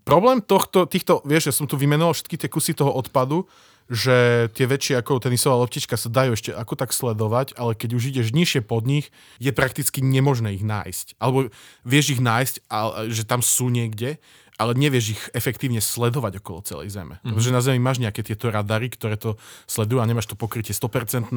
Problém 0.07 0.39
tohto, 0.39 0.87
týchto, 0.87 1.19
vieš, 1.27 1.51
ja 1.51 1.53
som 1.53 1.67
tu 1.67 1.75
vymenoval 1.75 2.15
všetky 2.15 2.39
tie 2.39 2.47
kusy 2.47 2.71
toho 2.71 2.95
odpadu, 2.95 3.43
že 3.87 4.47
tie 4.51 4.65
väčšie 4.67 4.99
ako 4.99 5.23
tenisová 5.23 5.55
loptička 5.63 5.95
sa 5.95 6.11
dajú 6.11 6.35
ešte 6.35 6.51
ako 6.51 6.75
tak 6.75 6.91
sledovať, 6.91 7.55
ale 7.55 7.71
keď 7.71 7.89
už 7.95 8.03
ideš 8.11 8.35
nižšie 8.35 8.61
pod 8.67 8.83
nich, 8.83 9.11
je 9.39 9.55
prakticky 9.55 10.03
nemožné 10.03 10.59
ich 10.59 10.63
nájsť. 10.63 11.15
Alebo 11.23 11.47
vieš 11.87 12.19
ich 12.19 12.21
nájsť, 12.21 12.55
ale, 12.67 13.11
že 13.15 13.23
tam 13.23 13.39
sú 13.39 13.71
niekde, 13.71 14.19
ale 14.57 14.73
nevieš 14.73 15.05
ich 15.15 15.21
efektívne 15.37 15.79
sledovať 15.79 16.43
okolo 16.43 16.59
celej 16.65 16.91
Zeme. 16.91 17.21
Mm-hmm. 17.21 17.31
Pretože 17.31 17.55
na 17.55 17.61
Zemi 17.63 17.79
máš 17.79 18.01
nejaké 18.01 18.25
tieto 18.25 18.49
radary, 18.49 18.89
ktoré 18.89 19.15
to 19.15 19.37
sledujú 19.69 20.01
a 20.01 20.09
nemáš 20.09 20.27
to 20.27 20.35
pokrytie 20.35 20.73
100%, 20.73 21.31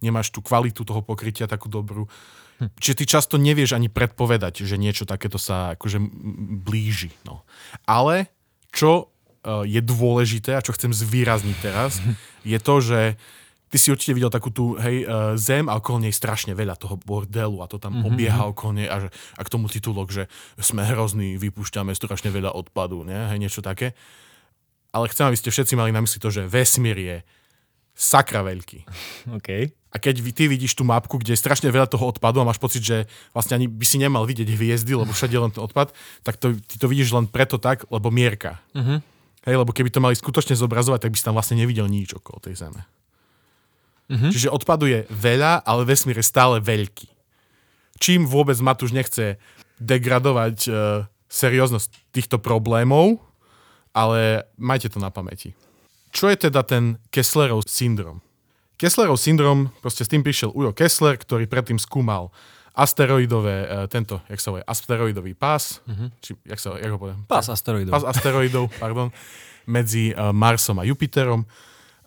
nemáš 0.00 0.30
tú 0.30 0.40
kvalitu 0.40 0.86
toho 0.86 1.02
pokrytia 1.02 1.50
takú 1.50 1.66
dobrú. 1.66 2.06
Hm. 2.62 2.70
Čiže 2.78 2.98
ty 3.02 3.04
často 3.08 3.34
nevieš 3.40 3.74
ani 3.74 3.90
predpovedať, 3.90 4.62
že 4.68 4.76
niečo 4.78 5.08
takéto 5.08 5.40
sa 5.40 5.74
akože 5.74 5.98
blíži. 6.62 7.10
No. 7.26 7.42
Ale 7.88 8.30
čo 8.70 9.10
je 9.44 9.80
dôležité 9.80 10.52
a 10.56 10.64
čo 10.64 10.76
chcem 10.76 10.92
zvýrazniť 10.92 11.56
teraz, 11.64 11.98
je 12.44 12.58
to, 12.60 12.74
že 12.84 13.00
ty 13.70 13.76
si 13.78 13.88
určite 13.94 14.12
videl 14.18 14.28
takú 14.28 14.50
tú, 14.50 14.74
hej, 14.76 15.06
uh, 15.06 15.38
zem 15.38 15.70
a 15.70 15.78
okolo 15.78 16.02
nej 16.02 16.12
strašne 16.12 16.52
veľa 16.58 16.74
toho 16.74 16.98
bordelu 16.98 17.62
a 17.62 17.70
to 17.70 17.78
tam 17.78 18.02
mm-hmm. 18.02 18.08
obieha 18.10 18.42
okolo 18.50 18.70
nej 18.76 18.90
a, 18.90 19.06
že, 19.06 19.08
a 19.38 19.40
k 19.46 19.52
tomu 19.52 19.70
titulok, 19.70 20.10
že 20.10 20.26
sme 20.58 20.82
hrozní, 20.82 21.38
vypúšťame 21.38 21.94
strašne 21.94 22.34
veľa 22.34 22.50
odpadu, 22.50 23.06
ne? 23.06 23.30
hej, 23.30 23.38
niečo 23.38 23.62
také. 23.62 23.94
Ale 24.90 25.06
chcem, 25.06 25.30
aby 25.30 25.38
ste 25.38 25.54
všetci 25.54 25.78
mali 25.78 25.94
na 25.94 26.02
mysli 26.02 26.18
to, 26.18 26.34
že 26.34 26.50
vesmír 26.50 26.98
je 26.98 27.16
sakra 27.94 28.42
veľký. 28.42 28.84
Okay. 29.40 29.70
A 29.90 29.98
keď 29.98 30.22
ty 30.30 30.46
vidíš 30.46 30.78
tú 30.78 30.86
mapku, 30.86 31.18
kde 31.18 31.34
je 31.34 31.42
strašne 31.42 31.66
veľa 31.66 31.90
toho 31.90 32.14
odpadu 32.14 32.38
a 32.38 32.46
máš 32.46 32.62
pocit, 32.62 32.78
že 32.78 33.10
vlastne 33.34 33.58
ani 33.58 33.66
by 33.66 33.82
si 33.82 33.98
nemal 33.98 34.22
vidieť 34.22 34.46
hviezdy, 34.46 34.94
lebo 34.94 35.10
všade 35.10 35.34
len 35.34 35.50
ten 35.50 35.58
odpad, 35.58 35.90
tak 36.22 36.38
to, 36.38 36.54
ty 36.54 36.78
to 36.78 36.86
vidíš 36.86 37.10
len 37.10 37.26
preto 37.26 37.58
tak, 37.58 37.90
lebo 37.90 38.06
mierka. 38.14 38.62
Mm-hmm. 38.70 38.98
Hej, 39.48 39.56
lebo 39.56 39.72
keby 39.72 39.88
to 39.88 40.04
mali 40.04 40.12
skutočne 40.12 40.52
zobrazovať, 40.52 41.08
tak 41.08 41.12
by 41.12 41.16
si 41.16 41.24
tam 41.24 41.36
vlastne 41.36 41.56
nevidel 41.56 41.88
nič 41.88 42.12
okolo 42.12 42.44
tej 42.44 42.60
zeme. 42.60 42.84
Mm-hmm. 44.10 44.30
Čiže 44.34 44.52
odpadu 44.52 44.90
je 44.90 45.06
veľa, 45.08 45.64
ale 45.64 45.86
vesmír 45.86 46.18
je 46.18 46.26
stále 46.26 46.58
veľký. 46.60 47.08
Čím 48.02 48.26
vôbec 48.28 48.58
Matúš 48.60 48.92
nechce 48.92 49.40
degradovať 49.80 50.56
e, 50.66 50.70
serióznosť 51.30 52.12
týchto 52.12 52.36
problémov, 52.42 53.22
ale 53.96 54.44
majte 54.58 54.90
to 54.92 54.98
na 54.98 55.08
pamäti. 55.14 55.54
Čo 56.10 56.26
je 56.26 56.50
teda 56.50 56.66
ten 56.66 56.98
Kesslerov 57.14 57.64
syndrom? 57.70 58.18
Kesslerov 58.76 59.20
syndrom, 59.20 59.70
proste 59.78 60.02
s 60.02 60.10
tým 60.10 60.26
prišiel 60.26 60.50
Ujo 60.50 60.74
Kessler, 60.74 61.14
ktorý 61.14 61.46
predtým 61.46 61.78
skúmal 61.78 62.34
asteroidové, 62.74 63.56
uh, 63.64 63.68
tento, 63.90 64.20
jak 64.30 64.40
sa 64.40 64.54
povie, 64.54 64.64
asteroidový 64.66 65.32
pás, 65.34 65.84
mm-hmm. 65.84 66.08
či, 66.22 66.30
jak 66.46 66.58
sa, 66.58 66.76
jak 66.78 66.90
ho 66.90 66.98
poviem? 66.98 67.20
Pás 67.26 67.50
asteroidov. 67.50 67.92
Pás 67.92 68.06
asteroidov, 68.06 68.64
pardon, 68.82 69.08
medzi 69.66 70.14
uh, 70.14 70.30
Marsom 70.30 70.78
a 70.78 70.84
Jupiterom 70.86 71.46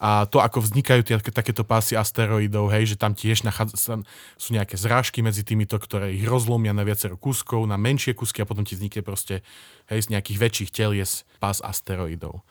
a 0.03 0.27
to, 0.27 0.43
ako 0.43 0.67
vznikajú 0.67 0.99
tie, 1.07 1.15
takéto 1.31 1.63
pásy 1.63 1.95
asteroidov, 1.95 2.67
hej, 2.75 2.91
že 2.91 2.99
tam 2.99 3.15
tiež 3.15 3.47
nachádza, 3.47 4.03
sú 4.35 4.49
nejaké 4.51 4.75
zrážky 4.75 5.23
medzi 5.23 5.47
týmito, 5.47 5.79
ktoré 5.79 6.11
ich 6.11 6.27
rozlomia 6.27 6.75
na 6.75 6.83
viacero 6.83 7.15
kúskov, 7.15 7.63
na 7.63 7.79
menšie 7.79 8.11
kúsky 8.11 8.43
a 8.43 8.49
potom 8.49 8.67
ti 8.67 8.75
vznikne 8.75 8.99
proste 8.99 9.47
hej, 9.87 10.03
z 10.03 10.11
nejakých 10.11 10.37
väčších 10.43 10.69
telies 10.75 11.23
pás 11.39 11.63
asteroidov. 11.63 12.43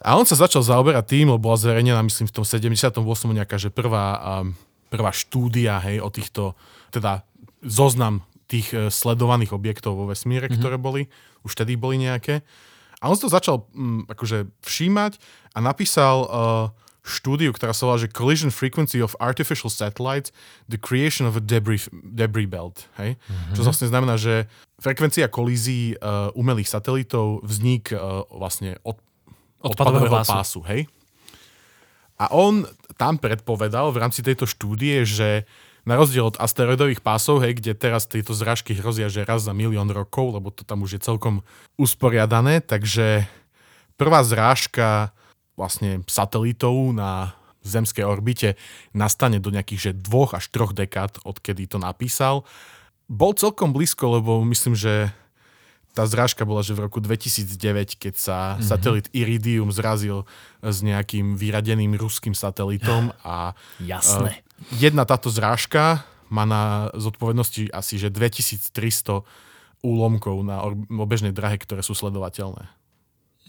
A 0.00 0.16
on 0.16 0.24
sa 0.24 0.32
začal 0.32 0.64
zaoberať 0.64 1.12
tým, 1.12 1.28
lebo 1.28 1.52
bola 1.52 1.60
zverejnená, 1.60 2.00
myslím, 2.08 2.32
v 2.32 2.40
tom 2.40 2.44
78. 2.48 3.04
nejaká, 3.36 3.60
že 3.60 3.68
prvá, 3.68 4.40
um, 4.40 4.56
prvá 4.88 5.12
štúdia, 5.12 5.76
hej, 5.84 6.00
o 6.00 6.08
týchto, 6.08 6.56
teda 6.92 7.24
zoznam 7.64 8.20
tých 8.46 8.68
uh, 8.76 8.92
sledovaných 8.92 9.56
objektov 9.56 9.96
vo 9.96 10.12
vesmíre, 10.12 10.46
mm-hmm. 10.46 10.60
ktoré 10.60 10.76
boli, 10.76 11.08
už 11.42 11.56
tedy 11.56 11.80
boli 11.80 11.96
nejaké. 11.96 12.44
A 13.02 13.10
on 13.10 13.18
to 13.18 13.26
začal 13.26 13.66
um, 13.72 14.04
akože 14.06 14.46
všímať 14.62 15.18
a 15.56 15.58
napísal 15.58 16.16
uh, 16.22 16.28
štúdiu, 17.02 17.50
ktorá 17.50 17.74
sa 17.74 17.90
volá, 17.90 17.98
že 17.98 18.06
Collision 18.06 18.54
Frequency 18.54 19.02
of 19.02 19.18
Artificial 19.18 19.66
Satellites, 19.66 20.30
the 20.70 20.78
Creation 20.78 21.26
of 21.26 21.34
a 21.34 21.42
Debris, 21.42 21.90
debris 21.90 22.46
Belt. 22.46 22.86
Hej? 23.02 23.18
Mm-hmm. 23.18 23.54
Čo 23.58 23.60
vlastne 23.66 23.90
znamená, 23.90 24.14
že 24.14 24.46
frekvencia 24.78 25.26
kolízií 25.26 25.98
uh, 25.98 26.30
umelých 26.38 26.70
satelitov 26.70 27.42
vznik 27.42 27.90
uh, 27.90 28.22
vlastne 28.30 28.78
od, 28.86 29.02
odpadového, 29.58 30.14
odpadového 30.14 30.14
pásu. 30.22 30.30
pásu. 30.30 30.60
Hej? 30.70 30.80
A 32.22 32.30
on 32.30 32.70
tam 32.94 33.18
predpovedal 33.18 33.90
v 33.90 33.98
rámci 33.98 34.22
tejto 34.22 34.46
štúdie, 34.46 35.02
že 35.02 35.42
na 35.82 35.98
rozdiel 35.98 36.30
od 36.30 36.38
asteroidových 36.38 37.02
pásov, 37.02 37.42
hej, 37.42 37.58
kde 37.58 37.74
teraz 37.74 38.06
tieto 38.06 38.30
zrážky 38.34 38.78
hrozia, 38.78 39.10
že 39.10 39.26
raz 39.26 39.42
za 39.42 39.50
milión 39.50 39.90
rokov, 39.90 40.38
lebo 40.38 40.54
to 40.54 40.62
tam 40.62 40.86
už 40.86 40.98
je 40.98 41.00
celkom 41.02 41.42
usporiadané, 41.74 42.62
takže 42.62 43.26
prvá 43.98 44.22
zrážka 44.22 45.10
vlastne 45.58 46.00
satelitov 46.06 46.94
na 46.94 47.34
zemskej 47.62 48.02
orbite 48.02 48.58
nastane 48.90 49.38
do 49.38 49.54
nejakých 49.54 49.90
že 49.90 49.92
dvoch 49.94 50.34
až 50.34 50.50
troch 50.50 50.74
dekád, 50.74 51.22
odkedy 51.22 51.70
to 51.70 51.78
napísal. 51.78 52.42
Bol 53.06 53.34
celkom 53.38 53.70
blízko, 53.70 54.18
lebo 54.18 54.42
myslím, 54.46 54.74
že 54.74 55.14
tá 55.92 56.08
zrážka 56.08 56.48
bola, 56.48 56.64
že 56.64 56.72
v 56.72 56.88
roku 56.88 57.04
2009, 57.04 58.00
keď 58.00 58.14
sa 58.16 58.36
mm-hmm. 58.56 58.64
satelit 58.64 59.06
Iridium 59.12 59.68
zrazil 59.68 60.24
s 60.64 60.80
nejakým 60.80 61.36
vyradeným 61.36 61.92
ruským 62.00 62.32
satelitom 62.32 63.12
a 63.20 63.52
Jasné. 63.76 64.40
Jedna 64.76 65.02
táto 65.02 65.32
zrážka 65.32 66.06
má 66.32 66.48
na 66.48 66.88
zodpovednosti 66.96 67.68
asi 67.74 68.00
že 68.00 68.08
2300 68.08 69.26
úlomkov 69.82 70.46
na 70.46 70.62
obežnej 70.88 71.34
drahe, 71.34 71.58
ktoré 71.58 71.82
sú 71.82 71.92
sledovateľné. 71.92 72.70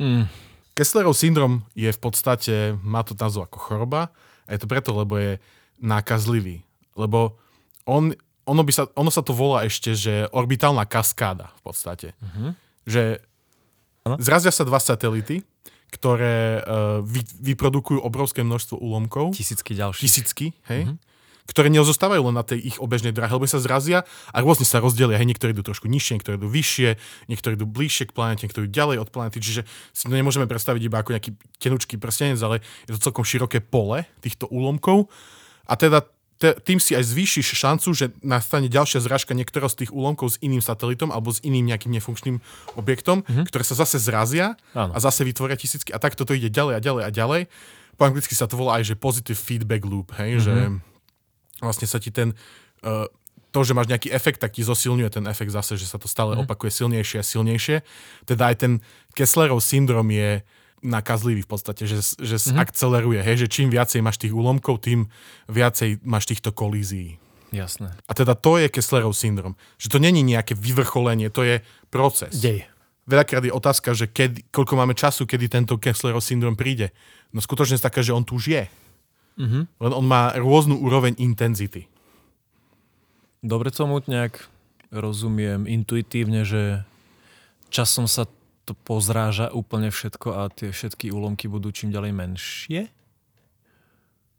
Mm. 0.01 0.25
Kesslerov 0.73 1.13
syndrom 1.13 1.61
je 1.77 1.93
v 1.93 1.99
podstate, 2.01 2.73
má 2.81 3.05
to 3.05 3.13
názov 3.13 3.45
ako 3.45 3.57
choroba 3.61 4.09
a 4.49 4.49
je 4.57 4.59
to 4.59 4.67
preto, 4.67 4.89
lebo 4.97 5.21
je 5.21 5.37
nákazlivý. 5.77 6.65
Lebo 6.97 7.37
on 7.85 8.17
ono, 8.43 8.61
by 8.63 8.71
sa, 8.75 8.83
ono 8.95 9.07
sa 9.07 9.23
to 9.23 9.31
volá 9.31 9.63
ešte, 9.63 9.95
že 9.95 10.27
orbitálna 10.35 10.83
kaskáda 10.83 11.51
v 11.59 11.61
podstate. 11.63 12.07
Uh-huh. 12.19 12.51
Že 12.83 13.23
ano? 14.03 14.15
zrazia 14.19 14.51
sa 14.51 14.67
dva 14.67 14.83
satelity, 14.83 15.47
ktoré 15.93 16.65
uh, 16.65 17.05
vy, 17.05 17.21
vyprodukujú 17.53 18.01
obrovské 18.01 18.41
množstvo 18.41 18.81
úlomkov. 18.81 19.37
Tisícky 19.37 19.77
ďalších. 19.77 20.01
Tisícky, 20.01 20.45
hej. 20.65 20.89
Uh-huh. 20.89 20.97
Ktoré 21.43 21.67
nezostávajú 21.67 22.31
len 22.31 22.39
na 22.39 22.45
tej 22.47 22.71
ich 22.71 22.77
obežnej 22.79 23.11
dráhe, 23.11 23.27
lebo 23.27 23.43
sa 23.43 23.59
zrazia 23.59 24.07
a 24.31 24.37
rôzne 24.39 24.63
sa 24.63 24.79
rozdelia. 24.79 25.19
Hej, 25.19 25.27
niektorí 25.27 25.51
idú 25.51 25.59
trošku 25.59 25.91
nižšie, 25.91 26.15
niektorí 26.15 26.39
idú 26.39 26.47
vyššie, 26.47 26.89
niektorí 27.27 27.59
idú 27.59 27.67
bližšie 27.67 28.07
k 28.07 28.15
planete, 28.15 28.47
niektorí 28.47 28.71
ďalej 28.71 29.03
od 29.03 29.11
planety. 29.11 29.43
Čiže 29.43 29.61
si 29.91 30.07
to 30.07 30.15
nemôžeme 30.15 30.47
predstaviť 30.47 30.81
iba 30.87 31.03
ako 31.03 31.19
nejaký 31.19 31.35
tenučký 31.59 31.99
prstenec, 31.99 32.39
ale 32.39 32.63
je 32.87 32.95
to 32.95 33.11
celkom 33.11 33.27
široké 33.27 33.59
pole 33.59 34.07
týchto 34.23 34.47
úlomkov. 34.47 35.11
A 35.67 35.75
teda 35.75 36.07
tým 36.51 36.83
si 36.83 36.91
aj 36.91 37.07
zvýšiš 37.07 37.55
šancu, 37.55 37.89
že 37.95 38.05
nastane 38.19 38.67
ďalšia 38.67 38.99
zrážka 38.99 39.31
niektorého 39.31 39.71
z 39.71 39.85
tých 39.85 39.91
úlomkov 39.95 40.35
s 40.35 40.37
iným 40.43 40.59
satelitom 40.59 41.07
alebo 41.15 41.31
s 41.31 41.39
iným 41.39 41.71
nejakým 41.71 41.95
nefunkčným 41.95 42.43
objektom, 42.75 43.23
mm-hmm. 43.23 43.47
ktoré 43.47 43.63
sa 43.63 43.79
zase 43.79 44.03
zrazia 44.03 44.59
Áno. 44.75 44.91
a 44.91 44.97
zase 44.99 45.23
vytvoria 45.23 45.55
tisícky 45.55 45.95
a 45.95 45.99
tak 46.03 46.19
toto 46.19 46.35
ide 46.35 46.51
ďalej 46.51 46.73
a 46.75 46.81
ďalej 46.83 47.03
a 47.07 47.11
ďalej. 47.15 47.41
Po 47.95 48.03
anglicky 48.03 48.35
sa 48.35 48.49
to 48.51 48.59
volá 48.59 48.81
aj, 48.81 48.91
že 48.91 48.95
positive 48.99 49.39
feedback 49.39 49.87
loop, 49.87 50.11
hej, 50.19 50.41
mm-hmm. 50.41 50.43
že 50.43 50.55
vlastne 51.63 51.87
sa 51.87 52.01
ti 52.03 52.11
ten, 52.11 52.35
uh, 52.83 53.07
to, 53.53 53.59
že 53.61 53.77
máš 53.77 53.87
nejaký 53.87 54.09
efekt, 54.09 54.41
tak 54.41 54.57
ti 54.57 54.65
zosilňuje 54.65 55.09
ten 55.13 55.25
efekt 55.29 55.53
zase, 55.53 55.77
že 55.79 55.87
sa 55.87 56.01
to 56.01 56.11
stále 56.11 56.33
mm-hmm. 56.33 56.49
opakuje 56.49 56.73
silnejšie 56.73 57.21
a 57.21 57.25
silnejšie. 57.25 57.77
Teda 58.27 58.49
aj 58.51 58.55
ten 58.59 58.73
Kesslerov 59.13 59.61
syndrom 59.61 60.09
je 60.09 60.41
nakazlivý 60.83 61.47
v 61.47 61.49
podstate, 61.49 61.87
že, 61.87 62.03
že 62.19 62.37
mm-hmm. 62.37 62.59
akceleruje, 62.59 63.19
hej, 63.23 63.47
že 63.47 63.47
čím 63.47 63.71
viacej 63.71 64.03
máš 64.03 64.19
tých 64.19 64.35
úlomkov, 64.35 64.83
tým 64.83 65.07
viacej 65.47 66.03
máš 66.03 66.27
týchto 66.29 66.51
kolízií. 66.51 67.17
Jasné. 67.53 67.93
A 68.09 68.11
teda 68.17 68.33
to 68.33 68.57
je 68.57 68.67
Kesslerov 68.67 69.13
syndrom. 69.13 69.53
Že 69.77 69.87
to 69.93 69.97
není 70.01 70.25
nejaké 70.25 70.57
vyvrcholenie, 70.57 71.29
to 71.29 71.45
je 71.45 71.55
proces. 71.93 72.33
Dej. 72.35 72.65
Veľakrát 73.05 73.43
je 73.45 73.53
otázka, 73.53 73.93
že 73.93 74.09
kedy, 74.09 74.49
koľko 74.49 74.73
máme 74.79 74.95
času, 74.97 75.27
kedy 75.29 75.51
tento 75.51 75.77
Kesslerov 75.77 76.23
syndrom 76.23 76.57
príde. 76.57 76.91
No 77.29 77.39
skutočne 77.39 77.77
je 77.77 77.85
taká, 77.85 78.01
že 78.01 78.15
on 78.15 78.25
tu 78.25 78.41
už 78.41 78.45
je. 78.49 78.63
Mm-hmm. 79.37 79.63
Len 79.81 79.93
on 79.93 80.05
má 80.05 80.33
rôznu 80.33 80.81
úroveň 80.81 81.13
intenzity. 81.21 81.85
Dobre 83.43 83.69
tomu 83.69 84.01
nejak 84.01 84.49
rozumiem 84.93 85.65
intuitívne, 85.65 86.45
že 86.45 86.87
časom 87.73 88.05
sa 88.05 88.29
to 88.63 88.73
pozráža 88.73 89.51
úplne 89.51 89.91
všetko 89.91 90.27
a 90.31 90.41
tie 90.47 90.71
všetky 90.71 91.11
úlomky 91.11 91.51
budú 91.51 91.69
čím 91.69 91.91
ďalej 91.91 92.11
menšie? 92.11 92.81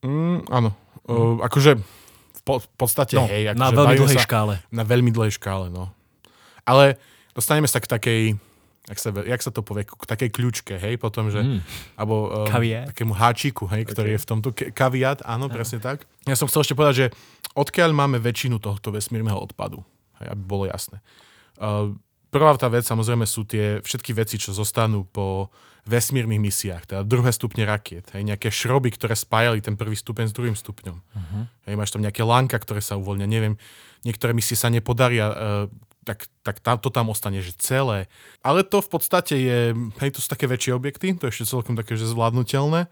Mm, 0.05 0.49
áno. 0.49 0.71
Uh, 1.05 1.41
akože 1.41 1.77
v 1.77 2.41
po, 2.45 2.61
v 2.61 2.69
podstate, 2.77 3.17
No, 3.17 3.25
hej. 3.25 3.53
Akože 3.53 3.61
na 3.61 3.69
veľmi 3.73 3.97
dlhej 3.97 4.19
sa, 4.21 4.25
škále. 4.25 4.55
Na 4.69 4.85
veľmi 4.85 5.11
dlhej 5.13 5.33
škále, 5.37 5.69
no. 5.69 5.93
Ale 6.65 6.97
dostaneme 7.33 7.69
sa 7.69 7.81
k 7.81 7.89
takej, 7.89 8.21
jak 8.85 8.99
sa, 9.01 9.09
jak 9.13 9.41
sa 9.41 9.53
to 9.53 9.61
povie, 9.61 9.85
k 9.85 10.05
takej 10.05 10.31
kľúčke, 10.33 10.75
hej, 10.77 10.97
potom, 10.97 11.29
že, 11.29 11.41
Mm. 11.41 11.61
alebo 11.97 12.45
um, 12.45 12.49
takému 12.89 13.13
háčiku, 13.13 13.65
hej, 13.69 13.89
ktorý 13.89 14.17
je 14.17 14.21
v 14.21 14.29
tomto, 14.29 14.49
ke- 14.53 14.73
kaviát, 14.73 15.21
áno, 15.25 15.49
presne 15.49 15.81
tak. 15.81 16.05
Ja 16.25 16.37
som 16.37 16.49
chcel 16.49 16.65
ešte 16.65 16.77
povedať, 16.77 16.95
že 16.97 17.07
odkiaľ 17.53 17.93
máme 17.93 18.17
väčšinu 18.21 18.61
tohto 18.61 18.93
vesmírneho 18.93 19.37
odpadu, 19.37 19.81
hej, 20.21 20.33
aby 20.33 20.43
bolo 20.45 20.65
jasné. 20.65 21.01
Uh, 21.57 21.97
prvá 22.35 22.51
tá 22.59 22.67
vec, 22.67 22.83
samozrejme, 22.83 23.23
sú 23.31 23.47
tie 23.47 23.79
všetky 23.79 24.11
veci, 24.11 24.43
čo 24.43 24.51
zostanú 24.51 25.07
po 25.07 25.55
vesmírnych 25.87 26.41
misiách, 26.41 26.89
teda 26.91 27.03
druhé 27.05 27.31
stupne 27.31 27.69
rakiet, 27.69 28.09
hej, 28.17 28.25
nejaké 28.25 28.49
šroby, 28.49 28.91
ktoré 28.97 29.13
spájali 29.13 29.61
ten 29.61 29.77
prvý 29.77 29.95
stupeň 29.95 30.33
s 30.33 30.35
druhým 30.35 30.57
stupňom. 30.57 30.97
Uh-huh. 30.97 31.45
Hej, 31.69 31.75
máš 31.77 31.93
tam 31.93 32.01
nejaké 32.01 32.25
lanka, 32.25 32.57
ktoré 32.57 32.81
sa 32.81 32.97
uvoľnia, 32.97 33.29
neviem, 33.29 33.61
niektoré 34.03 34.33
misie 34.33 34.57
sa 34.57 34.73
nepodaria, 34.73 35.29
uh, 35.29 35.37
tak, 36.09 36.25
tak 36.41 36.65
tam, 36.65 36.81
to 36.81 36.89
tam 36.89 37.13
ostane, 37.13 37.45
že 37.45 37.53
celé. 37.61 38.09
Ale 38.41 38.65
to 38.65 38.81
v 38.81 38.89
podstate 38.89 39.35
je, 39.37 39.61
hej, 40.01 40.11
to 40.17 40.25
sú 40.25 40.29
také 40.33 40.49
väčšie 40.49 40.73
objekty, 40.73 41.13
to 41.21 41.29
je 41.29 41.33
ešte 41.37 41.53
celkom 41.53 41.77
také, 41.77 42.01
že 42.01 42.09
zvládnutelné. 42.09 42.89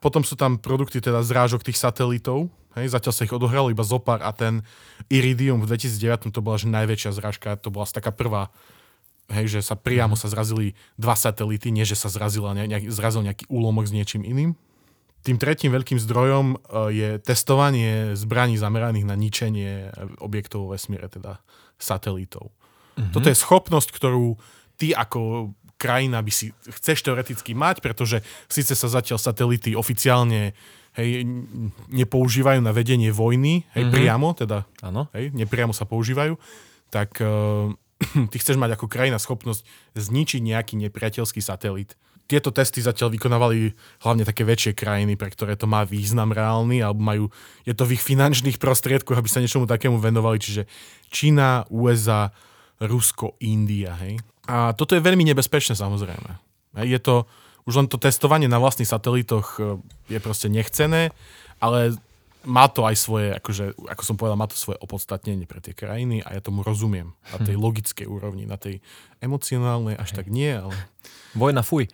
Potom 0.00 0.24
sú 0.24 0.32
tam 0.32 0.56
produkty 0.56 1.04
teda 1.04 1.20
zrážok 1.20 1.60
tých 1.60 1.76
satelitov, 1.76 2.48
hej, 2.72 2.88
zatiaľ 2.88 3.12
sa 3.12 3.24
ich 3.28 3.36
odohralo 3.36 3.68
iba 3.68 3.84
zopár 3.84 4.24
a 4.24 4.32
ten 4.32 4.64
Iridium 5.12 5.60
v 5.60 5.76
2009 5.76 6.32
to 6.32 6.40
bola 6.40 6.56
že 6.56 6.72
najväčšia 6.72 7.12
zrážka, 7.12 7.60
to 7.60 7.68
bola 7.68 7.84
taká 7.84 8.08
prvá, 8.08 8.48
hej, 9.30 9.46
že 9.58 9.60
sa 9.62 9.78
priamo 9.78 10.18
sa 10.18 10.26
zrazili 10.26 10.74
dva 10.98 11.14
satelity, 11.14 11.70
nie 11.70 11.86
že 11.86 11.96
sa 11.96 12.10
zrazila 12.10 12.52
ne, 12.52 12.66
nejak, 12.66 12.90
zrazil 12.90 13.22
nejaký 13.22 13.46
úlomok 13.46 13.86
s 13.86 13.94
niečím 13.94 14.26
iným. 14.26 14.58
Tým 15.20 15.36
tretím 15.36 15.70
veľkým 15.70 16.00
zdrojom 16.00 16.46
e, 16.52 16.56
je 16.90 17.10
testovanie 17.20 18.16
zbraní 18.16 18.56
zameraných 18.56 19.06
na 19.06 19.16
ničenie 19.16 19.92
objektov 20.18 20.66
vo 20.66 20.72
vesmíre, 20.74 21.06
teda 21.12 21.38
satelitov. 21.76 22.50
Mm-hmm. 22.96 23.12
Toto 23.14 23.28
je 23.28 23.36
schopnosť, 23.36 23.88
ktorú 23.94 24.36
ty 24.80 24.92
ako 24.96 25.52
krajina 25.80 26.20
by 26.20 26.28
si 26.28 26.52
chceš 26.68 27.00
teoreticky 27.00 27.56
mať, 27.56 27.80
pretože 27.80 28.20
síce 28.52 28.76
sa 28.76 28.88
zatiaľ 28.92 29.16
satelity 29.16 29.72
oficiálne 29.72 30.52
hej, 31.00 31.24
nepoužívajú 31.88 32.60
na 32.60 32.76
vedenie 32.76 33.08
vojny, 33.08 33.64
hej, 33.72 33.88
mm-hmm. 33.88 33.94
priamo, 33.96 34.28
teda 34.36 34.68
Áno. 34.84 35.08
hej, 35.16 35.32
nepriamo 35.32 35.72
sa 35.72 35.88
používajú, 35.88 36.36
tak 36.92 37.16
uh, 37.24 37.72
ty 38.32 38.36
chceš 38.36 38.56
mať 38.56 38.76
ako 38.76 38.86
krajina 38.88 39.20
schopnosť 39.20 39.64
zničiť 39.96 40.40
nejaký 40.40 40.74
nepriateľský 40.88 41.40
satelit. 41.44 41.94
Tieto 42.30 42.54
testy 42.54 42.78
zatiaľ 42.78 43.10
vykonávali 43.18 43.74
hlavne 44.06 44.22
také 44.22 44.46
väčšie 44.46 44.78
krajiny, 44.78 45.18
pre 45.18 45.34
ktoré 45.34 45.58
to 45.58 45.66
má 45.66 45.82
význam 45.82 46.30
reálny, 46.30 46.78
alebo 46.78 47.02
majú, 47.02 47.24
je 47.66 47.74
to 47.74 47.82
v 47.82 47.98
ich 47.98 48.02
finančných 48.06 48.62
prostriedkoch, 48.62 49.18
aby 49.18 49.26
sa 49.26 49.42
niečomu 49.42 49.66
takému 49.66 49.98
venovali, 49.98 50.38
čiže 50.38 50.62
Čína, 51.10 51.66
USA, 51.74 52.30
Rusko, 52.78 53.34
India, 53.42 53.98
hej. 53.98 54.22
A 54.46 54.72
toto 54.78 54.94
je 54.94 55.02
veľmi 55.02 55.26
nebezpečné 55.26 55.74
samozrejme. 55.74 56.38
Je 56.86 56.98
to, 57.02 57.26
už 57.66 57.82
len 57.82 57.86
to 57.90 57.98
testovanie 57.98 58.46
na 58.46 58.62
vlastných 58.62 58.88
satelitoch 58.88 59.58
e, 59.58 59.82
je 60.06 60.18
proste 60.22 60.46
nechcené, 60.46 61.10
ale 61.58 61.98
má 62.44 62.68
to 62.72 62.88
aj 62.88 62.96
svoje, 62.96 63.28
akože, 63.36 63.76
ako 63.76 64.02
som 64.04 64.16
povedal, 64.16 64.36
má 64.38 64.48
to 64.48 64.56
svoje 64.56 64.80
opodstatnenie 64.80 65.44
pre 65.44 65.60
tie 65.60 65.76
krajiny 65.76 66.24
a 66.24 66.36
ja 66.36 66.40
tomu 66.40 66.64
rozumiem 66.64 67.12
na 67.32 67.38
tej 67.44 67.56
logickej 67.60 68.08
úrovni, 68.08 68.48
na 68.48 68.56
tej 68.56 68.80
emocionálnej 69.20 69.96
až 70.00 70.16
tak 70.16 70.32
nie, 70.32 70.48
ale... 70.48 70.72
Vojna, 71.36 71.60
fuj. 71.60 71.92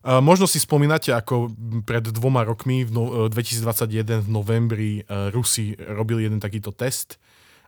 Uh, 0.00 0.22
možno 0.28 0.46
si 0.46 0.62
spomínate, 0.62 1.10
ako 1.10 1.50
pred 1.82 2.06
dvoma 2.14 2.46
rokmi, 2.46 2.86
v 2.86 2.90
no, 2.94 3.26
uh, 3.26 3.32
2021 3.32 4.22
v 4.22 4.28
novembri, 4.30 4.92
uh, 5.02 5.34
Rusi 5.34 5.74
robili 5.74 6.30
jeden 6.30 6.38
takýto 6.38 6.70
test 6.70 7.18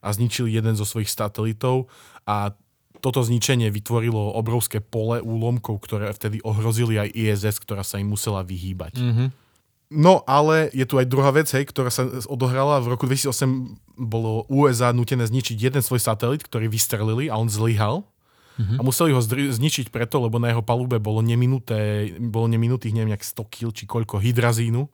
a 0.00 0.14
zničili 0.14 0.54
jeden 0.54 0.78
zo 0.78 0.86
svojich 0.86 1.10
satelitov 1.10 1.90
a 2.24 2.54
toto 3.00 3.24
zničenie 3.24 3.72
vytvorilo 3.72 4.36
obrovské 4.36 4.78
pole 4.78 5.24
úlomkov, 5.24 5.80
ktoré 5.82 6.12
vtedy 6.12 6.44
ohrozili 6.44 7.00
aj 7.00 7.08
ISS, 7.16 7.56
ktorá 7.64 7.80
sa 7.80 7.96
im 7.96 8.12
musela 8.12 8.44
vyhýbať. 8.44 8.94
Mhm. 9.00 9.49
No 9.90 10.22
ale 10.22 10.70
je 10.70 10.86
tu 10.86 11.02
aj 11.02 11.10
druhá 11.10 11.34
vec, 11.34 11.50
hej, 11.50 11.66
ktorá 11.66 11.90
sa 11.90 12.06
odohrala. 12.30 12.78
V 12.78 12.94
roku 12.94 13.10
2008 13.10 13.98
bolo 13.98 14.46
USA 14.46 14.94
nutené 14.94 15.26
zničiť 15.26 15.58
jeden 15.58 15.82
svoj 15.82 15.98
satelit, 15.98 16.46
ktorý 16.46 16.70
vystrelili 16.70 17.26
a 17.26 17.34
on 17.34 17.50
zlyhal. 17.50 18.06
Mhm. 18.54 18.78
A 18.78 18.80
museli 18.86 19.10
ho 19.10 19.18
zdri- 19.18 19.50
zničiť 19.50 19.90
preto, 19.90 20.22
lebo 20.22 20.38
na 20.38 20.54
jeho 20.54 20.62
palube 20.62 21.02
bolo 21.02 21.26
neminuté, 21.26 22.12
bolo 22.22 22.46
neminutých 22.46 22.94
neviem, 22.94 23.10
nejak 23.10 23.26
100 23.26 23.50
kg 23.50 23.68
či 23.74 23.84
koľko 23.90 24.22
hydrazínu. 24.22 24.86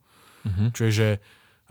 Mhm. 0.48 0.64
Čo 0.72 0.82
je, 0.88 0.92
že 0.92 1.08
e, 1.12 1.18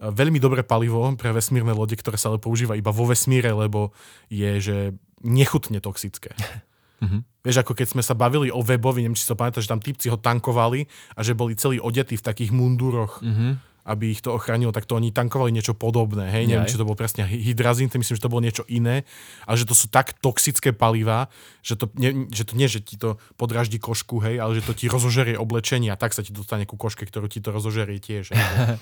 veľmi 0.05 0.37
dobré 0.37 0.61
palivo 0.61 1.09
pre 1.17 1.33
vesmírne 1.33 1.73
lode, 1.73 1.97
ktoré 1.97 2.21
sa 2.21 2.29
ale 2.29 2.37
používa 2.37 2.77
iba 2.77 2.93
vo 2.93 3.09
vesmíre, 3.09 3.49
lebo 3.57 3.89
je, 4.29 4.51
že 4.61 4.77
nechutne 5.25 5.81
toxické. 5.81 6.37
Mhm. 7.05 7.17
Vieš, 7.41 7.61
ako 7.61 7.73
keď 7.73 7.87
sme 7.87 8.01
sa 8.01 8.13
bavili 8.13 8.49
o 8.49 8.59
webovi, 8.59 8.99
neviem, 8.99 9.13
či 9.13 9.21
si 9.21 9.29
to 9.29 9.35
pamätáš, 9.35 9.65
že 9.65 9.71
tam 9.71 9.79
typci 9.79 10.09
ho 10.09 10.17
tankovali 10.17 10.89
a 11.13 11.21
že 11.21 11.31
boli 11.31 11.53
celí 11.53 11.77
odetí 11.77 12.15
v 12.15 12.23
takých 12.23 12.49
munduroch, 12.49 13.21
Mhm. 13.21 13.61
aby 13.85 14.09
ich 14.09 14.19
to 14.19 14.33
ochránilo, 14.33 14.73
tak 14.73 14.83
to 14.83 14.97
oni 14.97 15.13
tankovali 15.13 15.53
niečo 15.53 15.77
podobné. 15.77 16.25
Hej, 16.25 16.49
neviem, 16.49 16.65
Jaj. 16.65 16.73
či 16.73 16.79
to 16.81 16.83
bolo 16.83 16.97
presne 16.97 17.21
hy- 17.21 17.37
hydrazín, 17.45 17.85
to 17.85 18.01
myslím, 18.01 18.17
že 18.17 18.25
to 18.25 18.33
bolo 18.33 18.41
niečo 18.41 18.65
iné, 18.65 19.05
ale 19.45 19.55
že 19.55 19.69
to 19.69 19.77
sú 19.77 19.85
tak 19.87 20.17
toxické 20.19 20.73
palivá, 20.73 21.29
že 21.61 21.77
to, 21.77 21.85
nie, 21.93 22.25
že 22.33 22.49
to 22.49 22.57
nie, 22.57 22.65
že 22.65 22.81
ti 22.81 22.97
to 22.97 23.21
podraždí 23.35 23.77
košku, 23.77 24.17
hej, 24.19 24.41
ale 24.41 24.57
že 24.57 24.65
to 24.65 24.73
ti 24.73 24.89
rozožerie 24.89 25.37
oblečenie 25.37 25.93
a 25.93 26.01
tak 26.01 26.11
sa 26.11 26.25
ti 26.25 26.33
dostane 26.33 26.65
ku 26.65 26.75
koške, 26.75 27.05
ktorú 27.05 27.29
ti 27.29 27.37
to 27.37 27.53
rozožerie 27.53 28.01
tiež. 28.01 28.33
Hej. 28.33 28.41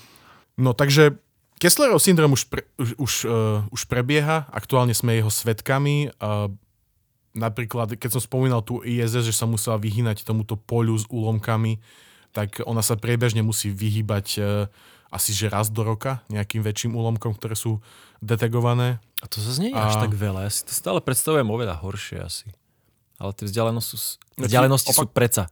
No 0.56 0.72
takže 0.72 1.18
Kesslerov 1.54 1.98
syndrom 1.98 2.32
už, 2.32 2.46
pre, 2.46 2.62
už, 2.76 2.94
už, 2.96 3.12
uh, 3.24 3.32
už 3.68 3.84
prebieha, 3.84 4.46
aktuálne 4.48 4.90
sme 4.90 5.14
jeho 5.14 5.28
svetkami. 5.28 6.14
Uh, 6.16 6.48
napríklad, 7.34 7.98
keď 7.98 8.16
som 8.16 8.22
spomínal 8.22 8.62
tú 8.62 8.80
ISS, 8.86 9.26
že 9.26 9.34
sa 9.34 9.44
musela 9.44 9.76
vyhynať 9.76 10.22
tomuto 10.22 10.54
poľu 10.54 10.94
s 10.94 11.04
úlomkami, 11.10 11.82
tak 12.30 12.62
ona 12.64 12.80
sa 12.80 12.94
priebežne 12.94 13.42
musí 13.42 13.70
vyhýbať 13.70 14.26
uh, 14.38 14.66
asi 15.14 15.30
že 15.30 15.46
raz 15.46 15.70
do 15.70 15.86
roka 15.86 16.22
nejakým 16.26 16.62
väčším 16.62 16.98
úlomkom, 16.98 17.38
ktoré 17.38 17.54
sú 17.54 17.78
detegované. 18.18 18.98
A 19.22 19.26
to 19.30 19.38
zase 19.38 19.62
nie 19.62 19.70
je 19.70 19.78
až 19.78 19.98
A- 19.98 20.02
tak 20.06 20.14
veľa. 20.14 20.46
Ja 20.46 20.50
si 20.50 20.66
to 20.66 20.74
stále 20.74 20.98
predstavujem 20.98 21.46
oveľa 21.46 21.78
horšie 21.78 22.18
asi. 22.18 22.50
Ale 23.22 23.30
tie 23.30 23.46
vzdialenosti 23.46 23.94
sú, 23.94 24.18
vzdialenosti 24.34 24.90
opak- 24.90 25.06
sú 25.06 25.14
preca 25.14 25.44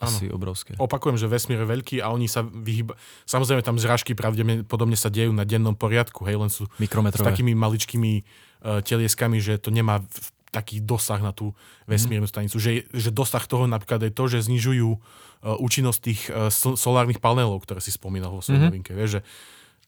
asi 0.00 0.32
obrovské. 0.32 0.72
Opakujem, 0.80 1.20
že 1.20 1.28
vesmír 1.28 1.60
je 1.60 1.68
veľký 1.68 1.96
a 2.00 2.08
oni 2.08 2.24
sa 2.24 2.40
vyhýba... 2.40 2.96
Samozrejme, 3.28 3.60
tam 3.60 3.76
zrážky 3.76 4.16
pravdepodobne 4.16 4.96
sa 4.96 5.12
dejú 5.12 5.28
na 5.28 5.44
dennom 5.44 5.76
poriadku, 5.76 6.24
hej, 6.24 6.40
len 6.40 6.48
sú 6.48 6.64
s 6.72 7.20
takými 7.20 7.52
maličkými 7.52 8.24
uh, 8.64 8.80
telieskami, 8.80 9.44
že 9.44 9.60
to 9.60 9.68
nemá 9.68 10.00
taký 10.50 10.82
dosah 10.82 11.18
na 11.18 11.30
tú 11.30 11.54
vesmírnu 11.86 12.26
Mhm. 12.26 12.32
stanicu. 12.34 12.56
Že, 12.58 12.90
že 12.90 13.10
dosah 13.10 13.42
toho 13.46 13.64
napríklad 13.64 14.02
je 14.02 14.12
to, 14.12 14.24
že 14.26 14.44
znižujú 14.44 14.88
uh, 14.90 15.56
účinnosť 15.56 15.98
tých 16.02 16.20
sol- 16.50 16.76
solárnych 16.76 17.22
panelov, 17.22 17.62
ktoré 17.64 17.78
si 17.78 17.88
spomínal 17.88 18.34
vo 18.34 18.42
svojej 18.44 18.60
Mhm. 18.60 18.66
novinke. 18.66 18.92
Vieš, 18.92 19.10
že, 19.10 19.20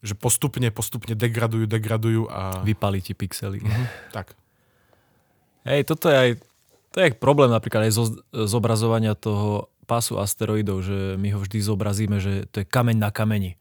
že 0.00 0.14
postupne, 0.14 0.70
postupne 0.70 1.12
degradujú, 1.12 1.66
degradujú 1.66 2.26
a... 2.26 2.62
Vypali 2.62 2.98
ti 2.98 3.12
pixely. 3.12 3.60
Tak. 4.10 4.32
Hej, 5.62 5.86
toto 5.86 6.10
je 6.10 6.16
aj 6.16 6.30
to 6.92 7.00
je 7.00 7.08
problém 7.16 7.48
napríklad 7.48 7.88
aj 7.88 7.92
zo, 7.96 8.04
zobrazovania 8.30 9.16
toho 9.16 9.72
pásu 9.88 10.20
asteroidov, 10.20 10.84
že 10.84 11.16
my 11.16 11.32
ho 11.32 11.40
vždy 11.40 11.58
zobrazíme, 11.64 12.20
že 12.20 12.44
to 12.52 12.60
je 12.60 12.68
kameň 12.68 13.00
na 13.00 13.08
kameni. 13.08 13.56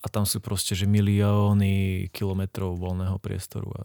A 0.00 0.08
tam 0.08 0.22
sú 0.22 0.38
proste, 0.38 0.78
že 0.78 0.86
milióny 0.86 2.06
kilometrov 2.14 2.78
voľného 2.78 3.18
priestoru. 3.18 3.74
A, 3.74 3.82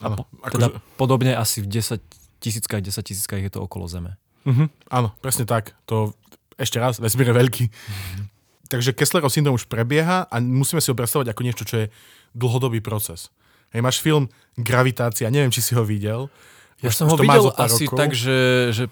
a 0.00 0.06
po, 0.14 0.22
akože- 0.40 0.52
teda 0.52 0.66
podobne 0.94 1.32
asi 1.34 1.60
v 1.60 1.68
10 1.68 1.98
tisíckach, 2.38 2.80
10 2.80 3.02
tisíckach 3.02 3.40
je 3.40 3.50
to 3.50 3.60
okolo 3.60 3.86
Zeme. 3.86 4.14
Mhm, 4.46 4.70
áno, 4.88 5.12
presne 5.18 5.44
tak. 5.44 5.74
To 5.86 6.14
ešte 6.54 6.78
raz, 6.78 6.98
vesmír 6.98 7.30
je 7.30 7.36
veľký. 7.36 7.64
Takže 8.68 8.92
Kesslerov 8.92 9.32
syndrom 9.32 9.56
už 9.56 9.64
prebieha 9.64 10.28
a 10.28 10.36
musíme 10.38 10.78
si 10.78 10.88
ho 10.88 10.96
predstavovať 10.96 11.32
ako 11.32 11.42
niečo, 11.42 11.64
čo 11.64 11.76
je 11.82 11.86
dlhodobý 12.36 12.78
proces. 12.78 13.32
Hej, 13.72 13.80
máš 13.80 13.98
film 13.98 14.28
Gravitácia, 14.56 15.28
neviem, 15.28 15.48
či 15.48 15.60
si 15.60 15.72
ho 15.72 15.82
videl. 15.82 16.28
Ja 16.80 16.92
Už- 16.92 16.96
som 16.96 17.06
ho 17.08 17.16
videl 17.16 17.48
asi 17.56 17.84
rokov. 17.84 17.96
tak, 17.96 18.10
že, 18.12 18.38
že 18.70 18.84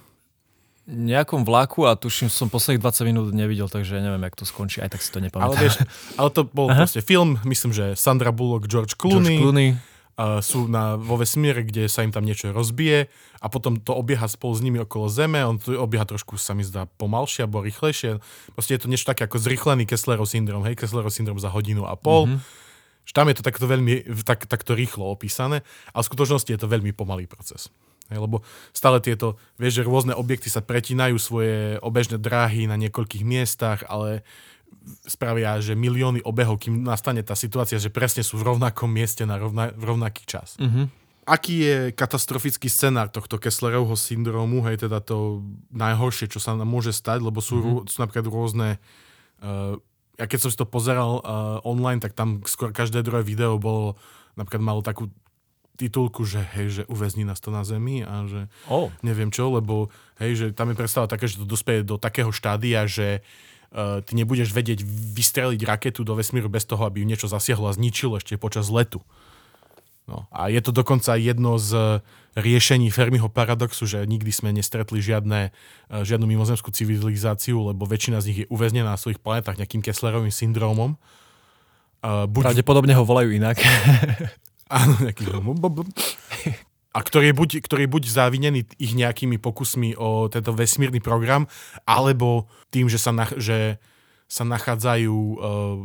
nejakom 0.87 1.43
vlaku 1.43 1.83
a 1.83 1.99
tuším, 1.99 2.31
som 2.31 2.47
posledných 2.47 2.79
20 2.79 3.05
minút 3.05 3.27
nevidel, 3.33 3.67
takže 3.67 3.99
neviem, 3.99 4.23
jak 4.23 4.39
to 4.39 4.45
skončí. 4.45 4.79
Aj 4.79 4.87
tak 4.87 5.03
si 5.03 5.11
to 5.11 5.19
Ale, 5.19 5.27
nepamätám. 5.29 5.59
vieš, 5.59 5.75
ale 6.15 6.29
to 6.31 6.47
bol 6.47 6.71
Aha. 6.71 6.79
proste 6.79 7.03
film, 7.03 7.37
myslím, 7.43 7.75
že 7.75 7.99
Sandra 7.99 8.31
Bullock, 8.31 8.71
George 8.71 8.95
George 8.95 8.95
Clooney, 8.95 9.39
Clooney. 9.43 9.69
Uh, 10.17 10.41
sú 10.41 10.65
na, 10.65 10.97
vo 10.97 11.21
vesmíre, 11.21 11.61
kde 11.61 11.93
sa 11.93 12.01
im 12.01 12.09
tam 12.09 12.25
niečo 12.25 12.49
rozbije 12.49 13.13
a 13.37 13.47
potom 13.53 13.77
to 13.77 13.93
obieha 13.93 14.25
spolu 14.25 14.57
s 14.57 14.65
nimi 14.65 14.81
okolo 14.81 15.13
Zeme, 15.13 15.45
on 15.45 15.61
to 15.61 15.77
obieha 15.77 16.09
trošku, 16.09 16.41
sa 16.41 16.57
mi 16.57 16.65
zdá, 16.65 16.89
pomalšie 16.97 17.45
alebo 17.45 17.61
rýchlejšie. 17.61 18.17
Proste 18.57 18.73
je 18.73 18.81
to 18.81 18.89
niečo 18.89 19.05
také 19.05 19.29
ako 19.29 19.37
zrychlený 19.37 19.85
Kesslerov 19.85 20.25
syndrom, 20.25 20.65
hej, 20.65 20.73
Kesslerov 20.73 21.13
syndrom 21.13 21.37
za 21.37 21.53
hodinu 21.53 21.85
a 21.85 22.01
pol. 22.01 22.33
Mhm. 22.33 22.41
Že 23.05 23.13
tam 23.13 23.29
je 23.29 23.37
to 23.37 23.45
takto 23.45 23.69
veľmi, 23.69 23.95
tak, 24.25 24.49
takto 24.49 24.73
rýchlo 24.73 25.05
opísané, 25.05 25.61
a 25.93 26.01
v 26.01 26.09
skutočnosti 26.09 26.49
je 26.49 26.61
to 26.65 26.65
veľmi 26.65 26.97
pomalý 26.97 27.29
proces. 27.29 27.69
Hej, 28.09 28.23
lebo 28.23 28.41
stále 28.73 29.03
tieto, 29.03 29.37
vieš, 29.61 29.83
že 29.83 29.87
rôzne 29.87 30.17
objekty 30.17 30.47
sa 30.47 30.65
pretínajú 30.65 31.21
svoje 31.21 31.77
obežné 31.85 32.17
dráhy 32.23 32.71
na 32.71 32.81
niekoľkých 32.81 33.21
miestach, 33.21 33.85
ale 33.85 34.25
spravia, 35.07 35.59
že 35.59 35.75
milióny 35.75 36.23
obehov, 36.23 36.63
kým 36.63 36.87
nastane 36.87 37.23
tá 37.27 37.35
situácia, 37.35 37.83
že 37.83 37.91
presne 37.91 38.23
sú 38.23 38.39
v 38.39 38.55
rovnakom 38.55 38.87
mieste 38.87 39.27
na 39.27 39.39
rovna, 39.39 39.75
v 39.75 39.83
rovnaký 39.83 40.23
čas. 40.27 40.55
Mm-hmm. 40.63 40.87
Aký 41.27 41.55
je 41.59 41.77
katastrofický 41.91 42.71
scenár 42.71 43.11
tohto 43.11 43.43
Kesslerovho 43.43 43.99
syndromu, 43.99 44.63
hej, 44.71 44.87
teda 44.87 45.03
to 45.03 45.43
najhoršie, 45.75 46.31
čo 46.31 46.39
sa 46.39 46.55
nám 46.55 46.71
môže 46.71 46.95
stať, 46.95 47.19
lebo 47.19 47.43
sú, 47.43 47.59
mm-hmm. 47.59 47.91
sú 47.91 47.97
napríklad 47.99 48.27
rôzne 48.31 48.69
uh, 49.43 49.75
ja 50.17 50.25
keď 50.25 50.49
som 50.49 50.51
si 50.55 50.57
to 50.57 50.65
pozeral 50.65 51.21
uh, 51.21 51.61
online, 51.67 52.01
tak 52.01 52.17
tam 52.17 52.41
skôr 52.49 52.73
každé 52.73 53.05
druhé 53.05 53.21
video 53.21 53.61
bolo, 53.61 54.01
napríklad 54.39 54.65
malo 54.65 54.81
takú 54.81 55.13
titulku, 55.77 56.25
že 56.25 56.41
hej, 56.57 56.67
že 56.73 56.83
uväzní 56.89 57.29
nás 57.29 57.37
to 57.37 57.53
na 57.53 57.61
zemi 57.61 58.01
a 58.01 58.25
že 58.25 58.49
oh. 58.73 58.89
neviem 59.05 59.29
čo, 59.29 59.53
lebo 59.53 59.93
hej, 60.17 60.33
že 60.33 60.47
tam 60.57 60.73
je 60.73 60.81
predstava 60.81 61.05
také, 61.05 61.29
že 61.29 61.37
to 61.37 61.45
dospieje 61.45 61.85
do 61.85 62.01
takého 62.01 62.33
štádia, 62.33 62.89
že 62.89 63.21
uh, 63.21 63.56
ty 63.77 64.13
nebudeš 64.17 64.57
vedieť 64.57 64.81
vystreliť 64.89 65.61
raketu 65.61 66.01
do 66.01 66.17
vesmíru 66.17 66.49
bez 66.49 66.65
toho, 66.65 66.89
aby 66.89 67.05
ju 67.05 67.07
niečo 67.07 67.29
zasiahlo 67.29 67.69
a 67.69 67.77
zničilo 67.77 68.17
ešte 68.17 68.41
počas 68.41 68.73
letu. 68.73 69.05
No, 70.07 70.31
a 70.31 70.47
je 70.47 70.63
to 70.63 70.71
dokonca 70.71 71.19
jedno 71.19 71.59
z 71.59 71.99
riešení 72.39 72.95
Fermiho 72.95 73.27
paradoxu, 73.27 73.91
že 73.91 74.07
nikdy 74.07 74.31
sme 74.31 74.55
nestretli 74.55 75.03
žiadne, 75.03 75.51
eh, 75.51 76.03
žiadnu 76.07 76.31
mimozemskú 76.31 76.71
civilizáciu, 76.71 77.75
lebo 77.75 77.83
väčšina 77.89 78.23
z 78.23 78.27
nich 78.31 78.39
je 78.45 78.51
uväznená 78.53 78.95
na 78.95 79.01
svojich 79.01 79.19
planetách 79.19 79.59
nejakým 79.59 79.83
Kesslerovým 79.83 80.31
syndrómom. 80.31 80.95
Uh, 82.07 82.29
buď... 82.31 82.55
Pravdepodobne 82.55 82.95
ho 82.95 83.03
volajú 83.03 83.35
inak. 83.35 83.59
Áno, 84.71 84.95
nejaký... 85.03 85.27
A 86.97 87.05
ktorý 87.05 87.29
je, 87.29 87.37
buď, 87.37 87.51
ktorý 87.61 87.85
je 87.85 87.93
buď 87.93 88.05
závinený 88.09 88.61
ich 88.81 88.97
nejakými 88.97 89.37
pokusmi 89.37 90.01
o 90.01 90.33
tento 90.33 90.57
vesmírny 90.57 91.05
program, 91.05 91.45
alebo 91.85 92.49
tým, 92.73 92.89
že 92.89 92.97
sa, 92.97 93.13
na, 93.13 93.29
že 93.37 93.77
sa 94.27 94.49
nachádzajú 94.49 95.13
uh, 95.13 95.37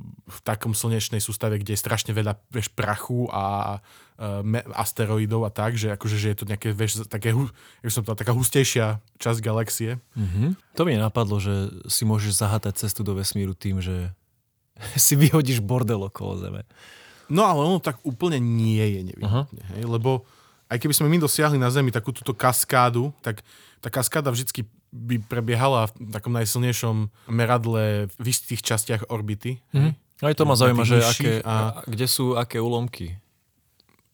v 0.08 0.38
takom 0.48 0.72
slnečnej 0.72 1.20
sústave, 1.20 1.60
kde 1.60 1.76
je 1.76 1.84
strašne 1.84 2.16
veľa 2.16 2.40
vieš, 2.50 2.72
prachu 2.72 3.28
a 3.28 3.78
uh, 3.78 4.42
me, 4.42 4.64
asteroidov 4.72 5.46
a 5.46 5.52
tak, 5.52 5.76
že, 5.76 5.92
akože, 5.94 6.16
že 6.16 6.28
je 6.32 6.38
to 6.40 6.46
nejaké, 6.48 6.72
vieš, 6.72 7.06
také, 7.06 7.36
jak 7.84 7.92
som 7.92 8.08
to, 8.08 8.16
taká 8.16 8.32
hustejšia 8.32 9.04
časť 9.20 9.40
galaxie. 9.44 10.00
Mm-hmm. 10.16 10.80
To 10.80 10.82
mi 10.88 10.96
napadlo, 10.96 11.38
že 11.38 11.76
si 11.92 12.08
môžeš 12.08 12.40
zahatať 12.40 12.88
cestu 12.88 13.04
do 13.04 13.14
vesmíru 13.14 13.52
tým, 13.52 13.84
že 13.84 14.16
si 14.96 15.20
vyhodíš 15.20 15.60
bordel 15.60 16.02
okolo 16.08 16.40
Zeme. 16.40 16.64
No 17.28 17.46
ale 17.46 17.68
ono 17.68 17.84
tak 17.84 18.00
úplne 18.08 18.42
nie 18.42 18.82
je 18.82 19.02
nevyhnutne, 19.12 19.86
lebo 19.86 20.26
aj 20.72 20.78
keby 20.80 20.94
sme 20.96 21.12
my 21.12 21.20
dosiahli 21.20 21.60
na 21.60 21.68
Zemi 21.68 21.92
takú 21.92 22.16
túto 22.16 22.32
kaskádu, 22.32 23.12
tak 23.20 23.44
tá 23.84 23.92
kaskáda 23.92 24.32
vždycky 24.32 24.64
by 24.92 25.20
prebiehala 25.20 25.92
v 25.92 26.16
takom 26.16 26.32
najsilnejšom 26.32 27.12
meradle 27.28 28.08
v 28.16 28.26
istých 28.28 28.64
častiach 28.64 29.12
orbity. 29.12 29.60
Mm-hmm. 29.76 29.94
Aj 30.24 30.36
to 30.38 30.48
ma 30.48 30.56
zaujíma, 30.56 30.84
že 30.88 31.04
aké, 31.04 31.34
a... 31.44 31.84
kde 31.84 32.08
sú 32.08 32.40
aké 32.40 32.64
úlomky. 32.64 33.20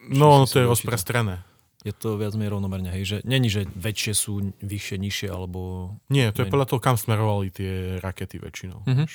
No, 0.02 0.42
no 0.42 0.46
to 0.50 0.58
je 0.58 0.66
rozprestrené. 0.66 1.46
Je 1.86 1.94
to 1.94 2.18
viac 2.18 2.34
menej 2.34 2.58
rovnomerne, 2.58 2.90
hej, 2.90 3.04
že 3.06 3.18
není, 3.22 3.54
že 3.54 3.70
väčšie 3.70 4.14
sú 4.18 4.34
vyššie, 4.60 4.98
nižšie, 4.98 5.30
alebo... 5.30 5.94
Nie, 6.10 6.34
to 6.34 6.42
je 6.42 6.50
podľa 6.50 6.74
toho, 6.74 6.80
kam 6.82 6.98
smerovali 6.98 7.54
tie 7.54 8.02
rakety 8.02 8.42
väčšinou. 8.42 8.82
Mm-hmm. 8.84 9.08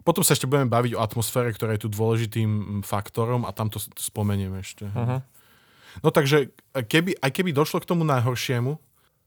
Potom 0.00 0.24
sa 0.24 0.32
ešte 0.32 0.48
budeme 0.48 0.70
baviť 0.70 0.96
o 0.96 1.02
atmosfére, 1.02 1.52
ktorá 1.52 1.76
je 1.76 1.84
tu 1.84 1.88
dôležitým 1.92 2.80
faktorom 2.86 3.44
a 3.44 3.52
tam 3.52 3.68
to 3.68 3.82
spomenieme 4.00 4.64
ešte. 4.64 4.88
Uh-huh. 4.88 5.20
No 6.00 6.14
takže, 6.14 6.54
keby, 6.74 7.18
aj 7.18 7.30
keby 7.34 7.50
došlo 7.50 7.82
k 7.82 7.88
tomu 7.90 8.06
najhoršiemu, 8.06 8.78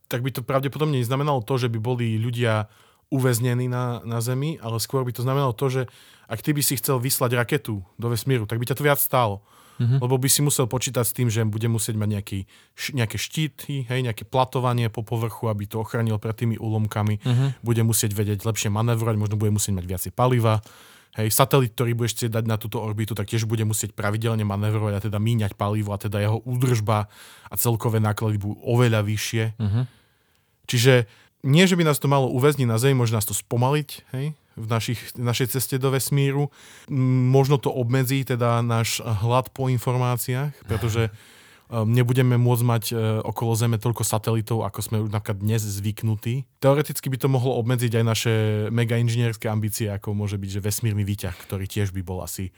tak 0.08 0.20
by 0.20 0.30
to 0.32 0.44
pravdepodobne 0.44 1.00
neznamenalo 1.00 1.40
to, 1.44 1.56
že 1.56 1.72
by 1.72 1.78
boli 1.80 2.20
ľudia 2.20 2.68
uväznení 3.12 3.68
na, 3.68 4.00
na 4.04 4.18
Zemi, 4.24 4.56
ale 4.60 4.80
skôr 4.80 5.04
by 5.04 5.12
to 5.12 5.24
znamenalo 5.24 5.52
to, 5.52 5.68
že 5.68 5.82
ak 6.28 6.40
ty 6.40 6.56
by 6.56 6.62
si 6.64 6.80
chcel 6.80 6.96
vyslať 7.00 7.36
raketu 7.36 7.84
do 8.00 8.06
vesmíru, 8.08 8.48
tak 8.48 8.56
by 8.56 8.64
ťa 8.68 8.76
to 8.80 8.86
viac 8.86 9.00
stálo. 9.00 9.44
Mm-hmm. 9.74 9.98
Lebo 9.98 10.14
by 10.22 10.28
si 10.30 10.38
musel 10.38 10.70
počítať 10.70 11.02
s 11.02 11.12
tým, 11.12 11.26
že 11.26 11.42
bude 11.42 11.66
musieť 11.66 11.98
mať 11.98 12.08
nejaký, 12.14 12.40
nejaké 12.94 13.16
štíty, 13.18 13.82
hej, 13.90 14.00
nejaké 14.06 14.22
platovanie 14.22 14.86
po 14.86 15.02
povrchu, 15.02 15.50
aby 15.50 15.66
to 15.66 15.82
ochránil 15.82 16.22
pred 16.22 16.34
tými 16.38 16.54
úlomkami. 16.54 17.18
Mm-hmm. 17.18 17.48
Bude 17.66 17.82
musieť 17.82 18.14
vedieť 18.14 18.46
lepšie 18.46 18.70
manevrovať, 18.70 19.18
možno 19.18 19.34
bude 19.34 19.50
musieť 19.50 19.74
mať 19.74 19.84
viacej 19.90 20.12
paliva. 20.14 20.62
Hej, 21.14 21.30
satelit, 21.30 21.78
ktorý 21.78 21.94
budeš 21.94 22.18
chcieť 22.18 22.42
dať 22.42 22.44
na 22.50 22.58
túto 22.58 22.82
orbitu, 22.82 23.14
tak 23.14 23.30
tiež 23.30 23.46
bude 23.46 23.62
musieť 23.62 23.94
pravidelne 23.94 24.42
manevrovať 24.42 24.92
a 24.98 25.04
teda 25.06 25.18
míňať 25.22 25.54
palivo 25.54 25.94
a 25.94 26.02
teda 26.02 26.18
jeho 26.18 26.42
údržba 26.42 27.06
a 27.46 27.54
celkové 27.54 28.02
náklady 28.02 28.42
budú 28.42 28.58
oveľa 28.66 29.06
vyššie. 29.06 29.44
Uh-huh. 29.54 29.86
Čiže 30.66 31.06
nie, 31.46 31.64
že 31.70 31.78
by 31.78 31.86
nás 31.86 32.02
to 32.02 32.10
malo 32.10 32.26
uväzniť 32.34 32.66
na 32.66 32.82
Zemi, 32.82 32.98
môže 32.98 33.14
nás 33.14 33.28
to 33.28 33.36
spomaliť 33.36 33.88
hej, 34.10 34.34
v, 34.58 34.66
našich, 34.66 35.14
v 35.14 35.22
našej 35.22 35.54
ceste 35.54 35.78
do 35.78 35.94
vesmíru. 35.94 36.50
Možno 37.30 37.62
to 37.62 37.70
obmedzí 37.70 38.26
teda 38.26 38.58
náš 38.66 38.98
hlad 38.98 39.54
po 39.54 39.70
informáciách, 39.70 40.66
pretože 40.66 41.08
Ehm, 41.08 41.14
nebudeme 41.72 42.36
môcť 42.36 42.64
mať 42.64 42.84
e, 42.92 42.94
okolo 43.24 43.56
Zeme 43.56 43.80
toľko 43.80 44.04
satelitov, 44.04 44.68
ako 44.68 44.80
sme 44.84 44.96
už 45.00 45.10
napríklad 45.10 45.40
dnes 45.40 45.64
zvyknutí. 45.64 46.44
Teoreticky 46.60 47.08
by 47.08 47.18
to 47.18 47.28
mohlo 47.32 47.56
obmedziť 47.58 47.92
aj 47.98 48.04
naše 48.04 48.32
mega 48.68 49.00
inžinierské 49.00 49.48
ambície, 49.48 49.88
ako 49.88 50.12
môže 50.12 50.36
byť, 50.36 50.60
že 50.60 50.60
vesmírny 50.60 51.02
výťah, 51.02 51.34
ktorý 51.34 51.64
tiež 51.64 51.96
by 51.96 52.04
bol 52.04 52.20
asi 52.20 52.52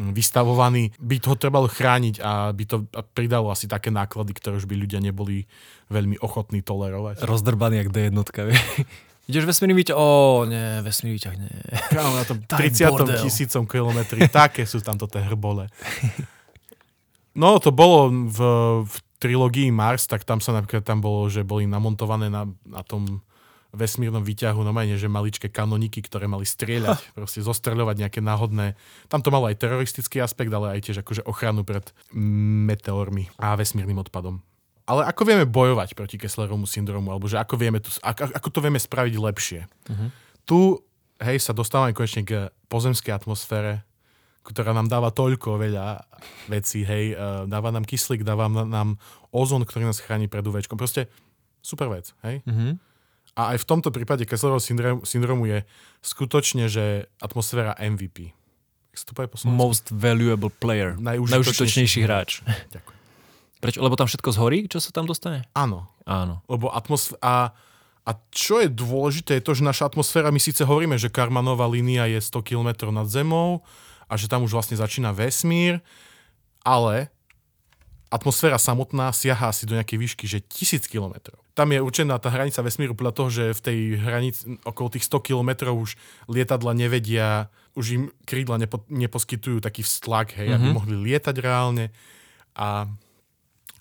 mm, 0.00 0.16
vystavovaný, 0.16 0.96
by 0.96 1.16
to 1.20 1.36
trebalo 1.36 1.68
chrániť 1.68 2.24
a 2.24 2.56
by 2.56 2.64
to 2.64 2.76
pridalo 3.12 3.52
asi 3.52 3.68
také 3.68 3.92
náklady, 3.92 4.32
ktoré 4.32 4.56
už 4.56 4.64
by 4.64 4.74
ľudia 4.74 5.04
neboli 5.04 5.44
veľmi 5.92 6.16
ochotní 6.24 6.64
tolerovať. 6.64 7.22
Rozdrbaný 7.28 7.84
jak 7.84 7.92
D1. 7.92 8.16
Ideš 9.26 9.42
vesmírny 9.42 9.74
výťah? 9.74 9.98
Ó, 9.98 10.46
nie, 10.46 10.80
vesmírny 10.86 11.18
výťah, 11.18 11.34
nie. 11.34 11.50
Kámo, 11.90 12.14
na 12.14 12.22
tom 12.22 12.38
30 12.50 13.26
tisícom 13.26 13.66
kilometri, 13.66 14.30
také 14.30 14.62
sú 14.64 14.78
tamto 14.78 15.10
tie 15.10 15.18
hrbole. 15.18 15.66
No, 17.36 17.60
to 17.60 17.68
bolo 17.68 18.08
v, 18.08 18.40
v 18.88 18.94
trilógii 19.20 19.68
Mars, 19.68 20.08
tak 20.08 20.24
tam 20.24 20.40
sa 20.40 20.56
napríklad 20.56 20.80
tam 20.80 21.04
bolo, 21.04 21.28
že 21.28 21.44
boli 21.44 21.68
namontované 21.68 22.32
na, 22.32 22.48
na 22.64 22.80
tom 22.80 23.20
vesmírnom 23.76 24.24
výťahu, 24.24 24.64
no 24.64 24.72
majne, 24.72 24.96
že 24.96 25.04
maličké 25.04 25.52
kanoniky, 25.52 26.00
ktoré 26.00 26.24
mali 26.24 26.48
strieľať, 26.48 26.96
ha. 26.96 27.12
proste 27.20 27.44
zostreľovať 27.44 28.08
nejaké 28.08 28.20
náhodné. 28.24 28.72
Tam 29.12 29.20
to 29.20 29.28
malo 29.28 29.52
aj 29.52 29.60
teroristický 29.60 30.24
aspekt, 30.24 30.48
ale 30.48 30.80
aj 30.80 30.88
tiež 30.88 31.04
akože 31.04 31.28
ochranu 31.28 31.60
pred 31.60 31.84
meteormi 32.16 33.28
a 33.36 33.52
vesmírnym 33.52 34.00
odpadom. 34.00 34.40
Ale 34.86 35.02
ako 35.04 35.22
vieme 35.26 35.44
bojovať 35.44 35.98
proti 35.98 36.16
Kesslerovmu 36.16 36.64
syndromu, 36.64 37.10
alebo 37.10 37.26
že 37.26 37.42
ako, 37.42 37.58
vieme 37.58 37.82
to, 37.82 37.90
ako, 38.00 38.30
ako 38.32 38.48
to 38.48 38.58
vieme 38.62 38.78
spraviť 38.78 39.14
lepšie? 39.18 39.60
Uh-huh. 39.66 40.08
Tu, 40.46 40.58
hej, 41.18 41.42
sa 41.42 41.50
dostávame 41.50 41.90
konečne 41.90 42.22
k 42.22 42.54
pozemskej 42.70 43.10
atmosfére, 43.10 43.82
ktorá 44.46 44.70
nám 44.70 44.86
dáva 44.86 45.10
toľko 45.10 45.58
veľa 45.58 46.06
vecí, 46.46 46.86
hej, 46.86 47.18
uh, 47.18 47.44
dáva 47.50 47.74
nám 47.74 47.82
kyslík, 47.82 48.22
dáva 48.22 48.46
nám 48.46 49.02
ozon, 49.34 49.66
ktorý 49.66 49.90
nás 49.90 49.98
chráni 49.98 50.30
pred 50.30 50.46
UV. 50.46 50.62
Proste 50.78 51.10
super 51.58 51.90
vec, 51.90 52.14
hej. 52.22 52.46
Mm-hmm. 52.46 52.72
A 53.36 53.52
aj 53.52 53.60
v 53.60 53.68
tomto 53.68 53.92
prípade 53.92 54.24
Kesslerovho 54.24 54.64
syndromu 55.04 55.44
je 55.44 55.66
skutočne, 56.00 56.72
že 56.72 57.12
atmosféra 57.20 57.76
MVP. 57.76 58.32
Most 59.52 59.92
valuable 59.92 60.48
player. 60.48 60.96
Najúžitočnejší 60.96 62.00
hráč. 62.08 62.40
Ďakujem. 62.72 62.96
Prečo? 63.60 63.78
Lebo 63.84 63.92
tam 63.96 64.08
všetko 64.08 64.30
zhorí, 64.32 64.64
čo 64.72 64.80
sa 64.80 64.88
tam 64.88 65.04
dostane? 65.04 65.44
Áno. 65.52 65.84
Áno. 66.08 66.40
Lebo 66.48 66.72
atmosféra... 66.72 67.20
A, 67.20 67.34
a 68.08 68.10
čo 68.32 68.64
je 68.64 68.72
dôležité, 68.72 69.36
je 69.36 69.44
to, 69.44 69.52
že 69.52 69.68
naša 69.68 69.92
atmosféra, 69.92 70.32
my 70.32 70.40
síce 70.40 70.64
hovoríme, 70.64 70.96
že 70.96 71.12
Karmanová 71.12 71.68
línia 71.68 72.08
je 72.08 72.22
100 72.22 72.40
km 72.40 72.88
nad 72.88 73.04
Zemou, 73.10 73.66
a 74.06 74.14
že 74.14 74.30
tam 74.30 74.46
už 74.46 74.54
vlastne 74.54 74.78
začína 74.78 75.10
vesmír, 75.10 75.82
ale 76.62 77.10
atmosféra 78.06 78.58
samotná 78.58 79.10
siaha 79.10 79.50
asi 79.50 79.66
do 79.66 79.74
nejakej 79.74 79.98
výšky, 79.98 80.24
že 80.30 80.38
tisíc 80.46 80.86
kilometrov. 80.86 81.42
Tam 81.58 81.72
je 81.72 81.82
určená 81.82 82.20
tá 82.22 82.30
hranica 82.30 82.62
vesmíru 82.62 82.94
podľa 82.94 83.14
toho, 83.16 83.28
že 83.32 83.44
v 83.56 83.60
tej 83.60 83.78
hranici 83.98 84.40
okolo 84.62 84.92
tých 84.92 85.08
100 85.08 85.26
kilometrov 85.26 85.74
už 85.74 85.98
lietadla 86.30 86.76
nevedia, 86.76 87.50
už 87.74 87.86
im 87.96 88.02
krídla 88.28 88.62
nepo, 88.62 88.86
neposkytujú 88.86 89.58
taký 89.58 89.82
vztlak, 89.82 90.38
hej, 90.38 90.52
mm-hmm. 90.52 90.56
aby 90.62 90.66
mhm. 90.70 90.76
mohli 90.76 90.94
lietať 91.12 91.36
reálne. 91.42 91.90
A, 92.54 92.86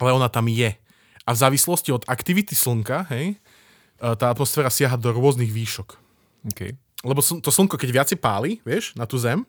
ale 0.01 0.09
ona 0.11 0.27
tam 0.31 0.49
je. 0.49 0.73
A 1.25 1.29
v 1.33 1.41
závislosti 1.41 1.89
od 1.93 2.05
aktivity 2.09 2.53
slnka, 2.57 3.05
hej, 3.13 3.35
e, 3.35 3.37
tá 4.17 4.29
atmosféra 4.29 4.69
siaha 4.69 4.97
do 4.97 5.13
rôznych 5.13 5.49
výšok. 5.49 5.97
Okay. 6.53 6.77
Lebo 7.05 7.21
to 7.21 7.49
slnko, 7.49 7.77
keď 7.77 7.89
viacej 7.91 8.17
páli, 8.17 8.61
vieš, 8.65 8.93
na 8.97 9.05
tú 9.05 9.17
zem, 9.21 9.45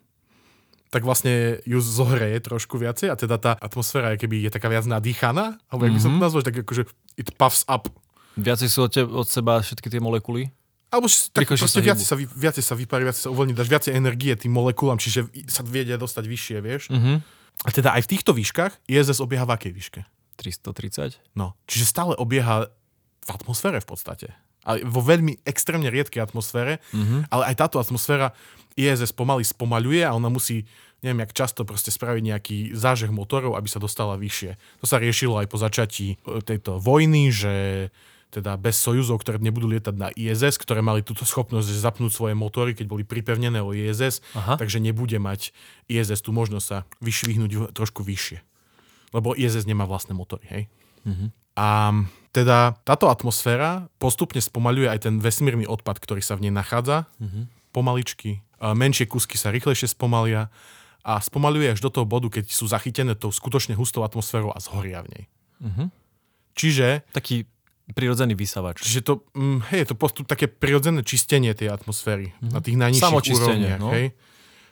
tak 0.87 1.03
vlastne 1.03 1.59
ju 1.67 1.79
zohreje 1.83 2.39
trošku 2.39 2.79
viacej 2.79 3.11
a 3.11 3.15
teda 3.19 3.35
tá 3.35 3.51
atmosféra 3.59 4.15
je 4.15 4.23
keby 4.23 4.47
je 4.47 4.51
taká 4.51 4.71
viac 4.71 4.87
nadýchaná, 4.87 5.59
alebo 5.67 5.87
mm-hmm. 5.87 5.95
by 5.95 5.99
som 5.99 6.11
to 6.11 6.19
mhm. 6.19 6.23
nazval, 6.23 6.43
tak 6.43 6.55
akože 6.63 6.83
it 7.19 7.29
puffs 7.35 7.67
up. 7.67 7.91
Viacej 8.37 8.69
sú 8.69 8.79
od, 8.85 8.91
te, 8.93 9.01
od 9.01 9.27
seba 9.27 9.59
všetky 9.59 9.89
tie 9.89 9.99
molekuly? 9.99 10.47
Alebo 10.87 11.11
tak 11.11 11.51
proste 11.51 11.83
viacej 11.83 12.05
sa, 12.07 12.15
vy, 12.15 12.23
viacej 12.31 12.63
sa 12.63 12.71
vyparí, 12.71 13.03
viacej 13.03 13.27
sa 13.27 13.29
uvoľní, 13.33 13.51
dáš 13.51 13.67
viacej 13.67 13.91
energie 13.91 14.31
tým 14.39 14.55
molekulám, 14.55 14.95
čiže 14.95 15.27
sa 15.51 15.59
viedia 15.67 15.99
dostať 15.99 16.23
vyššie, 16.23 16.57
vieš. 16.63 16.87
Mm-hmm. 16.87 17.17
A 17.67 17.69
teda 17.73 17.91
aj 17.91 18.07
v 18.07 18.11
týchto 18.15 18.31
výškach 18.31 18.87
ISS 18.87 19.19
obieha 19.19 19.43
v 19.43 19.51
akej 19.57 19.71
výške? 19.75 20.01
330? 20.39 21.19
No, 21.35 21.57
čiže 21.67 21.89
stále 21.89 22.13
obieha 22.15 22.71
v 23.25 23.29
atmosfére 23.33 23.83
v 23.83 23.87
podstate. 23.89 24.27
Ale 24.67 24.83
vo 24.83 24.99
veľmi 24.99 25.47
extrémne 25.47 25.87
riedkej 25.87 26.19
atmosfére, 26.19 26.83
mm-hmm. 26.91 27.31
ale 27.31 27.43
aj 27.47 27.55
táto 27.55 27.79
atmosféra 27.79 28.35
ISS 28.77 29.15
pomaly 29.15 29.41
spomaľuje 29.41 30.05
a 30.05 30.13
ona 30.13 30.29
musí, 30.29 30.67
neviem 31.01 31.25
jak 31.25 31.33
často, 31.33 31.65
proste 31.65 31.89
spraviť 31.89 32.23
nejaký 32.23 32.57
zážeh 32.75 33.09
motorov, 33.09 33.55
aby 33.55 33.65
sa 33.65 33.81
dostala 33.81 34.19
vyššie. 34.19 34.83
To 34.83 34.85
sa 34.85 35.01
riešilo 35.01 35.39
aj 35.41 35.47
po 35.49 35.57
začatí 35.57 36.07
e, 36.13 36.15
tejto 36.45 36.77
vojny, 36.77 37.33
že 37.33 37.87
teda 38.27 38.59
bez 38.59 38.75
sojuzov, 38.77 39.23
ktoré 39.23 39.39
nebudú 39.39 39.71
lietať 39.71 39.95
na 39.95 40.11
ISS, 40.11 40.59
ktoré 40.59 40.83
mali 40.83 40.99
túto 40.99 41.23
schopnosť 41.23 41.71
zapnúť 41.71 42.11
svoje 42.11 42.35
motory, 42.35 42.75
keď 42.75 42.85
boli 42.85 43.07
pripevnené 43.07 43.63
o 43.63 43.71
ISS, 43.71 44.19
Aha. 44.35 44.59
takže 44.59 44.83
nebude 44.83 45.15
mať 45.15 45.55
ISS 45.87 46.19
tú 46.19 46.35
možnosť 46.35 46.65
sa 46.67 46.77
vyšvihnúť 46.99 47.71
trošku 47.71 48.03
vyššie. 48.03 48.43
Lebo 49.15 49.31
ISS 49.31 49.63
nemá 49.63 49.87
vlastné 49.87 50.11
motory, 50.11 50.45
hej? 50.51 50.63
Mm-hmm. 51.07 51.29
A 51.57 51.89
teda 52.29 52.77
táto 52.85 53.09
atmosféra 53.09 53.89
postupne 53.97 54.37
spomaľuje 54.37 54.87
aj 54.93 54.99
ten 55.09 55.15
vesmírny 55.17 55.65
odpad, 55.65 55.97
ktorý 55.97 56.21
sa 56.21 56.37
v 56.37 56.47
nej 56.47 56.53
nachádza. 56.53 57.09
Mm-hmm. 57.17 57.43
Pomaličky. 57.73 58.45
Menšie 58.61 59.09
kusky 59.09 59.41
sa 59.41 59.49
rýchlejšie 59.49 59.89
spomalia 59.89 60.53
a 61.01 61.17
spomaľuje 61.17 61.73
až 61.73 61.79
do 61.81 61.89
toho 61.89 62.05
bodu, 62.05 62.29
keď 62.29 62.53
sú 62.53 62.69
zachytené 62.69 63.17
tou 63.17 63.33
skutočne 63.33 63.73
hustou 63.73 64.05
atmosférou 64.05 64.53
a 64.53 64.61
zhoria 64.61 65.01
v 65.01 65.07
nej. 65.17 65.23
Mm-hmm. 65.65 65.87
Čiže... 66.53 66.87
Taký 67.09 67.49
prirodzený 67.87 68.35
vysavač. 68.35 68.83
Čiže 68.83 69.01
to, 69.01 69.13
mm, 69.31 69.71
hej, 69.71 69.87
je 69.87 69.87
to 69.89 69.95
postup 69.95 70.27
také 70.27 70.51
prirodzené 70.51 71.07
čistenie 71.07 71.55
tej 71.55 71.71
atmosféry 71.71 72.35
mm-hmm. 72.35 72.51
na 72.51 72.59
tých 72.59 72.77
najnižších 72.77 73.33
úrovniach. 73.39 73.79
No? 73.79 73.95
Hej. 73.95 74.11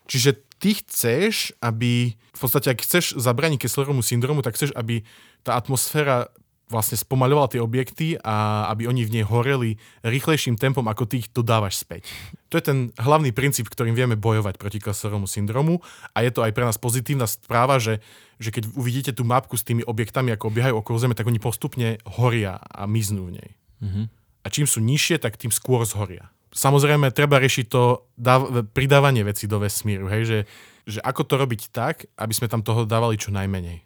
Čiže 0.06 0.32
ty 0.60 0.76
chceš, 0.78 1.56
aby, 1.64 2.14
v 2.14 2.40
podstate 2.40 2.76
ak 2.76 2.84
chceš 2.84 3.16
zabraniť 3.18 3.64
Kesslerovmu 3.64 4.04
syndromu, 4.04 4.44
tak 4.44 4.60
chceš, 4.60 4.76
aby 4.76 5.02
tá 5.42 5.56
atmosféra 5.56 6.28
vlastne 6.66 6.98
spomaľovala 6.98 7.54
tie 7.54 7.62
objekty 7.62 8.18
a 8.26 8.68
aby 8.74 8.90
oni 8.90 9.06
v 9.06 9.22
nej 9.22 9.26
horeli 9.26 9.78
rýchlejším 10.02 10.58
tempom, 10.58 10.86
ako 10.90 11.06
ty 11.06 11.22
ich 11.22 11.30
dodávaš 11.30 11.86
späť. 11.86 12.10
To 12.50 12.58
je 12.58 12.64
ten 12.66 12.78
hlavný 12.98 13.30
princíp, 13.30 13.70
ktorým 13.70 13.94
vieme 13.94 14.18
bojovať 14.18 14.58
proti 14.58 14.82
Kesslerovmu 14.82 15.30
syndromu 15.30 15.86
a 16.18 16.26
je 16.26 16.32
to 16.34 16.42
aj 16.42 16.52
pre 16.58 16.66
nás 16.66 16.82
pozitívna 16.82 17.30
správa, 17.30 17.78
že, 17.78 18.02
že 18.42 18.50
keď 18.50 18.74
uvidíte 18.74 19.12
tú 19.14 19.22
mapku 19.22 19.54
s 19.54 19.66
tými 19.66 19.86
objektami, 19.86 20.34
ako 20.34 20.50
obiehajú 20.50 20.76
okolo 20.82 20.98
Zeme, 20.98 21.18
tak 21.18 21.30
oni 21.30 21.38
postupne 21.38 22.02
horia 22.18 22.58
a 22.58 22.90
miznú 22.90 23.30
v 23.30 23.38
nej. 23.38 23.50
Mm-hmm. 23.86 24.06
A 24.46 24.48
čím 24.50 24.66
sú 24.66 24.82
nižšie, 24.82 25.22
tak 25.22 25.38
tým 25.38 25.54
skôr 25.54 25.86
zhoria. 25.86 26.34
Samozrejme, 26.56 27.12
treba 27.12 27.38
riešiť 27.38 27.66
to 27.68 28.08
dáv- 28.16 28.64
pridávanie 28.72 29.28
veci 29.28 29.46
do 29.46 29.60
vesmíru, 29.60 30.08
hej, 30.08 30.24
že, 30.24 30.40
že 30.88 31.00
ako 31.04 31.22
to 31.28 31.36
robiť 31.36 31.62
tak, 31.70 32.08
aby 32.16 32.34
sme 32.34 32.48
tam 32.48 32.64
toho 32.64 32.88
dávali 32.88 33.20
čo 33.20 33.30
najmenej 33.30 33.86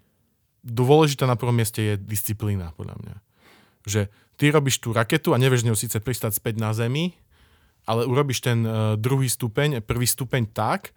dôležitá 0.63 1.26
na 1.26 1.39
prvom 1.39 1.56
mieste 1.56 1.80
je 1.82 1.93
disciplína, 1.95 2.76
podľa 2.76 2.95
mňa. 3.00 3.15
Že 3.88 4.02
ty 4.39 4.45
robíš 4.52 4.80
tú 4.80 4.95
raketu 4.95 5.32
a 5.36 5.41
nevieš 5.41 5.67
ňou 5.67 5.76
síce 5.76 6.00
pristať 6.00 6.36
späť 6.36 6.60
na 6.60 6.72
Zemi, 6.76 7.15
ale 7.88 8.06
urobíš 8.06 8.43
ten 8.43 8.62
uh, 8.63 8.95
druhý 9.00 9.32
stupeň, 9.32 9.82
prvý 9.82 10.06
stupeň 10.06 10.52
tak, 10.52 10.93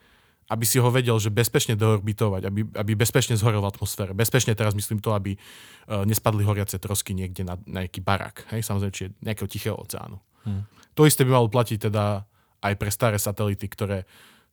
aby 0.51 0.68
si 0.68 0.77
ho 0.77 0.90
vedel, 0.92 1.16
že 1.16 1.33
bezpečne 1.33 1.79
deorbitovať, 1.79 2.42
aby, 2.44 2.61
aby 2.77 2.92
bezpečne 2.92 3.38
zhorel 3.40 3.64
v 3.64 3.70
atmosfére. 3.72 4.12
Bezpečne 4.12 4.53
teraz 4.53 4.77
myslím 4.77 5.01
to, 5.01 5.16
aby 5.16 5.38
uh, 5.38 6.05
nespadli 6.05 6.44
horiace 6.44 6.77
trosky 6.77 7.16
niekde 7.16 7.46
na, 7.46 7.57
na 7.64 7.87
nejaký 7.87 8.05
barak, 8.05 8.44
hej, 8.53 8.61
samozrejme, 8.61 8.92
či 8.92 9.05
nejakého 9.25 9.48
tichého 9.48 9.77
oceánu. 9.79 10.20
Hmm. 10.44 10.68
To 10.98 11.09
isté 11.09 11.25
by 11.25 11.40
malo 11.40 11.48
platiť 11.48 11.88
teda 11.88 12.29
aj 12.62 12.75
pre 12.77 12.90
staré 12.92 13.16
satelity, 13.16 13.64
ktoré, 13.66 14.05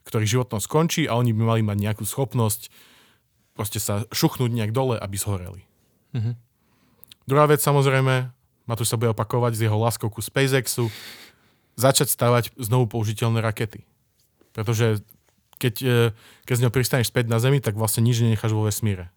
ktorých 0.07 0.39
životnosť 0.39 0.65
skončí 0.65 1.03
a 1.05 1.19
oni 1.19 1.35
by 1.35 1.43
mali 1.43 1.61
mať 1.65 1.77
nejakú 1.77 2.07
schopnosť 2.07 2.71
proste 3.59 3.83
sa 3.83 4.07
šuchnúť 4.15 4.55
nejak 4.55 4.71
dole, 4.71 4.95
aby 4.95 5.19
zhoreli. 5.19 5.67
Mm-hmm. 6.15 6.35
Druhá 7.27 7.43
vec 7.51 7.59
samozrejme, 7.59 8.31
Matúš 8.63 8.87
sa 8.87 8.95
bude 8.95 9.11
opakovať 9.11 9.59
z 9.59 9.67
jeho 9.67 9.75
láskou 9.75 10.07
ku 10.07 10.23
SpaceXu, 10.23 10.87
začať 11.75 12.07
stavať 12.07 12.55
znovu 12.55 12.87
použiteľné 12.87 13.43
rakety. 13.43 13.83
Pretože 14.55 15.03
keď, 15.59 15.75
e, 15.83 15.97
keď 16.47 16.55
z 16.55 16.63
ňou 16.63 16.71
pristaneš 16.71 17.11
späť 17.11 17.27
na 17.27 17.43
Zemi, 17.43 17.59
tak 17.59 17.75
vlastne 17.75 18.07
nič 18.07 18.23
nenecháš 18.23 18.55
vo 18.55 18.63
vesmíre. 18.63 19.11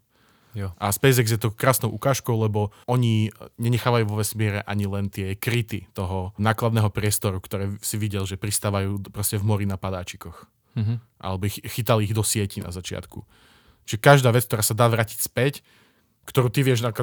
Jo. 0.52 0.74
A 0.76 0.92
SpaceX 0.92 1.32
je 1.32 1.40
to 1.40 1.54
krásnou 1.54 1.88
ukážkou, 1.94 2.36
lebo 2.36 2.74
oni 2.84 3.32
nenechávajú 3.56 4.04
vo 4.04 4.20
vesmíre 4.20 4.60
ani 4.68 4.84
len 4.84 5.08
tie 5.08 5.32
kryty 5.32 5.88
toho 5.96 6.36
nákladného 6.36 6.92
priestoru, 6.92 7.40
ktoré 7.40 7.72
si 7.80 7.96
videl, 7.96 8.28
že 8.28 8.36
pristávajú 8.36 9.08
proste 9.08 9.40
v 9.40 9.48
mori 9.48 9.64
na 9.64 9.80
padáčikoch. 9.80 10.44
Mm-hmm. 10.76 10.96
Alebo 11.24 11.48
chytali 11.48 12.04
ich 12.04 12.12
do 12.12 12.20
sieti 12.20 12.60
na 12.60 12.68
začiatku. 12.68 13.24
Čiže 13.86 13.98
každá 13.98 14.30
vec, 14.30 14.46
ktorá 14.46 14.62
sa 14.62 14.76
dá 14.76 14.86
vrátiť 14.86 15.18
späť, 15.18 15.62
ktorú 16.22 16.48
ty 16.54 16.62
vieš 16.62 16.86
na, 16.86 16.94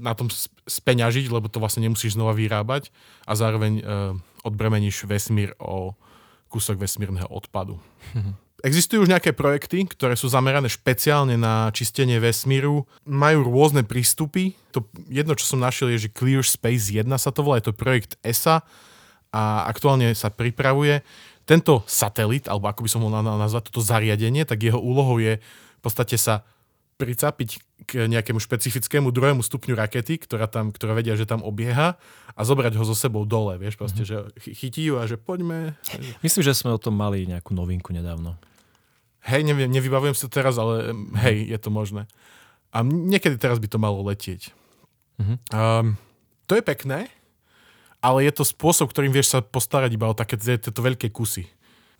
na 0.00 0.16
tom 0.16 0.32
speňažiť, 0.64 1.28
lebo 1.28 1.48
to 1.52 1.60
vlastne 1.60 1.84
nemusíš 1.84 2.16
znova 2.16 2.32
vyrábať 2.32 2.88
a 3.28 3.36
zároveň 3.36 3.72
e, 3.78 3.82
odbremeníš 4.48 5.04
vesmír 5.04 5.52
o 5.60 5.92
kúsok 6.48 6.80
vesmírneho 6.80 7.28
odpadu. 7.28 7.76
Mm-hmm. 8.16 8.34
Existujú 8.62 9.02
už 9.02 9.10
nejaké 9.10 9.34
projekty, 9.34 9.82
ktoré 9.90 10.14
sú 10.14 10.30
zamerané 10.30 10.70
špeciálne 10.70 11.34
na 11.34 11.74
čistenie 11.74 12.22
vesmíru. 12.22 12.86
Majú 13.02 13.50
rôzne 13.50 13.82
prístupy. 13.82 14.54
To 14.70 14.86
jedno, 15.10 15.34
čo 15.34 15.50
som 15.50 15.58
našiel, 15.58 15.90
je, 15.90 16.06
že 16.06 16.14
Clear 16.14 16.46
Space 16.46 16.94
1 16.94 17.10
sa 17.18 17.34
to 17.34 17.42
volá, 17.42 17.58
je 17.58 17.74
to 17.74 17.74
projekt 17.74 18.14
ESA 18.22 18.62
a 19.34 19.66
aktuálne 19.66 20.14
sa 20.14 20.30
pripravuje. 20.30 21.02
Tento 21.42 21.82
satelit, 21.90 22.46
alebo 22.46 22.70
ako 22.70 22.86
by 22.86 22.88
som 22.88 23.02
mohol 23.02 23.18
nazvať 23.26 23.66
toto 23.74 23.82
zariadenie, 23.82 24.46
tak 24.46 24.62
jeho 24.62 24.78
úlohou 24.78 25.18
je 25.18 25.42
podstate 25.82 26.14
sa 26.16 26.46
pricapiť 27.02 27.50
k 27.88 28.06
nejakému 28.06 28.38
špecifickému 28.38 29.10
druhému 29.10 29.42
stupňu 29.42 29.74
rakety, 29.74 30.22
ktorá, 30.22 30.46
tam, 30.46 30.70
ktorá 30.70 30.94
vedia, 30.94 31.18
že 31.18 31.26
tam 31.26 31.42
obieha 31.42 31.98
a 32.32 32.40
zobrať 32.46 32.78
ho 32.78 32.84
so 32.86 32.94
sebou 32.94 33.26
dole, 33.26 33.58
vieš, 33.58 33.74
proste, 33.74 34.06
mm-hmm. 34.06 34.38
že 34.38 34.54
chytí 34.54 34.86
ju 34.86 35.02
a 35.02 35.10
že 35.10 35.18
poďme. 35.18 35.74
Myslím, 36.22 36.42
že 36.46 36.54
sme 36.54 36.70
o 36.70 36.78
tom 36.78 36.94
mali 36.94 37.26
nejakú 37.26 37.58
novinku 37.58 37.90
nedávno. 37.90 38.38
Hej, 39.26 39.42
neviem, 39.42 39.70
nevybavujem 39.70 40.14
sa 40.14 40.30
teraz, 40.30 40.54
ale 40.62 40.94
mm-hmm. 40.94 41.18
hej, 41.26 41.36
je 41.50 41.58
to 41.58 41.70
možné. 41.74 42.06
A 42.70 42.86
niekedy 42.86 43.34
teraz 43.34 43.58
by 43.58 43.66
to 43.66 43.82
malo 43.82 43.98
letieť. 44.06 44.54
Mm-hmm. 45.18 45.38
Um, 45.50 45.98
to 46.46 46.54
je 46.54 46.62
pekné, 46.62 47.10
ale 47.98 48.26
je 48.26 48.32
to 48.34 48.46
spôsob, 48.46 48.90
ktorým 48.94 49.10
vieš 49.10 49.34
sa 49.34 49.38
postarať 49.42 49.90
iba 49.94 50.06
o 50.06 50.14
také 50.14 50.38
tieto 50.38 50.70
veľké 50.70 51.10
kusy 51.10 51.50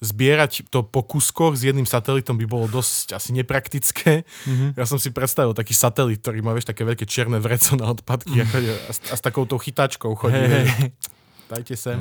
zbierať 0.03 0.67
to 0.67 0.83
po 0.83 1.07
kuskoch 1.07 1.55
s 1.55 1.63
jedným 1.63 1.87
satelitom 1.87 2.35
by 2.35 2.47
bolo 2.51 2.67
dosť 2.67 3.15
asi 3.15 3.31
nepraktické. 3.31 4.27
Mm-hmm. 4.27 4.75
Ja 4.75 4.83
som 4.83 4.99
si 4.99 5.15
predstavil 5.15 5.55
taký 5.55 5.79
satelit, 5.79 6.19
ktorý 6.19 6.43
má, 6.43 6.51
vieš, 6.51 6.67
také 6.67 6.83
veľké 6.83 7.07
čierne 7.07 7.39
vreco 7.39 7.79
na 7.79 7.95
odpadky 7.95 8.35
mm. 8.35 8.43
a, 8.43 8.47
a, 8.91 8.93
a 8.93 9.15
s 9.15 9.23
takouto 9.23 9.63
chytačkou 9.63 10.11
chodí. 10.19 10.43
Hey, 10.43 10.67
hey. 10.67 10.91
Dajte 11.47 11.79
sa. 11.79 11.95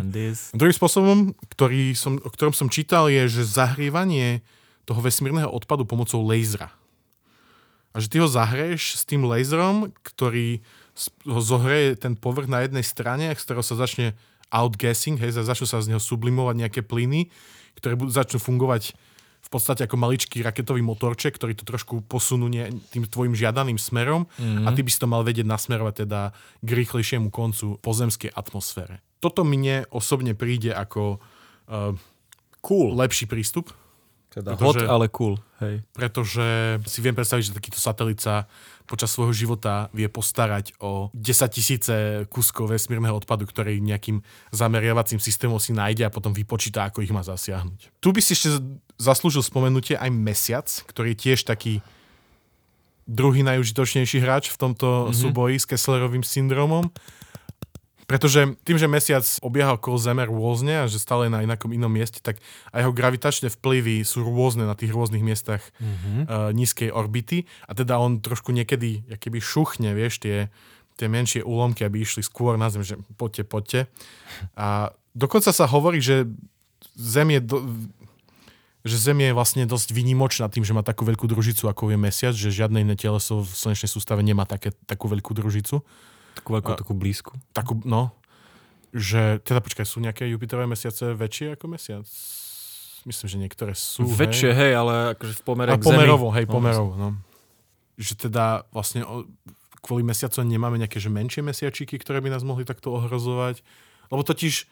Druhým 0.57 0.73
spôsobom, 0.73 1.37
ktorý 1.53 1.93
som, 1.93 2.17
o 2.17 2.29
ktorom 2.33 2.57
som 2.57 2.73
čítal, 2.73 3.05
je, 3.11 3.29
že 3.29 3.43
zahrievanie 3.45 4.41
toho 4.89 4.97
vesmírneho 5.03 5.51
odpadu 5.51 5.85
pomocou 5.85 6.25
laserra. 6.25 6.73
A 7.91 7.99
že 7.99 8.07
ty 8.07 8.17
ho 8.23 8.25
zahreješ 8.25 8.97
s 8.97 9.03
tým 9.05 9.27
laserom, 9.27 9.91
ktorý 10.01 10.63
ho 11.27 11.41
zohreje 11.43 11.99
ten 11.99 12.15
povrch 12.17 12.47
na 12.47 12.63
jednej 12.63 12.81
strane, 12.81 13.29
z 13.29 13.43
ktorého 13.43 13.61
sa 13.61 13.75
začne 13.77 14.15
outgassing, 14.49 15.19
hej, 15.19 15.37
začnú 15.37 15.67
sa 15.67 15.83
z 15.83 15.93
neho 15.93 16.01
sublimovať 16.01 16.55
nejaké 16.55 16.81
plyny 16.81 17.29
ktoré 17.77 17.93
budú, 17.99 18.11
začnú 18.11 18.39
fungovať 18.41 18.95
v 19.41 19.49
podstate 19.49 19.89
ako 19.89 19.97
maličký 19.97 20.45
raketový 20.45 20.85
motorček, 20.85 21.33
ktorý 21.35 21.57
to 21.57 21.65
trošku 21.65 22.05
posunú 22.05 22.45
nie, 22.45 22.69
tým 22.93 23.09
tvojim 23.09 23.33
žiadaným 23.33 23.81
smerom 23.81 24.29
mm-hmm. 24.37 24.69
a 24.69 24.69
ty 24.71 24.85
by 24.85 24.89
si 24.93 25.01
to 25.01 25.09
mal 25.09 25.25
vedieť 25.25 25.49
nasmerovať 25.49 26.05
teda 26.05 26.31
k 26.61 26.69
rýchlejšiemu 26.69 27.33
koncu 27.33 27.81
pozemskej 27.81 28.31
atmosfére. 28.31 29.01
Toto 29.17 29.41
mne 29.41 29.89
osobne 29.89 30.37
príde 30.37 30.69
ako 30.69 31.17
uh, 31.17 31.93
cool. 32.61 32.93
lepší 32.93 33.25
prístup, 33.25 33.73
teda 34.31 34.55
pretože, 34.55 34.87
hot, 34.87 34.95
ale 34.95 35.05
cool. 35.11 35.35
Hej. 35.59 35.83
Pretože 35.91 36.79
si 36.87 37.03
viem 37.03 37.11
predstaviť, 37.11 37.51
že 37.51 37.57
takýto 37.59 37.83
satelit 37.83 38.23
sa 38.23 38.47
počas 38.87 39.11
svojho 39.11 39.35
života 39.35 39.91
vie 39.91 40.07
postarať 40.07 40.79
o 40.79 41.11
10 41.11 41.51
tisíce 41.51 41.95
kuskov 42.31 42.71
vesmírneho 42.71 43.11
odpadu, 43.11 43.43
ktorý 43.43 43.83
nejakým 43.83 44.23
zameriavacím 44.55 45.19
systémom 45.19 45.59
si 45.59 45.75
nájde 45.75 46.07
a 46.07 46.11
potom 46.11 46.31
vypočíta, 46.31 46.87
ako 46.87 47.03
ich 47.03 47.11
má 47.11 47.27
zasiahnuť. 47.27 47.91
Tu 47.99 48.09
by 48.11 48.19
si 48.23 48.35
ešte 48.39 48.63
zaslúžil 48.95 49.43
spomenutie 49.43 49.99
aj 49.99 50.09
Mesiac, 50.15 50.67
ktorý 50.87 51.11
je 51.11 51.21
tiež 51.27 51.43
taký 51.43 51.83
druhý 53.03 53.43
najužitočnejší 53.43 54.23
hráč 54.23 54.47
v 54.47 54.57
tomto 54.59 54.87
mm-hmm. 54.87 55.15
súboji 55.15 55.55
s 55.59 55.67
Kesslerovým 55.67 56.23
syndromom 56.23 56.87
pretože 58.11 58.59
tým, 58.67 58.75
že 58.75 58.91
mesiac 58.91 59.23
obieha 59.39 59.79
okolo 59.79 59.95
Zeme 59.95 60.27
rôzne 60.27 60.83
a 60.83 60.85
že 60.91 60.99
stále 60.99 61.31
na 61.31 61.47
inakom 61.47 61.71
inom 61.71 61.87
mieste, 61.87 62.19
tak 62.19 62.43
aj 62.75 62.83
jeho 62.83 62.91
gravitačné 62.91 63.47
vplyvy 63.47 64.03
sú 64.03 64.27
rôzne 64.27 64.67
na 64.67 64.75
tých 64.75 64.91
rôznych 64.91 65.23
miestach 65.23 65.63
mm-hmm. 65.79 66.27
uh, 66.27 66.51
nízkej 66.51 66.91
orbity 66.91 67.47
a 67.63 67.71
teda 67.71 67.95
on 68.03 68.19
trošku 68.19 68.51
niekedy 68.51 69.07
keby 69.15 69.39
šuchne, 69.39 69.95
vieš, 69.95 70.19
tie, 70.19 70.51
tie 70.99 71.07
menšie 71.07 71.39
úlomky, 71.47 71.87
aby 71.87 72.03
išli 72.03 72.19
skôr 72.19 72.59
na 72.59 72.67
Zem, 72.67 72.83
že 72.83 72.99
poďte, 73.15 73.47
poďte. 73.47 73.79
A 74.59 74.91
dokonca 75.15 75.55
sa 75.55 75.63
hovorí, 75.71 76.03
že 76.03 76.27
Zem 76.99 77.31
je 77.31 77.39
do, 77.39 77.63
že 78.83 78.99
Zem 78.99 79.23
je 79.23 79.31
vlastne 79.31 79.63
dosť 79.63 79.95
výnimočná 79.95 80.51
tým, 80.51 80.67
že 80.67 80.75
má 80.75 80.83
takú 80.83 81.07
veľkú 81.07 81.31
družicu, 81.31 81.71
ako 81.71 81.95
je 81.95 81.97
Mesiac, 82.01 82.35
že 82.35 82.51
žiadne 82.51 82.83
iné 82.83 82.99
teleso 82.99 83.45
v 83.45 83.51
slnečnej 83.55 83.87
sústave 83.87 84.19
nemá 84.19 84.43
také, 84.43 84.75
takú 84.83 85.07
veľkú 85.07 85.31
družicu. 85.37 85.79
Takú 86.39 86.49
veľkú, 86.55 86.71
takú 86.79 86.93
blízku. 86.95 87.33
Takú, 87.51 87.73
no, 87.83 88.15
že, 88.91 89.39
teda 89.43 89.63
počkaj, 89.63 89.87
sú 89.87 90.03
nejaké 90.03 90.27
Jupiterové 90.27 90.67
mesiace 90.67 91.15
väčšie 91.15 91.55
ako 91.55 91.65
Mesiac? 91.71 92.07
Myslím, 93.07 93.27
že 93.27 93.37
niektoré 93.39 93.73
sú. 93.73 94.05
Väčšie, 94.05 94.51
hej. 94.53 94.59
hej, 94.59 94.73
ale 94.77 94.93
akože 95.17 95.33
v 95.39 95.43
pomere 95.47 95.69
A 95.73 95.79
k 95.79 95.83
pomerovo, 95.87 96.27
Zemi. 96.29 96.35
hej, 96.37 96.45
No, 96.45 96.53
pomerovo, 96.53 96.91
no. 96.99 97.09
Že 97.97 98.13
teda 98.29 98.67
vlastne 98.69 99.01
kvôli 99.81 100.05
mesiacu 100.05 100.45
nemáme 100.45 100.77
nejaké 100.77 101.01
že 101.01 101.09
menšie 101.09 101.41
mesiačiky, 101.41 101.97
ktoré 101.97 102.21
by 102.21 102.29
nás 102.29 102.45
mohli 102.45 102.61
takto 102.61 102.93
ohrozovať. 102.93 103.65
Lebo 104.13 104.21
totiž 104.21 104.69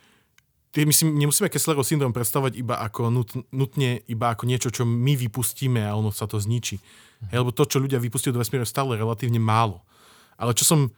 my 0.78 0.94
si 0.94 1.10
nemusíme 1.10 1.50
Kesslerov 1.50 1.82
syndrom 1.82 2.14
predstavovať 2.14 2.54
iba 2.54 2.78
ako 2.78 3.10
nut, 3.10 3.34
nutne 3.50 4.06
iba 4.06 4.30
ako 4.30 4.46
niečo, 4.46 4.70
čo 4.70 4.86
my 4.86 5.18
vypustíme 5.18 5.82
a 5.82 5.98
ono 5.98 6.14
sa 6.14 6.30
to 6.30 6.38
zničí. 6.38 6.78
Hej, 7.34 7.42
lebo 7.42 7.50
to, 7.50 7.66
čo 7.66 7.82
ľudia 7.82 7.98
vypustia 7.98 8.30
do 8.30 8.38
vesmíru, 8.38 8.62
je 8.62 8.70
stále 8.70 8.94
relatívne 8.94 9.42
málo. 9.42 9.82
Ale 10.38 10.54
čo 10.54 10.70
som, 10.70 10.94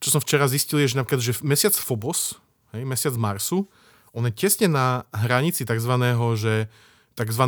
čo 0.00 0.08
som 0.08 0.20
včera 0.20 0.48
zistil, 0.48 0.80
je, 0.80 0.96
že 0.96 0.98
napríklad, 0.98 1.20
že 1.20 1.36
mesiac 1.44 1.76
Phobos, 1.76 2.40
hej, 2.72 2.88
mesiac 2.88 3.14
Marsu, 3.20 3.68
on 4.16 4.26
je 4.26 4.34
tesne 4.34 4.66
na 4.66 5.06
hranici 5.12 5.62
tzv. 5.62 5.92
že 6.34 6.66
tzv. 7.14 7.44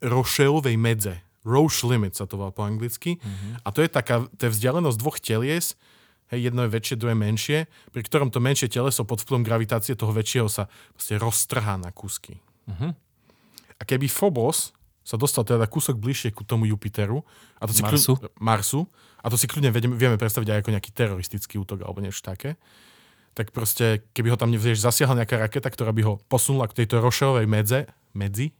Rochellovej 0.00 0.76
medze. 0.78 1.14
Roche 1.46 1.86
limit 1.86 2.18
sa 2.18 2.26
to 2.26 2.36
volá 2.36 2.50
po 2.50 2.66
anglicky. 2.66 3.16
Mm-hmm. 3.16 3.52
A 3.62 3.68
to 3.70 3.80
je 3.80 3.90
taká, 3.90 4.26
to 4.34 4.50
je 4.50 4.54
vzdialenosť 4.54 4.98
dvoch 4.98 5.18
telies, 5.22 5.78
hej, 6.34 6.50
jedno 6.50 6.66
je 6.66 6.74
väčšie, 6.74 6.94
druhé 6.98 7.14
menšie, 7.14 7.70
pri 7.94 8.02
ktorom 8.02 8.34
to 8.34 8.42
menšie 8.42 8.66
teleso 8.66 9.06
pod 9.06 9.22
vplyvom 9.22 9.46
gravitácie 9.46 9.94
toho 9.94 10.10
väčšieho 10.10 10.50
sa 10.50 10.66
proste 10.94 11.16
roztrhá 11.16 11.78
na 11.78 11.94
kúsky. 11.94 12.42
Mhm. 12.66 12.98
A 13.76 13.82
keby 13.84 14.08
Phobos 14.08 14.75
sa 15.06 15.14
dostal 15.14 15.46
teda 15.46 15.70
kúsok 15.70 16.02
bližšie 16.02 16.34
ku 16.34 16.42
tomu 16.42 16.66
Jupiteru, 16.66 17.22
a 17.62 17.70
to 17.70 17.72
si 17.72 17.86
Marsu? 17.86 18.18
Kľudne, 18.18 18.34
Marsu, 18.42 18.80
a 19.22 19.26
to 19.30 19.38
si 19.38 19.46
kľudne 19.46 19.70
vieme, 19.70 19.94
vieme 19.94 20.18
predstaviť 20.18 20.50
aj 20.50 20.58
ako 20.66 20.70
nejaký 20.74 20.90
teroristický 20.90 21.62
útok 21.62 21.86
alebo 21.86 22.02
niečo 22.02 22.26
také, 22.26 22.58
tak 23.38 23.54
proste, 23.54 24.02
keby 24.10 24.34
ho 24.34 24.40
tam 24.40 24.50
vieš, 24.50 24.82
zasiahla 24.82 25.22
nejaká 25.22 25.38
raketa, 25.38 25.70
ktorá 25.70 25.94
by 25.94 26.02
ho 26.02 26.14
posunula 26.26 26.66
k 26.66 26.82
tejto 26.82 26.98
rošovej 26.98 27.46
medze, 27.46 27.86
medzi, 28.16 28.50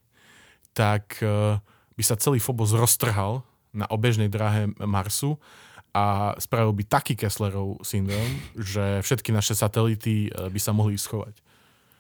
tak 0.77 1.19
uh, 1.25 1.59
by 1.97 2.03
sa 2.05 2.15
celý 2.21 2.39
Phobos 2.39 2.77
roztrhal 2.77 3.41
na 3.73 3.89
obežnej 3.89 4.29
dráhe 4.29 4.69
Marsu 4.85 5.41
a 5.97 6.37
spravil 6.37 6.77
by 6.77 6.85
taký 6.85 7.17
Kesslerov 7.17 7.81
syndrom, 7.81 8.29
že 8.53 9.01
všetky 9.01 9.33
naše 9.33 9.57
satelity 9.57 10.29
eh, 10.29 10.53
by 10.53 10.61
sa 10.61 10.77
mohli 10.77 11.01
schovať. 11.01 11.41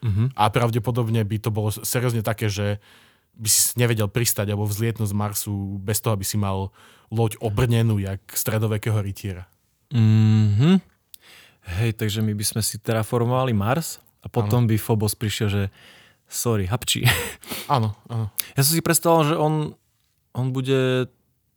Mhm. 0.05 0.37
A 0.37 0.53
pravdepodobne 0.53 1.25
by 1.25 1.37
to 1.41 1.49
bolo 1.49 1.73
seriózne 1.73 2.21
také, 2.21 2.53
že 2.53 2.77
by 3.37 3.49
si 3.49 3.77
nevedel 3.77 4.09
pristať 4.09 4.49
alebo 4.49 4.65
vzlietnúť 4.65 5.13
z 5.13 5.17
Marsu 5.17 5.55
bez 5.81 6.01
toho, 6.01 6.17
aby 6.17 6.25
si 6.25 6.41
mal 6.41 6.73
loď 7.13 7.39
obrnenú 7.39 8.01
jak 8.01 8.21
stredovekého 8.33 8.99
rytiera. 8.99 9.47
Mhm. 9.93 10.83
Hej, 11.67 11.99
takže 11.99 12.23
my 12.23 12.31
by 12.31 12.45
sme 12.47 12.63
si 12.63 12.79
terraformovali 12.79 13.51
Mars 13.51 13.99
a 14.23 14.31
potom 14.31 14.71
by 14.71 14.79
Phobos 14.79 15.19
prišiel, 15.19 15.49
že 15.51 15.63
sorry, 16.31 16.67
hapči. 16.71 17.07
Áno, 17.67 17.99
áno. 18.07 18.31
Ja 18.55 18.63
som 18.63 18.79
si 18.79 18.83
predstavoval, 18.83 19.25
že 19.27 19.35
on, 19.35 19.75
on 20.31 20.55
bude 20.55 21.11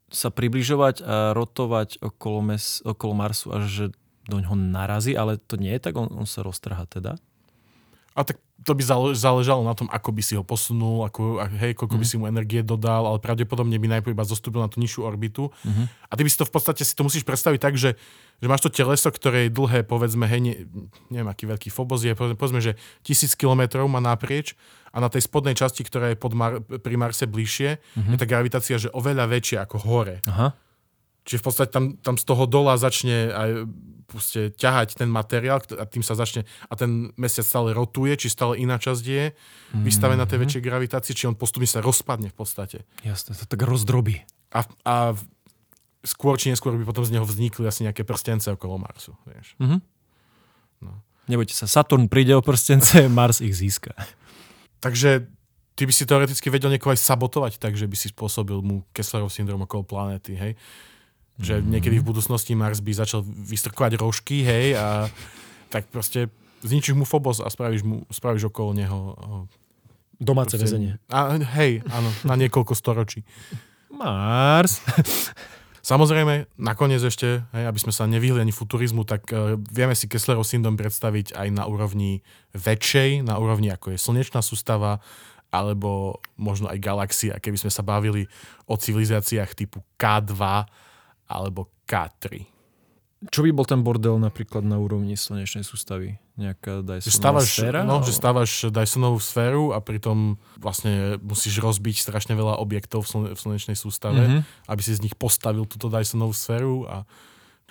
sa 0.10 0.34
približovať 0.34 1.06
a 1.06 1.38
rotovať 1.38 2.02
okolo, 2.02 2.54
mes, 2.54 2.82
okolo 2.82 3.14
Marsu 3.14 3.54
až 3.54 3.70
že 3.70 3.86
do 4.26 4.42
ňoho 4.42 4.58
narazí, 4.58 5.14
ale 5.14 5.38
to 5.38 5.58
nie 5.58 5.74
je 5.78 5.82
tak, 5.86 5.94
on, 5.98 6.10
on 6.10 6.26
sa 6.26 6.42
roztrhá 6.42 6.90
teda. 6.90 7.22
A 8.20 8.28
tak 8.28 8.36
to 8.68 8.76
by 8.76 8.84
zále- 8.84 9.16
záležalo 9.16 9.64
na 9.64 9.72
tom, 9.72 9.88
ako 9.88 10.12
by 10.12 10.20
si 10.20 10.36
ho 10.36 10.44
posunul, 10.44 11.08
ako, 11.08 11.40
hej, 11.56 11.72
koľko 11.72 11.96
by 11.96 12.04
si 12.04 12.20
mu 12.20 12.28
energie 12.28 12.60
dodal, 12.60 13.08
ale 13.08 13.24
pravdepodobne 13.24 13.80
by 13.80 13.88
najprv 13.96 14.12
iba 14.12 14.28
zostúpil 14.28 14.60
na 14.60 14.68
tú 14.68 14.84
nižšiu 14.84 15.08
orbitu. 15.08 15.48
Mhm. 15.64 15.84
A 16.12 16.14
ty 16.20 16.28
by 16.28 16.30
si 16.30 16.36
to 16.36 16.44
v 16.44 16.52
podstate 16.52 16.84
si 16.84 16.92
to 16.92 17.08
musíš 17.08 17.24
predstaviť 17.24 17.60
tak, 17.64 17.80
že, 17.80 17.96
že 18.44 18.48
máš 18.52 18.68
to 18.68 18.76
teleso, 18.76 19.08
ktoré 19.08 19.48
je 19.48 19.56
dlhé, 19.56 19.88
povedzme, 19.88 20.28
hej, 20.28 20.42
ne, 20.44 20.54
neviem, 21.08 21.32
aký 21.32 21.48
veľký 21.48 21.72
Phobos 21.72 22.04
je, 22.04 22.12
povedzme, 22.12 22.60
že 22.60 22.76
tisíc 23.00 23.40
kilometrov 23.40 23.88
má 23.88 24.04
naprieč 24.04 24.60
a 24.92 25.00
na 25.00 25.08
tej 25.08 25.24
spodnej 25.24 25.56
časti, 25.56 25.88
ktorá 25.88 26.12
je 26.12 26.18
pod 26.20 26.36
Mar- 26.36 26.60
pri 26.60 26.96
Marse 27.00 27.24
bližšie, 27.24 27.80
je 27.96 28.18
tá 28.20 28.28
gravitácia, 28.28 28.76
že 28.76 28.92
oveľa 28.92 29.32
väčšia 29.32 29.64
ako 29.64 29.80
hore. 29.88 30.20
Aha. 30.28 30.52
Čiže 31.28 31.40
v 31.40 31.46
podstate 31.46 31.70
tam, 31.70 31.86
tam 32.00 32.16
z 32.16 32.26
toho 32.26 32.44
dola 32.50 32.80
začne 32.80 33.30
aj 33.30 33.50
proste 34.10 34.50
ťahať 34.58 34.98
ten 34.98 35.06
materiál 35.06 35.62
a 35.78 35.86
tým 35.86 36.02
sa 36.02 36.18
začne, 36.18 36.50
a 36.66 36.74
ten 36.74 37.14
mesiac 37.14 37.46
stále 37.46 37.78
rotuje, 37.78 38.18
či 38.18 38.34
stále 38.34 38.58
iná 38.58 38.82
časť 38.82 39.04
je 39.06 39.38
vystavená 39.86 40.26
tej 40.26 40.42
väčšej 40.42 40.66
gravitácii, 40.66 41.14
či 41.14 41.30
on 41.30 41.38
postupne 41.38 41.70
sa 41.70 41.86
rozpadne 41.86 42.34
v 42.34 42.36
podstate. 42.36 42.78
Jasne, 43.06 43.38
to 43.38 43.46
tak 43.46 43.62
rozdrobí. 43.62 44.26
A, 44.50 44.66
a 44.90 44.96
skôr 46.02 46.42
či 46.42 46.50
neskôr 46.50 46.74
by 46.74 46.90
potom 46.90 47.06
z 47.06 47.14
neho 47.14 47.26
vznikli 47.28 47.70
asi 47.70 47.86
nejaké 47.86 48.02
prstence 48.02 48.50
okolo 48.50 48.82
Marsu. 48.82 49.14
Vieš. 49.30 49.54
Mhm. 49.62 49.78
No. 50.82 51.06
Nebojte 51.30 51.54
sa, 51.54 51.70
Saturn 51.70 52.10
príde 52.10 52.34
o 52.34 52.42
prstence, 52.42 53.06
Mars 53.12 53.46
ich 53.46 53.54
získa. 53.54 53.94
Takže 54.82 55.30
ty 55.76 55.84
by 55.86 55.94
si 55.94 56.04
teoreticky 56.08 56.48
vedel 56.50 56.72
niekoho 56.72 56.96
aj 56.96 57.04
sabotovať 57.04 57.62
tak, 57.62 57.76
že 57.76 57.86
by 57.86 57.96
si 58.00 58.10
spôsobil 58.10 58.58
mu 58.64 58.88
Kesslerov 58.96 59.30
syndrom 59.30 59.64
okolo 59.64 59.84
planéty, 59.86 60.34
hej? 60.34 60.58
Že 61.40 61.64
niekedy 61.64 62.04
v 62.04 62.08
budúcnosti 62.12 62.52
Mars 62.52 62.84
by 62.84 62.92
začal 62.92 63.24
vystrkovať 63.24 63.96
rožky, 63.96 64.44
hej, 64.44 64.76
a 64.76 65.08
tak 65.72 65.88
proste 65.88 66.28
zničíš 66.68 67.00
mu 67.00 67.08
Phobos 67.08 67.40
a 67.40 67.48
spravíš, 67.48 67.88
mu, 67.88 68.04
spravíš 68.12 68.52
okolo 68.52 68.76
neho 68.76 68.98
Domáce 70.20 70.60
proste- 70.60 70.68
väzenie. 70.68 70.92
A, 71.08 71.40
hej, 71.64 71.80
áno, 71.88 72.12
na 72.28 72.36
niekoľko 72.36 72.76
storočí. 72.76 73.24
Mars. 73.88 74.84
Samozrejme, 75.90 76.52
nakoniec 76.60 77.00
ešte, 77.02 77.48
hej, 77.56 77.64
aby 77.66 77.80
sme 77.80 77.96
sa 77.96 78.04
nevyhli 78.06 78.44
ani 78.44 78.52
futurizmu, 78.52 79.08
tak 79.08 79.32
uh, 79.32 79.56
vieme 79.72 79.96
si 79.96 80.12
Kesslerov 80.12 80.44
syndrom 80.44 80.76
predstaviť 80.76 81.34
aj 81.34 81.48
na 81.56 81.64
úrovni 81.66 82.22
väčšej, 82.52 83.24
na 83.24 83.40
úrovni 83.40 83.72
ako 83.72 83.96
je 83.96 83.98
slnečná 83.98 84.44
sústava, 84.44 85.00
alebo 85.50 86.22
možno 86.38 86.70
aj 86.70 86.78
galaxia, 86.78 87.42
keby 87.42 87.58
sme 87.58 87.72
sa 87.74 87.82
bavili 87.82 88.30
o 88.70 88.78
civilizáciách 88.78 89.58
typu 89.58 89.82
K2 89.98 90.36
alebo 91.30 91.70
K3. 91.86 92.44
Čo 93.22 93.44
by 93.44 93.52
bol 93.52 93.64
ten 93.64 93.80
bordel 93.80 94.16
napríklad 94.16 94.64
na 94.64 94.76
úrovni 94.76 95.14
slnečnej 95.14 95.62
sústavy? 95.62 96.16
Nejaká 96.34 96.80
Dysonová 96.80 97.04
stávaš, 97.44 97.48
sféra? 97.54 97.80
no, 97.84 98.00
že 98.00 98.12
stávaš 98.12 98.50
Dysonovú 98.66 99.20
sféru 99.20 99.64
a 99.70 99.78
pritom 99.78 100.18
vlastne 100.56 101.20
musíš 101.20 101.60
rozbiť 101.60 102.00
strašne 102.00 102.32
veľa 102.32 102.56
objektov 102.58 103.04
v, 103.04 103.08
slne, 103.08 103.28
v 103.30 103.40
slnečnej 103.40 103.76
sústave, 103.76 104.24
Mhm. 104.24 104.40
aby 104.66 104.82
si 104.82 104.92
z 104.94 105.02
nich 105.02 105.14
postavil 105.14 105.64
túto 105.64 105.88
Dysonovú 105.88 106.32
sféru 106.32 106.84
a 106.86 107.04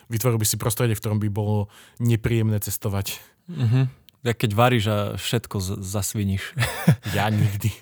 vytvoril 0.07 0.37
by 0.37 0.45
si 0.45 0.55
prostredie, 0.55 0.93
v 0.93 1.01
ktorom 1.01 1.19
by 1.19 1.29
bolo 1.29 1.73
nepríjemné 1.97 2.57
cestovať. 2.59 3.17
Mhm. 3.49 3.89
Jak 4.21 4.37
keď 4.37 4.51
varíš 4.53 4.85
a 4.87 4.99
všetko 5.15 5.57
z- 5.59 5.79
zasviníš. 5.81 6.53
Ja 7.11 7.31
nikdy. 7.31 7.73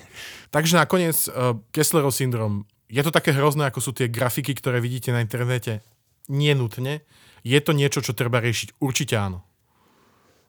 Takže 0.54 0.76
nakoniec 0.76 1.26
uh, 1.26 1.58
Kesslerov 1.68 2.12
syndrom. 2.12 2.70
Je 2.86 3.02
to 3.02 3.10
také 3.10 3.34
hrozné, 3.34 3.66
ako 3.66 3.82
sú 3.82 3.90
tie 3.90 4.06
grafiky, 4.06 4.54
ktoré 4.54 4.78
vidíte 4.78 5.10
na 5.10 5.22
internete? 5.22 5.82
Nie 6.30 6.54
nutne. 6.54 7.02
Je 7.42 7.58
to 7.62 7.74
niečo, 7.74 8.02
čo 8.02 8.14
treba 8.14 8.38
riešiť? 8.42 8.78
Určite 8.78 9.14
áno. 9.18 9.42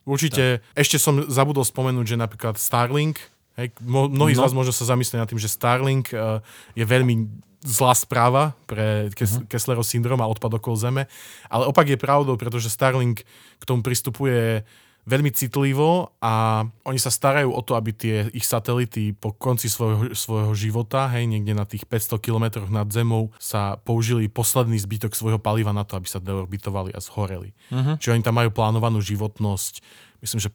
Určite. 0.07 0.63
Tak. 0.63 0.81
Ešte 0.87 0.97
som 0.97 1.27
zabudol 1.27 1.67
spomenúť, 1.67 2.15
že 2.15 2.17
napríklad 2.17 2.55
Starlink, 2.55 3.19
hej, 3.59 3.75
mnohí 3.83 4.33
no. 4.33 4.39
z 4.39 4.43
vás 4.45 4.53
možno 4.55 4.71
sa 4.71 4.87
zamyslieť 4.87 5.19
nad 5.19 5.29
tým, 5.29 5.41
že 5.41 5.51
Starlink 5.51 6.15
uh, 6.15 6.39
je 6.77 6.85
veľmi 6.87 7.27
zlá 7.65 7.91
správa 7.97 8.55
pre 8.69 9.11
uh-huh. 9.11 9.49
Kesslerov 9.49 9.83
syndrom 9.83 10.21
a 10.23 10.29
odpad 10.31 10.61
okolo 10.61 10.79
Zeme, 10.79 11.03
ale 11.51 11.67
opak 11.67 11.89
je 11.89 11.99
pravdou, 11.99 12.39
pretože 12.39 12.71
Starlink 12.71 13.25
k 13.59 13.63
tomu 13.67 13.83
pristupuje 13.83 14.63
veľmi 15.07 15.31
citlivo 15.31 16.11
a 16.19 16.67
oni 16.83 16.99
sa 16.99 17.07
starajú 17.07 17.55
o 17.55 17.61
to, 17.63 17.79
aby 17.79 17.95
tie 17.95 18.15
ich 18.35 18.43
satelity 18.43 19.15
po 19.15 19.31
konci 19.31 19.71
svojho, 19.71 20.11
svojho 20.11 20.51
života, 20.51 21.07
hej, 21.15 21.31
niekde 21.31 21.55
na 21.55 21.63
tých 21.63 21.87
500 21.87 22.19
kilometroch 22.19 22.67
nad 22.67 22.91
Zemou, 22.91 23.31
sa 23.39 23.79
použili 23.79 24.27
posledný 24.27 24.75
zbytok 24.75 25.15
svojho 25.15 25.39
paliva 25.39 25.71
na 25.71 25.87
to, 25.87 25.95
aby 25.95 26.11
sa 26.11 26.19
deorbitovali 26.19 26.91
a 26.91 26.99
zhoreli. 26.99 27.55
Mhm. 27.71 28.03
Čiže 28.03 28.13
oni 28.19 28.23
tam 28.27 28.35
majú 28.35 28.51
plánovanú 28.51 28.99
životnosť, 28.99 29.79
myslím, 30.19 30.43
že 30.43 30.51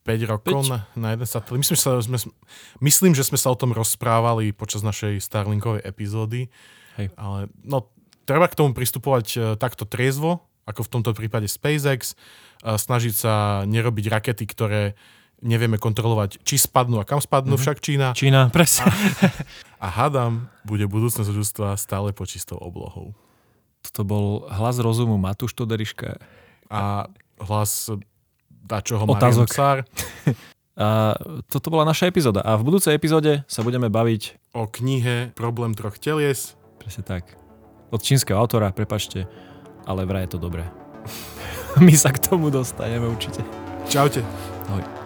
5 0.00 0.32
rokov 0.32 0.64
Päť? 0.64 0.72
na, 0.72 0.78
na 0.96 1.08
jeden 1.12 1.28
satelit. 1.28 1.60
Myslím, 1.60 1.76
že 1.76 1.84
sa, 1.84 1.92
sme, 2.00 2.18
myslím, 2.80 3.12
že 3.12 3.28
sme 3.28 3.36
sa 3.36 3.52
o 3.52 3.60
tom 3.60 3.76
rozprávali 3.76 4.56
počas 4.56 4.80
našej 4.80 5.20
Starlinkovej 5.20 5.84
epizódy. 5.84 6.48
Hej. 6.96 7.12
Ale 7.20 7.52
no, 7.60 7.92
treba 8.24 8.48
k 8.48 8.56
tomu 8.56 8.72
pristupovať 8.72 9.26
e, 9.36 9.38
takto 9.60 9.84
triezvo, 9.84 10.48
ako 10.64 10.88
v 10.88 10.92
tomto 10.98 11.12
prípade 11.12 11.52
SpaceX, 11.52 12.16
snažiť 12.64 13.14
sa 13.16 13.64
nerobiť 13.64 14.06
rakety, 14.08 14.44
ktoré 14.44 14.94
nevieme 15.40 15.80
kontrolovať, 15.80 16.44
či 16.44 16.60
spadnú 16.60 17.00
a 17.00 17.08
kam 17.08 17.18
spadnú, 17.18 17.56
mm-hmm. 17.56 17.64
však 17.64 17.78
Čína. 17.80 18.08
Čína, 18.12 18.52
presne. 18.52 18.92
A 19.80 19.88
hádam, 19.88 20.52
bude 20.68 20.84
budúcnosť 20.84 21.30
ľudstva 21.32 21.72
stále 21.80 22.12
pod 22.12 22.28
čistou 22.28 22.60
oblohou. 22.60 23.16
Toto 23.80 24.04
bol 24.04 24.26
hlas 24.52 24.76
rozumu 24.76 25.16
Matúš 25.16 25.56
Toderiška. 25.56 26.20
A 26.68 27.08
hlas 27.40 27.88
dačoho 28.68 29.08
Otázok. 29.08 29.48
Psár. 29.48 29.88
A 30.80 31.16
toto 31.48 31.68
bola 31.72 31.88
naša 31.88 32.08
epizóda. 32.08 32.44
A 32.44 32.60
v 32.60 32.68
budúcej 32.68 32.92
epizóde 32.92 33.44
sa 33.48 33.64
budeme 33.64 33.88
baviť... 33.88 34.52
O 34.56 34.68
knihe 34.68 35.32
Problém 35.36 35.72
troch 35.72 35.96
telies. 35.96 36.56
Presne 36.76 37.04
tak. 37.04 37.24
Od 37.90 38.00
čínskeho 38.00 38.38
autora, 38.38 38.70
prepačte, 38.72 39.26
ale 39.84 40.06
vraj 40.08 40.28
je 40.28 40.36
to 40.36 40.38
dobré. 40.38 40.64
My 41.84 41.94
sa 41.94 42.10
k 42.10 42.18
tomu 42.18 42.50
dostaneme 42.50 43.06
určite. 43.06 43.42
Čaute. 43.86 44.22
Ahoj. 44.70 44.99